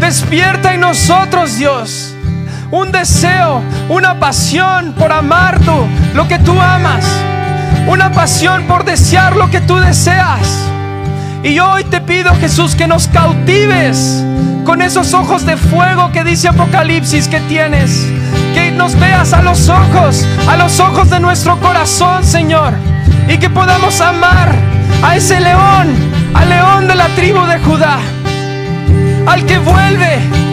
Despierta 0.00 0.72
en 0.72 0.80
nosotros, 0.80 1.58
Dios, 1.58 2.14
un 2.70 2.92
deseo, 2.92 3.62
una 3.88 4.18
pasión 4.18 4.94
por 4.94 5.12
amar 5.12 5.58
tú, 5.60 5.86
lo 6.14 6.28
que 6.28 6.38
tú 6.38 6.60
amas, 6.60 7.04
una 7.86 8.10
pasión 8.12 8.64
por 8.64 8.84
desear 8.84 9.36
lo 9.36 9.50
que 9.50 9.60
tú 9.60 9.76
deseas. 9.76 10.68
Y 11.42 11.58
hoy 11.60 11.84
te 11.84 12.00
pido, 12.00 12.34
Jesús, 12.34 12.74
que 12.74 12.86
nos 12.86 13.08
cautives 13.08 14.24
con 14.64 14.82
esos 14.82 15.14
ojos 15.14 15.46
de 15.46 15.56
fuego 15.56 16.10
que 16.12 16.24
dice 16.24 16.48
Apocalipsis 16.48 17.28
que 17.28 17.40
tienes. 17.40 18.06
Que 18.54 18.72
nos 18.72 18.98
veas 18.98 19.32
a 19.32 19.42
los 19.42 19.68
ojos, 19.68 20.26
a 20.48 20.56
los 20.56 20.80
ojos 20.80 21.08
de 21.10 21.20
nuestro 21.20 21.58
corazón, 21.60 22.24
Señor. 22.24 22.74
Y 23.28 23.38
que 23.38 23.48
podamos 23.48 24.00
amar 24.00 24.52
a 25.02 25.16
ese 25.16 25.40
león, 25.40 25.94
al 26.34 26.48
león 26.48 26.88
de 26.88 26.94
la 26.96 27.06
tribu 27.08 27.44
de 27.46 27.58
Judá 27.60 27.98
al 29.28 29.44
que 29.44 29.58
vuelve. 29.58 30.47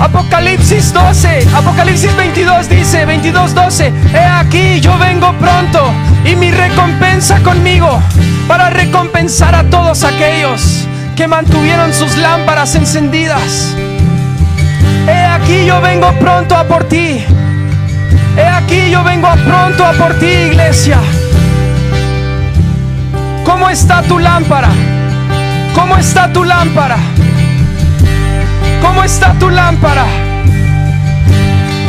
Apocalipsis 0.00 0.92
12, 0.92 1.48
Apocalipsis 1.54 2.14
22 2.16 2.68
dice, 2.68 3.04
22, 3.04 3.54
12, 3.54 3.92
he 4.14 4.18
aquí 4.18 4.80
yo 4.80 4.96
vengo 4.96 5.32
pronto 5.38 5.92
y 6.24 6.36
mi 6.36 6.52
recompensa 6.52 7.40
conmigo 7.40 8.00
para 8.46 8.70
recompensar 8.70 9.56
a 9.56 9.64
todos 9.64 10.04
aquellos 10.04 10.86
que 11.16 11.26
mantuvieron 11.26 11.92
sus 11.92 12.16
lámparas 12.16 12.76
encendidas. 12.76 13.74
He 15.08 15.24
aquí 15.24 15.66
yo 15.66 15.80
vengo 15.80 16.12
pronto 16.20 16.56
a 16.56 16.64
por 16.64 16.84
ti. 16.84 17.24
He 18.36 18.46
aquí 18.46 18.90
yo 18.90 19.02
vengo 19.02 19.28
pronto 19.44 19.84
a 19.84 19.92
por 19.94 20.14
ti, 20.14 20.26
iglesia. 20.26 20.98
¿Cómo 23.44 23.68
está 23.68 24.02
tu 24.02 24.20
lámpara? 24.20 24.70
¿Cómo 25.74 25.96
está 25.96 26.32
tu 26.32 26.44
lámpara? 26.44 26.98
¿Cómo 28.80 29.02
está 29.02 29.32
tu 29.34 29.50
lámpara? 29.50 30.04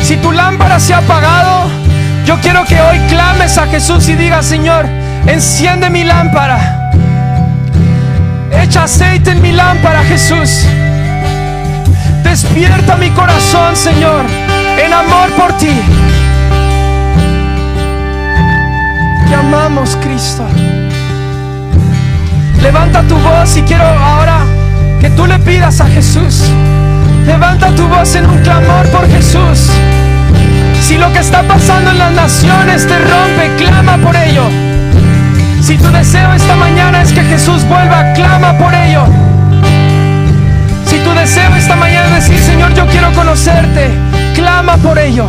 Si 0.02 0.18
tu 0.18 0.32
lámpara 0.32 0.80
se 0.80 0.94
ha 0.94 1.00
apagado, 1.00 1.70
yo 2.26 2.40
quiero 2.42 2.66
que 2.66 2.80
hoy 2.80 3.00
clames 3.10 3.58
a 3.58 3.68
Jesús 3.68 4.08
y 4.10 4.16
digas, 4.16 4.46
Señor, 4.46 4.86
enciende 5.28 5.90
mi 5.90 6.04
lámpara. 6.04 6.92
Echa 8.52 8.84
aceite 8.84 9.32
en 9.32 9.42
mi 9.42 9.52
lámpara, 9.52 10.04
Jesús. 10.04 10.66
Despierta 12.24 12.98
mi 12.98 13.10
corazón, 13.12 13.76
Señor, 13.76 14.26
en 14.84 14.94
amor 14.94 15.30
por 15.32 15.54
ti. 15.58 15.82
Te 19.28 19.36
amamos, 19.36 19.96
Cristo. 20.02 20.46
Levanta 22.62 23.04
tu 23.04 23.16
voz 23.16 23.58
y 23.58 23.62
quiero 23.62 23.86
ahora 23.86 24.49
que 25.00 25.10
tú 25.12 25.26
le 25.26 25.40
pidas 25.40 25.82
a 25.82 25.88
Jesús. 25.88 26.44
Levanta 27.26 27.70
tu 27.76 27.88
voz 27.88 28.16
en 28.16 28.26
un 28.26 28.40
clamor 28.40 28.86
por 28.88 29.08
Jesús. 29.10 29.70
Si 30.82 30.98
lo 30.98 31.12
que 31.14 31.20
está 31.20 31.44
pasando 31.44 31.92
en 31.92 32.00
las 32.00 32.12
naciones 32.14 32.88
te 32.88 32.98
rompe, 32.98 33.56
clama 33.58 33.98
por 33.98 34.16
ello. 34.16 34.44
Si 35.62 35.78
tu 35.78 35.90
deseo 35.92 36.34
esta 36.34 36.56
mañana 36.56 37.02
es 37.02 37.12
que 37.14 37.22
Jesús 37.24 37.64
vuelva, 37.66 38.14
clama 38.14 38.58
por 38.58 38.74
ello. 38.74 39.04
Si 40.86 40.98
tu 41.00 41.14
deseo 41.14 41.56
esta 41.56 41.76
mañana 41.76 42.18
es 42.18 42.28
decir, 42.28 42.44
Señor, 42.44 42.74
yo 42.74 42.88
quiero 42.88 43.12
conocerte, 43.14 43.92
clama 44.34 44.78
por 44.78 44.98
ello. 44.98 45.28